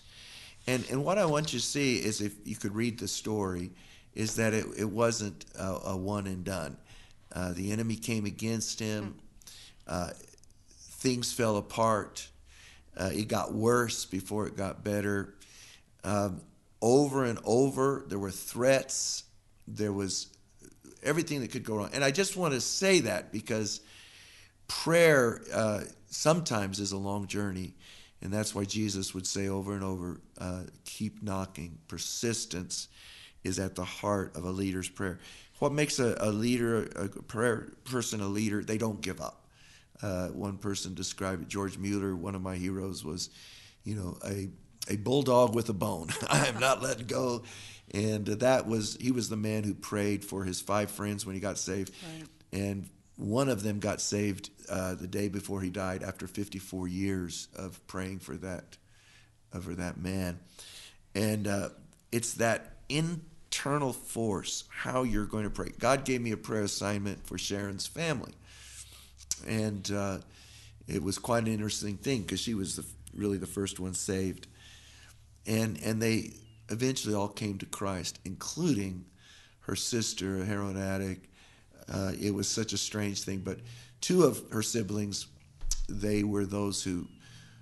And, 0.67 0.85
and 0.91 1.03
what 1.03 1.17
I 1.17 1.25
want 1.25 1.53
you 1.53 1.59
to 1.59 1.65
see 1.65 1.97
is 1.97 2.21
if 2.21 2.33
you 2.45 2.55
could 2.55 2.75
read 2.75 2.99
the 2.99 3.07
story, 3.07 3.71
is 4.13 4.35
that 4.35 4.53
it, 4.53 4.65
it 4.77 4.89
wasn't 4.89 5.45
a, 5.57 5.77
a 5.85 5.97
one 5.97 6.27
and 6.27 6.43
done. 6.43 6.77
Uh, 7.33 7.53
the 7.53 7.71
enemy 7.71 7.95
came 7.95 8.25
against 8.25 8.79
him. 8.79 9.15
Uh, 9.87 10.09
things 10.69 11.31
fell 11.31 11.57
apart. 11.57 12.27
Uh, 12.97 13.11
it 13.13 13.27
got 13.27 13.53
worse 13.53 14.05
before 14.05 14.47
it 14.47 14.57
got 14.57 14.83
better. 14.83 15.35
Um, 16.03 16.41
over 16.81 17.25
and 17.25 17.39
over, 17.43 18.05
there 18.07 18.19
were 18.19 18.31
threats. 18.31 19.23
There 19.67 19.93
was 19.93 20.27
everything 21.03 21.41
that 21.41 21.51
could 21.51 21.63
go 21.63 21.75
wrong. 21.75 21.89
And 21.93 22.03
I 22.03 22.11
just 22.11 22.37
want 22.37 22.53
to 22.53 22.61
say 22.61 23.01
that 23.01 23.31
because 23.31 23.81
prayer 24.67 25.41
uh, 25.53 25.81
sometimes 26.07 26.79
is 26.79 26.91
a 26.91 26.97
long 26.97 27.27
journey. 27.27 27.75
And 28.21 28.33
that's 28.33 28.53
why 28.53 28.65
Jesus 28.65 29.13
would 29.13 29.25
say 29.25 29.47
over 29.47 29.73
and 29.73 29.83
over 29.83 30.19
uh, 30.37 30.63
keep 30.85 31.23
knocking. 31.23 31.77
Persistence 31.87 32.89
is 33.43 33.59
at 33.59 33.75
the 33.75 33.85
heart 33.85 34.35
of 34.35 34.43
a 34.43 34.51
leader's 34.51 34.89
prayer. 34.89 35.19
What 35.59 35.71
makes 35.71 35.99
a, 35.99 36.17
a 36.19 36.31
leader, 36.31 36.83
a 36.95 37.07
prayer 37.07 37.73
person, 37.85 38.21
a 38.21 38.27
leader? 38.27 38.63
They 38.63 38.77
don't 38.77 39.01
give 39.01 39.21
up. 39.21 39.47
Uh, 40.01 40.27
one 40.27 40.57
person 40.57 40.93
described 40.93 41.41
it, 41.43 41.47
George 41.49 41.77
Mueller, 41.77 42.15
one 42.15 42.35
of 42.35 42.41
my 42.41 42.55
heroes, 42.55 43.03
was, 43.03 43.29
you 43.83 43.95
know, 43.95 44.17
a, 44.25 44.49
a 44.89 44.97
bulldog 44.97 45.55
with 45.55 45.69
a 45.69 45.73
bone. 45.73 46.09
I 46.29 46.47
am 46.47 46.59
not 46.59 46.81
letting 46.81 47.07
go. 47.07 47.43
And 47.91 48.25
that 48.25 48.67
was, 48.67 48.97
he 48.99 49.11
was 49.11 49.29
the 49.29 49.37
man 49.37 49.63
who 49.63 49.73
prayed 49.73 50.23
for 50.23 50.43
his 50.43 50.61
five 50.61 50.91
friends 50.91 51.25
when 51.25 51.35
he 51.35 51.41
got 51.41 51.57
saved. 51.57 51.91
Right. 52.17 52.27
And 52.51 52.89
one 53.19 53.49
of 53.49 53.63
them 53.63 53.79
got 53.79 53.99
saved 53.99 54.49
uh, 54.69 54.95
the 54.95 55.07
day 55.07 55.27
before 55.27 55.61
he 55.61 55.69
died 55.69 56.03
after 56.03 56.25
54 56.25 56.87
years 56.87 57.49
of 57.55 57.85
praying 57.85 58.19
for 58.19 58.35
that 58.37 58.77
for 59.61 59.73
that 59.73 59.97
man 59.97 60.39
and 61.15 61.47
uh, 61.47 61.69
it's 62.11 62.35
that 62.35 62.77
internal 62.87 63.91
force 63.91 64.63
how 64.69 65.03
you're 65.03 65.25
going 65.25 65.43
to 65.43 65.49
pray 65.49 65.69
god 65.79 66.05
gave 66.05 66.21
me 66.21 66.31
a 66.31 66.37
prayer 66.37 66.61
assignment 66.61 67.25
for 67.25 67.37
sharon's 67.37 67.87
family 67.87 68.31
and 69.47 69.91
uh, 69.91 70.19
it 70.87 71.01
was 71.01 71.17
quite 71.17 71.43
an 71.43 71.51
interesting 71.51 71.97
thing 71.97 72.21
because 72.21 72.39
she 72.39 72.53
was 72.53 72.75
the, 72.75 72.85
really 73.15 73.37
the 73.37 73.47
first 73.47 73.79
one 73.79 73.93
saved 73.93 74.47
and 75.49 75.77
and 75.83 76.01
they 76.01 76.31
eventually 76.69 77.13
all 77.13 77.27
came 77.27 77.57
to 77.57 77.65
christ 77.65 78.19
including 78.23 79.03
her 79.61 79.75
sister 79.75 80.41
a 80.41 80.45
heroin 80.45 80.77
addict 80.77 81.25
uh, 81.91 82.11
it 82.19 82.33
was 82.33 82.47
such 82.47 82.73
a 82.73 82.77
strange 82.77 83.23
thing. 83.23 83.39
But 83.39 83.59
two 84.01 84.23
of 84.23 84.41
her 84.51 84.61
siblings, 84.61 85.27
they 85.87 86.23
were 86.23 86.45
those 86.45 86.83
who, 86.83 87.07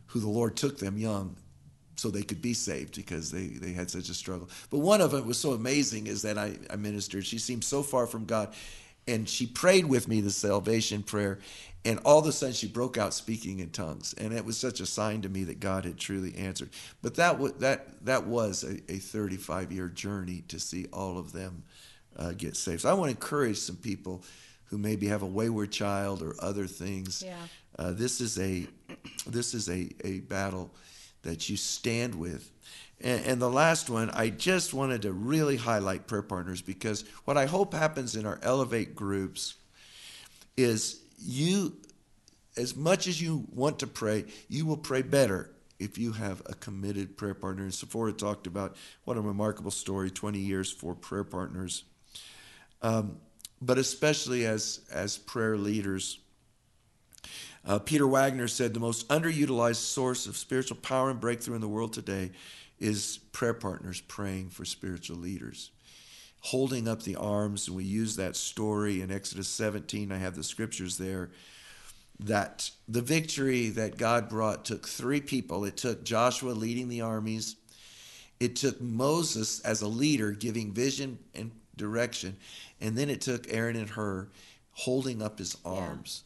who 0.08 0.20
the 0.20 0.30
Lord 0.30 0.56
took 0.56 0.78
them 0.78 0.98
young 0.98 1.36
so 1.96 2.10
they 2.10 2.24
could 2.24 2.42
be 2.42 2.54
saved 2.54 2.96
because 2.96 3.32
they, 3.32 3.48
they 3.48 3.72
had 3.72 3.90
such 3.90 4.10
a 4.10 4.14
struggle. 4.14 4.50
But 4.70 4.80
one 4.80 5.02
of 5.02 5.12
them 5.12 5.26
was 5.26 5.38
so 5.38 5.54
amazing 5.54 6.08
is 6.08 6.22
that 6.22 6.38
I, 6.38 6.58
I 6.70 6.76
ministered. 6.76 7.26
She 7.26 7.40
seemed 7.40 7.64
so 7.64 7.82
far 7.82 8.06
from 8.06 8.26
God. 8.26 8.54
And 9.08 9.28
she 9.28 9.48
prayed 9.48 9.86
with 9.86 10.08
me 10.08 10.20
the 10.20 10.32
salvation 10.32 11.02
prayer. 11.02 11.40
And 11.88 12.00
all 12.04 12.20
of 12.20 12.26
a 12.26 12.34
sudden 12.34 12.54
she 12.54 12.68
broke 12.68 12.98
out 12.98 13.14
speaking 13.14 13.60
in 13.60 13.70
tongues. 13.70 14.14
And 14.18 14.34
it 14.34 14.44
was 14.44 14.58
such 14.58 14.82
a 14.82 14.86
sign 14.86 15.22
to 15.22 15.30
me 15.30 15.46
that 15.46 15.62
God 15.62 15.86
had 15.86 15.98
truly 15.98 16.36
answered. 16.36 16.70
But 17.02 17.16
that, 17.16 17.34
w- 17.34 17.54
that, 17.60 18.04
that 18.04 18.28
was 18.28 18.66
a, 18.66 18.74
a 18.92 18.98
35 18.98 19.72
year 19.72 19.88
journey 19.88 20.44
to 20.50 20.60
see 20.60 20.88
all 20.92 21.18
of 21.18 21.32
them 21.32 21.64
uh, 22.18 22.34
get 22.34 22.58
saved. 22.58 22.82
So 22.82 22.90
I 22.90 22.94
want 22.94 23.10
to 23.10 23.16
encourage 23.16 23.58
some 23.58 23.78
people 23.78 24.22
who 24.66 24.78
maybe 24.78 25.08
have 25.08 25.22
a 25.22 25.28
wayward 25.28 25.72
child 25.72 26.22
or 26.22 26.36
other 26.42 26.68
things. 26.68 27.24
Yeah. 27.26 27.38
Uh, 27.80 27.94
this 27.94 28.20
is 28.20 28.38
a 28.38 28.68
this 29.26 29.54
is 29.54 29.70
a, 29.70 29.90
a 30.04 30.20
battle 30.22 30.72
that 31.22 31.50
you 31.50 31.56
stand 31.56 32.16
with. 32.16 32.52
And, 33.00 33.26
and 33.26 33.42
the 33.42 33.50
last 33.50 33.90
one, 33.90 34.10
I 34.10 34.30
just 34.30 34.74
wanted 34.74 35.04
to 35.04 35.14
really 35.14 35.56
highlight 35.56 36.06
prayer 36.06 36.22
partners 36.22 36.62
because 36.62 37.06
what 37.24 37.38
I 37.38 37.46
hope 37.46 37.74
happens 37.74 38.18
in 38.18 38.26
our 38.26 38.40
Elevate 38.42 38.94
groups 38.94 39.56
is 40.58 41.00
you, 41.18 41.74
as 42.56 42.76
much 42.76 43.08
as 43.08 43.22
you 43.22 43.46
want 43.54 43.80
to 43.80 43.88
pray, 43.88 44.26
you 44.48 44.66
will 44.66 44.78
pray 44.78 45.02
better 45.02 45.52
if 45.80 45.98
you 45.98 46.12
have 46.14 46.42
a 46.46 46.54
committed 46.56 47.18
prayer 47.18 47.34
partner. 47.34 47.64
And 47.64 47.74
Sephora 47.74 48.14
talked 48.14 48.48
about 48.48 48.76
what 49.06 49.18
a 49.18 49.22
remarkable 49.22 49.72
story 49.72 50.10
20 50.10 50.40
years 50.40 50.72
for 50.72 50.96
prayer 50.96 51.24
partners. 51.24 51.84
Um, 52.82 53.18
but 53.62 53.78
especially 53.78 54.46
as, 54.46 54.82
as 54.92 55.18
prayer 55.18 55.58
leaders. 55.58 56.20
Uh, 57.66 57.80
Peter 57.80 58.08
Wagner 58.08 58.48
said 58.48 58.74
the 58.74 58.80
most 58.80 59.08
underutilized 59.10 59.76
source 59.78 60.26
of 60.26 60.38
spiritual 60.38 60.78
power 60.78 61.10
and 61.10 61.20
breakthrough 61.20 61.56
in 61.56 61.62
the 61.62 61.68
world 61.68 61.92
today 61.92 62.32
is 62.80 63.20
prayer 63.32 63.54
partners 63.54 64.02
praying 64.02 64.50
for 64.50 64.64
spiritual 64.64 65.18
leaders. 65.18 65.72
Holding 66.48 66.88
up 66.88 67.04
the 67.04 67.18
arms, 67.18 67.68
and 67.68 67.76
we 67.76 67.84
use 67.84 68.16
that 68.16 68.38
story 68.38 69.02
in 69.02 69.12
Exodus 69.12 69.50
17. 69.50 70.14
I 70.14 70.18
have 70.18 70.36
the 70.36 70.44
scriptures 70.44 70.98
there. 70.98 71.30
That 72.22 72.72
the 72.88 73.02
victory 73.02 73.68
that 73.70 73.98
God 73.98 74.30
brought 74.30 74.64
took 74.64 74.88
three 74.88 75.20
people. 75.20 75.66
It 75.66 75.76
took 75.76 76.06
Joshua 76.06 76.52
leading 76.52 76.88
the 76.88 77.02
armies, 77.02 77.58
it 78.40 78.56
took 78.56 78.80
Moses 78.80 79.60
as 79.60 79.82
a 79.82 79.90
leader 79.90 80.32
giving 80.32 80.72
vision 80.72 81.20
and 81.36 81.52
direction, 81.76 82.38
and 82.80 82.98
then 82.98 83.10
it 83.10 83.20
took 83.20 83.52
Aaron 83.52 83.76
and 83.76 83.90
Hur 83.90 84.30
holding 84.72 85.22
up 85.22 85.40
his 85.40 85.58
arms. 85.66 86.24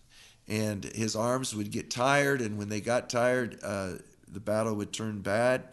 Yeah. 0.48 0.56
And 0.56 0.84
his 0.84 1.16
arms 1.16 1.56
would 1.56 1.72
get 1.72 1.90
tired, 1.90 2.42
and 2.42 2.60
when 2.60 2.70
they 2.70 2.82
got 2.82 3.10
tired, 3.10 3.58
uh, 3.64 3.94
the 4.32 4.40
battle 4.40 4.76
would 4.76 4.94
turn 4.94 5.22
bad. 5.22 5.64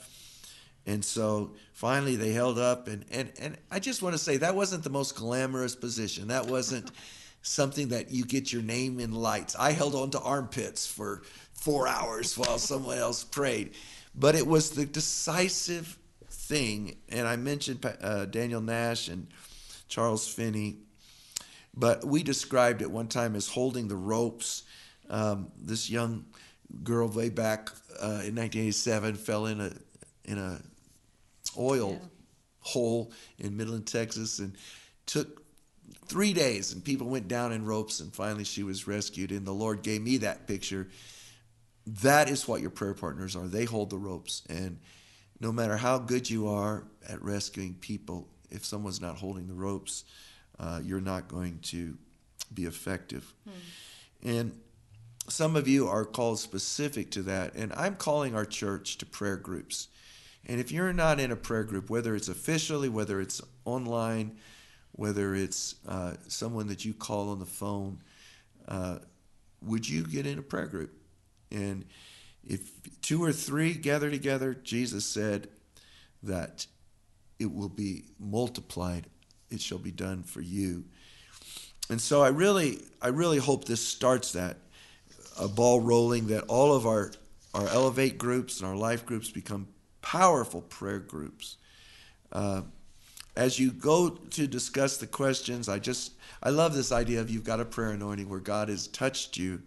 And 0.89 1.05
so 1.05 1.51
finally 1.75 2.17
they 2.17 2.33
held 2.33 2.59
up. 2.59 2.89
And, 2.89 3.05
and, 3.11 3.31
and 3.39 3.59
I 3.71 3.79
just 3.79 4.01
want 4.01 4.15
to 4.15 4.19
say 4.19 4.39
that 4.39 4.57
wasn't 4.57 4.85
the 4.85 4.91
most 4.91 5.17
glamorous 5.17 5.77
position. 5.77 6.29
That 6.29 6.47
wasn't 6.47 6.91
something 7.43 7.89
that 7.89 8.11
you 8.11 8.25
get 8.25 8.55
your 8.55 8.63
name 8.63 8.99
in 8.99 9.13
lights. 9.13 9.55
I 9.55 9.73
held 9.73 9.95
on 9.95 10.11
to 10.13 10.21
armpits 10.21 10.87
for 10.87 11.23
four 11.53 11.87
hours 11.87 12.39
while 12.39 12.59
someone 12.59 12.97
else 12.97 13.23
prayed. 13.23 13.75
But 14.15 14.35
it 14.35 14.47
was 14.47 14.71
the 14.71 14.87
decisive 14.87 15.99
thing. 16.31 16.97
And 17.11 17.29
I 17.29 17.37
mentioned 17.37 17.85
uh, 18.01 18.25
Daniel 18.25 18.63
Nash 18.63 19.09
and 19.09 19.27
Charles 19.89 20.27
Finney. 20.27 20.79
But 21.77 22.03
we 22.03 22.23
described 22.23 22.81
it 22.81 22.91
one 22.91 23.09
time 23.09 23.37
as 23.37 23.47
holding 23.47 23.89
the 23.89 23.97
ropes. 23.97 24.63
Um, 25.11 25.53
this 25.61 25.91
young 25.91 26.25
girl 26.83 27.09
way 27.09 27.29
back 27.29 27.69
uh, 28.01 28.25
in 28.25 28.35
1987 28.37 29.17
fell 29.17 29.45
in 29.45 29.61
a 29.61 29.73
in 30.25 30.39
a 30.39 30.61
oil 31.59 31.93
yeah. 31.93 32.09
hole 32.61 33.13
in 33.39 33.57
Midland, 33.57 33.87
Texas, 33.87 34.39
and 34.39 34.55
took 35.07 35.43
three 36.07 36.33
days. 36.33 36.73
And 36.73 36.85
people 36.85 37.07
went 37.07 37.29
down 37.29 37.53
in 37.53 37.65
ropes, 37.65 38.01
and 38.01 38.13
finally 38.13 38.45
she 38.45 38.63
was 38.63 38.87
rescued. 38.87 39.33
And 39.33 39.47
the 39.47 39.53
Lord 39.53 39.83
gave 39.83 40.03
me 40.03 40.19
that 40.19 40.47
picture. 40.47 40.89
That 41.87 42.29
is 42.29 42.47
what 42.47 42.61
your 42.61 42.71
prayer 42.71 42.95
partners 42.95 43.35
are. 43.37 43.47
They 43.47 43.65
hold 43.65 43.91
the 43.91 43.99
ropes, 43.99 44.43
and 44.49 44.79
no 45.41 45.53
matter 45.53 45.77
how 45.77 45.99
good 45.99 46.29
you 46.29 46.49
are 46.49 46.85
at 47.09 47.23
rescuing 47.23 47.75
people, 47.75 48.29
if 48.51 48.65
someone's 48.65 49.01
not 49.01 49.17
holding 49.17 49.47
the 49.47 49.55
ropes, 49.55 50.05
uh, 50.59 50.81
you're 50.83 51.01
not 51.01 51.29
going 51.29 51.61
to 51.63 51.97
be 52.53 52.65
effective. 52.65 53.33
And 54.23 54.53
some 55.29 55.57
of 55.57 55.69
you 55.69 55.87
are 55.87 56.05
called 56.05 56.39
specific 56.39 57.11
to 57.13 57.23
that, 57.23 57.55
and 57.55 57.73
I'm 57.75 57.95
calling 57.95 58.35
our 58.35 58.45
church 58.45 58.99
to 58.99 59.07
prayer 59.07 59.37
groups. 59.37 59.89
And 60.47 60.61
if 60.61 60.73
you're 60.73 60.93
not 60.93 61.21
in 61.21 61.31
a 61.31 61.37
prayer 61.37 61.65
group, 61.65 61.91
whether 61.91 62.15
it's 62.15 62.29
officially, 62.29 62.89
whether 62.89 63.21
it's 63.21 63.41
online, 63.65 64.39
whether 64.93 65.35
it's 65.35 65.75
uh, 65.87 66.15
someone 66.27 66.69
that 66.69 66.85
you 66.85 66.95
call 66.95 67.31
on 67.31 67.39
the 67.39 67.47
phone, 67.47 68.01
uh, 68.67 68.99
would 69.63 69.89
you 69.89 70.07
get 70.07 70.27
in 70.27 70.39
a 70.39 70.43
prayer 70.43 70.67
group? 70.67 70.93
And 71.51 71.85
if 72.47 72.71
two 73.03 73.23
or 73.23 73.33
three 73.33 73.75
gather 73.75 74.11
together, 74.11 74.55
Jesus 74.55 75.05
said 75.05 75.49
that 76.23 76.67
it 77.39 77.53
will 77.53 77.69
be 77.69 78.05
multiplied, 78.19 79.07
it 79.51 79.61
shall 79.61 79.79
be 79.79 79.93
done 79.93 80.23
for 80.23 80.41
you. 80.41 80.85
And 81.91 82.01
so 82.01 82.23
I 82.23 82.29
really, 82.29 82.81
I 83.01 83.09
really 83.09 83.39
hope 83.39 83.65
this 83.65 83.87
starts 83.87 84.33
that 84.33 84.59
a 85.39 85.49
ball 85.49 85.81
rolling, 85.81 86.27
that 86.29 86.45
all 86.49 86.75
of 86.75 86.87
our, 86.87 87.13
our 87.55 87.69
Elevate 87.69 88.19
groups 88.19 88.61
and 88.61 88.69
our 88.69 88.77
life 88.77 89.07
groups 89.07 89.31
become 89.31 89.69
powerful 90.03 90.63
prayer 90.63 90.99
groups. 90.99 91.57
Uh, 92.33 92.63
as 93.37 93.59
you 93.59 93.71
go 93.71 94.11
to 94.11 94.47
discuss 94.47 94.97
the 94.97 95.07
questions, 95.07 95.69
I 95.69 95.79
just, 95.79 96.13
I 96.43 96.51
love 96.51 96.75
this 96.75 96.91
idea 96.91 97.21
of 97.21 97.31
you've 97.31 97.45
got 97.45 97.61
a 97.61 97.65
prayer 97.65 97.91
anointing 97.91 98.29
where 98.29 98.41
God 98.41 98.69
has 98.69 98.89
touched 98.89 99.37
you. 99.37 99.63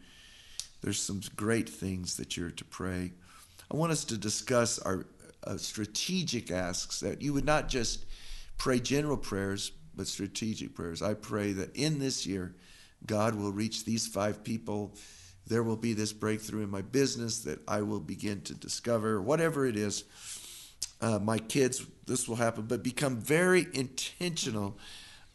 There's 0.81 0.99
some 0.99 1.21
great 1.35 1.69
things 1.69 2.17
that 2.17 2.35
you're 2.35 2.51
to 2.51 2.65
pray. 2.65 3.13
I 3.71 3.77
want 3.77 3.93
us 3.93 4.03
to 4.05 4.17
discuss 4.17 4.77
our 4.79 5.05
uh, 5.45 5.57
strategic 5.57 6.51
asks 6.51 6.99
that 6.99 7.21
you 7.21 7.33
would 7.33 7.45
not 7.45 7.69
just 7.69 8.05
pray 8.57 8.79
general 8.79 9.17
prayers, 9.17 9.71
but 9.95 10.07
strategic 10.07 10.75
prayers. 10.75 11.01
I 11.01 11.13
pray 11.13 11.53
that 11.53 11.75
in 11.75 11.99
this 11.99 12.25
year, 12.25 12.55
God 13.05 13.35
will 13.35 13.51
reach 13.51 13.85
these 13.85 14.07
five 14.07 14.43
people. 14.43 14.95
There 15.51 15.63
will 15.63 15.75
be 15.75 15.91
this 15.91 16.13
breakthrough 16.13 16.63
in 16.63 16.69
my 16.69 16.81
business 16.81 17.39
that 17.39 17.59
I 17.67 17.81
will 17.81 17.99
begin 17.99 18.39
to 18.43 18.53
discover, 18.53 19.21
whatever 19.21 19.65
it 19.65 19.75
is. 19.75 20.05
Uh, 21.01 21.19
my 21.19 21.39
kids, 21.39 21.85
this 22.07 22.25
will 22.25 22.37
happen, 22.37 22.67
but 22.67 22.83
become 22.83 23.17
very 23.17 23.67
intentional 23.73 24.77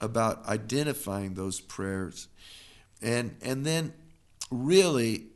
about 0.01 0.47
identifying 0.49 1.35
those 1.35 1.61
prayers 1.61 2.29
and, 3.03 3.37
and 3.43 3.67
then 3.67 3.93
really 4.51 5.27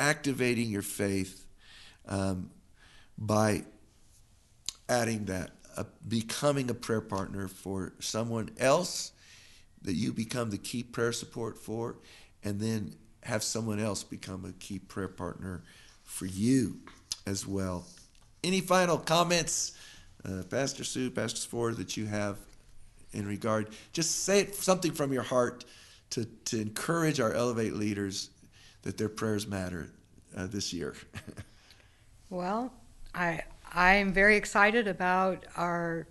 activating 0.00 0.70
your 0.70 0.80
faith 0.80 1.44
um, 2.08 2.48
by 3.18 3.64
adding 4.88 5.26
that 5.26 5.50
uh, 5.76 5.84
becoming 6.08 6.70
a 6.70 6.74
prayer 6.74 7.02
partner 7.02 7.48
for 7.48 7.92
someone 7.98 8.48
else 8.58 9.12
that 9.82 9.92
you 9.92 10.10
become 10.10 10.48
the 10.48 10.56
key 10.56 10.82
prayer 10.82 11.12
support 11.12 11.58
for, 11.58 11.98
and 12.42 12.58
then 12.58 12.94
have 13.22 13.42
someone 13.42 13.78
else 13.78 14.02
become 14.02 14.44
a 14.44 14.52
key 14.52 14.78
prayer 14.78 15.08
partner 15.08 15.62
for 16.04 16.26
you 16.26 16.76
as 17.26 17.46
well. 17.46 17.86
Any 18.42 18.60
final 18.60 18.98
comments, 18.98 19.72
uh, 20.24 20.42
Pastor 20.50 20.84
Sue, 20.84 21.10
Pastor 21.10 21.48
Ford, 21.48 21.76
that 21.76 21.96
you 21.96 22.06
have 22.06 22.38
in 23.12 23.26
regard? 23.26 23.68
Just 23.92 24.24
say 24.24 24.40
it, 24.40 24.54
something 24.54 24.92
from 24.92 25.12
your 25.12 25.22
heart 25.22 25.64
to, 26.10 26.24
to 26.46 26.60
encourage 26.60 27.20
our 27.20 27.32
Elevate 27.32 27.74
leaders 27.74 28.30
that 28.82 28.98
their 28.98 29.08
prayers 29.08 29.46
matter 29.46 29.88
uh, 30.36 30.46
this 30.46 30.72
year. 30.72 30.94
well, 32.30 32.72
I 33.14 33.42
I'm 33.74 34.12
very 34.12 34.36
excited 34.36 34.86
about 34.86 35.46
our 35.56 36.06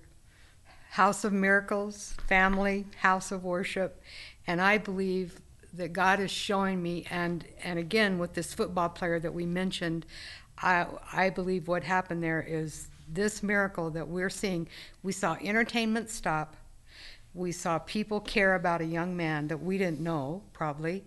House 0.89 1.24
of 1.24 1.32
Miracles, 1.32 2.16
family, 2.28 2.86
house 2.97 3.32
of 3.32 3.43
worship, 3.43 4.01
and 4.47 4.59
I 4.59 4.78
believe 4.78 5.39
that 5.74 5.93
God 5.93 6.19
is 6.19 6.32
showing 6.32 6.82
me, 6.82 7.05
and, 7.09 7.45
and 7.63 7.80
again, 7.80 8.19
with 8.19 8.34
this 8.34 8.53
football 8.53 8.89
player 8.89 9.19
that 9.19 9.34
we 9.34 9.45
mentioned, 9.45 10.05
I, 10.57 10.86
I 11.11 11.30
believe 11.30 11.67
what 11.67 11.84
happened 11.84 12.22
there 12.22 12.45
is 12.45 12.88
this 13.07 13.41
miracle 13.41 13.89
that 13.91 14.07
we're 14.07 14.30
seeing. 14.30 14.67
We 15.03 15.11
saw 15.11 15.38
entertainment 15.41 16.09
stop. 16.09 16.55
We 17.34 17.51
saw 17.51 17.80
people 17.80 18.19
care 18.19 18.55
about 18.55 18.82
a 18.82 18.86
young 18.86 19.15
man 19.15 19.47
that 19.47 19.61
we 19.61 19.78
didn't 19.78 20.01
know, 20.01 20.43
probably, 20.53 21.03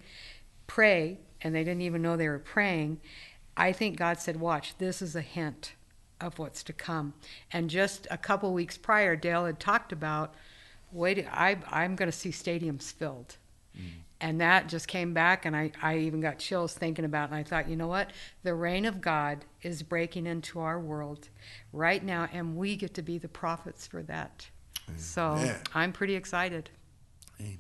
pray, 0.67 1.19
and 1.43 1.55
they 1.55 1.65
didn't 1.65 1.83
even 1.83 2.03
know 2.03 2.17
they 2.17 2.29
were 2.29 2.39
praying. 2.39 3.01
I 3.57 3.73
think 3.73 3.97
God 3.97 4.19
said, 4.19 4.41
Watch, 4.41 4.77
this 4.79 5.03
is 5.03 5.15
a 5.15 5.21
hint 5.21 5.75
of 6.21 6.39
what's 6.39 6.63
to 6.65 6.73
come. 6.73 7.15
And 7.53 7.69
just 7.69 8.07
a 8.11 8.19
couple 8.19 8.53
weeks 8.53 8.79
prior, 8.79 9.17
Dale 9.17 9.45
had 9.45 9.61
talked 9.61 9.93
about, 9.93 10.35
wait, 10.93 11.27
I, 11.31 11.59
I'm 11.71 11.97
going 11.97 12.11
to 12.11 12.17
see 12.17 12.31
stadiums 12.31 12.93
filled. 12.93 13.37
Mm. 13.77 14.04
And 14.25 14.41
that 14.41 14.69
just 14.71 14.89
came 14.89 15.13
back, 15.13 15.45
and 15.45 15.55
I, 15.55 15.71
I 15.83 15.99
even 15.99 16.23
got 16.23 16.39
chills 16.39 16.73
thinking 16.73 17.05
about 17.05 17.25
it. 17.25 17.33
And 17.33 17.35
I 17.35 17.43
thought, 17.43 17.69
you 17.69 17.77
know 17.77 17.89
what? 17.89 18.09
The 18.43 18.55
reign 18.55 18.87
of 18.87 19.03
God 19.03 19.45
is 19.61 19.83
breaking 19.83 20.27
into 20.27 20.61
our 20.61 20.81
world 20.81 21.29
right 21.75 22.03
now, 22.03 22.27
and 22.33 22.57
we 22.57 22.75
get 22.75 22.95
to 22.95 23.03
be 23.03 23.19
the 23.19 23.29
prophets 23.29 23.87
for 23.87 24.03
that. 24.05 24.49
Amen. 24.89 24.99
So 24.99 25.55
I'm 25.75 25.93
pretty 25.93 26.15
excited. 26.15 26.71
Amen. 27.39 27.59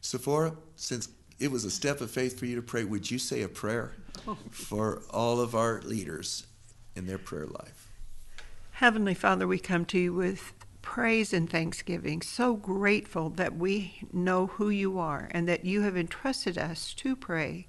Sephora, 0.00 0.56
since 0.74 1.10
it 1.38 1.52
was 1.52 1.64
a 1.64 1.70
step 1.70 2.00
of 2.00 2.10
faith 2.10 2.36
for 2.36 2.46
you 2.46 2.56
to 2.56 2.62
pray, 2.62 2.82
would 2.82 3.08
you 3.08 3.20
say 3.20 3.42
a 3.42 3.48
prayer 3.48 3.92
for 4.50 5.02
all 5.10 5.40
of 5.40 5.54
our 5.54 5.80
leaders 5.82 6.44
in 6.96 7.06
their 7.06 7.18
prayer 7.18 7.46
life? 7.46 7.88
Heavenly 8.72 9.14
Father, 9.14 9.46
we 9.46 9.60
come 9.60 9.84
to 9.86 9.98
you 9.98 10.12
with 10.12 10.52
praise 10.86 11.32
and 11.32 11.50
thanksgiving. 11.50 12.22
So 12.22 12.54
grateful 12.54 13.28
that 13.30 13.56
we 13.56 13.98
know 14.12 14.46
who 14.46 14.70
you 14.70 15.00
are 15.00 15.28
and 15.32 15.48
that 15.48 15.64
you 15.64 15.82
have 15.82 15.96
entrusted 15.96 16.56
us 16.56 16.94
to 16.94 17.16
pray. 17.16 17.66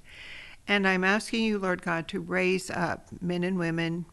And 0.68 0.88
I'm 0.88 1.04
asking 1.04 1.44
you, 1.44 1.58
Lord 1.58 1.82
God, 1.82 2.08
to 2.10 2.20
raise 2.20 2.70
up 2.70 3.08
men 3.20 3.44
and 3.44 3.58
women, 3.58 4.06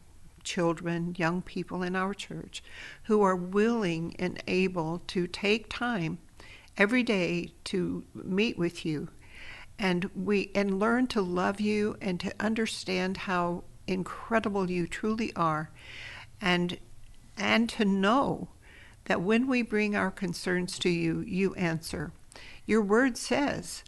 children, 0.43 1.13
young 1.19 1.43
people 1.43 1.83
in 1.83 1.95
our 1.95 2.15
church 2.15 2.63
who 3.03 3.21
are 3.21 3.35
willing 3.35 4.15
and 4.17 4.41
able 4.47 5.03
to 5.07 5.27
take 5.27 5.69
time 5.69 6.17
every 6.75 7.03
day 7.03 7.51
to 7.65 8.03
meet 8.15 8.57
with 8.57 8.87
you 8.87 9.09
and 9.77 10.09
we 10.15 10.49
and 10.55 10.79
learn 10.79 11.05
to 11.07 11.21
love 11.21 11.61
you 11.61 11.95
and 12.01 12.19
to 12.21 12.33
understand 12.39 13.17
how 13.17 13.63
incredible 13.85 14.71
you 14.71 14.87
truly 14.87 15.31
are 15.35 15.69
and 16.41 16.79
and 17.37 17.69
to 17.69 17.85
know 17.85 18.49
that 19.05 19.21
when 19.21 19.47
we 19.47 19.61
bring 19.61 19.95
our 19.95 20.11
concerns 20.11 20.77
to 20.79 20.89
you 20.89 21.21
you 21.21 21.53
answer. 21.55 22.11
Your 22.65 22.81
word 22.81 23.17
says 23.17 23.83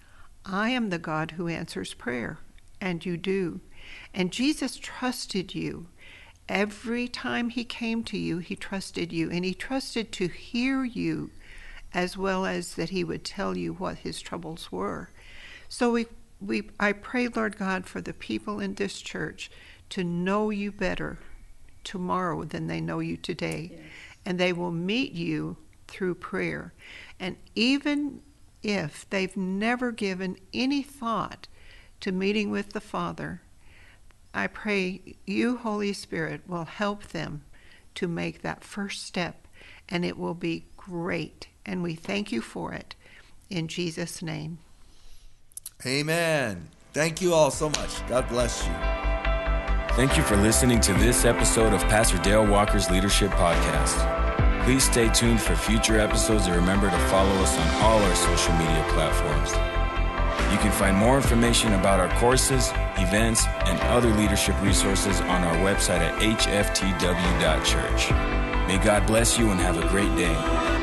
i 0.45 0.69
am 0.69 0.89
the 0.89 0.99
god 0.99 1.31
who 1.31 1.47
answers 1.47 1.93
prayer 1.93 2.39
and 2.79 3.05
you 3.05 3.17
do. 3.17 3.59
And 4.13 4.31
jesus 4.31 4.77
trusted 4.77 5.53
you. 5.55 5.87
Every 6.49 7.07
time 7.07 7.49
he 7.49 7.65
came 7.65 8.03
to 8.05 8.17
you 8.17 8.37
he 8.37 8.55
trusted 8.55 9.11
you 9.11 9.29
and 9.29 9.43
he 9.43 9.53
trusted 9.53 10.11
to 10.13 10.27
hear 10.27 10.83
you 10.83 11.31
as 11.93 12.17
well 12.17 12.45
as 12.45 12.75
that 12.75 12.89
he 12.89 13.03
would 13.03 13.23
tell 13.23 13.57
you 13.57 13.73
what 13.73 13.99
his 13.99 14.21
troubles 14.21 14.71
were. 14.71 15.09
So 15.69 15.91
we, 15.91 16.07
we, 16.39 16.69
I 16.79 16.91
pray, 16.93 17.27
Lord 17.27 17.57
God, 17.57 17.85
for 17.85 18.01
the 18.01 18.13
people 18.13 18.59
in 18.59 18.75
this 18.75 19.01
church 19.01 19.49
to 19.89 20.03
know 20.03 20.49
you 20.49 20.71
better 20.71 21.17
tomorrow 21.83 22.43
than 22.43 22.67
they 22.67 22.81
know 22.81 22.99
you 22.99 23.17
today. 23.17 23.71
And 24.27 24.37
they 24.37 24.51
will 24.51 24.71
meet 24.71 25.13
you 25.13 25.55
through 25.87 26.15
prayer. 26.15 26.73
And 27.17 27.37
even 27.55 28.19
if 28.61 29.09
they've 29.09 29.37
never 29.37 29.93
given 29.93 30.35
any 30.53 30.83
thought 30.83 31.47
to 32.01 32.11
meeting 32.11 32.51
with 32.51 32.73
the 32.73 32.81
Father, 32.81 33.41
I 34.33 34.47
pray 34.47 35.15
you, 35.25 35.55
Holy 35.55 35.93
Spirit, 35.93 36.41
will 36.45 36.65
help 36.65 37.03
them 37.05 37.43
to 37.95 38.09
make 38.09 38.41
that 38.41 38.65
first 38.65 39.05
step, 39.05 39.47
and 39.87 40.03
it 40.03 40.17
will 40.17 40.33
be 40.33 40.65
great. 40.75 41.47
And 41.65 41.81
we 41.81 41.95
thank 41.95 42.29
you 42.29 42.41
for 42.41 42.73
it. 42.73 42.95
In 43.49 43.69
Jesus' 43.69 44.21
name. 44.21 44.59
Amen. 45.85 46.67
Thank 46.91 47.21
you 47.21 47.33
all 47.33 47.49
so 47.49 47.69
much. 47.69 48.05
God 48.09 48.27
bless 48.27 48.67
you. 48.67 48.73
Thank 49.95 50.17
you 50.17 50.23
for 50.23 50.35
listening 50.35 50.81
to 50.81 50.93
this 50.95 51.23
episode 51.23 51.73
of 51.73 51.81
Pastor 51.83 52.17
Dale 52.19 52.45
Walker's 52.45 52.91
Leadership 52.91 53.31
Podcast. 53.31 54.16
Please 54.67 54.83
stay 54.83 55.07
tuned 55.07 55.39
for 55.41 55.55
future 55.55 55.97
episodes 55.97 56.45
and 56.45 56.53
remember 56.53 56.89
to 56.89 56.97
follow 57.07 57.31
us 57.35 57.57
on 57.57 57.83
all 57.83 57.99
our 57.99 58.15
social 58.15 58.51
media 58.55 58.85
platforms. 58.89 59.51
You 60.51 60.57
can 60.57 60.73
find 60.73 60.97
more 60.97 61.15
information 61.15 61.71
about 61.71 62.01
our 62.01 62.09
courses, 62.19 62.73
events, 62.97 63.45
and 63.65 63.79
other 63.83 64.09
leadership 64.15 64.61
resources 64.61 65.21
on 65.21 65.45
our 65.45 65.55
website 65.59 66.01
at 66.01 66.19
hftw.church. 66.19 68.11
May 68.67 68.77
God 68.83 69.07
bless 69.07 69.39
you 69.39 69.51
and 69.51 69.59
have 69.61 69.77
a 69.77 69.87
great 69.87 70.13
day. 70.17 70.76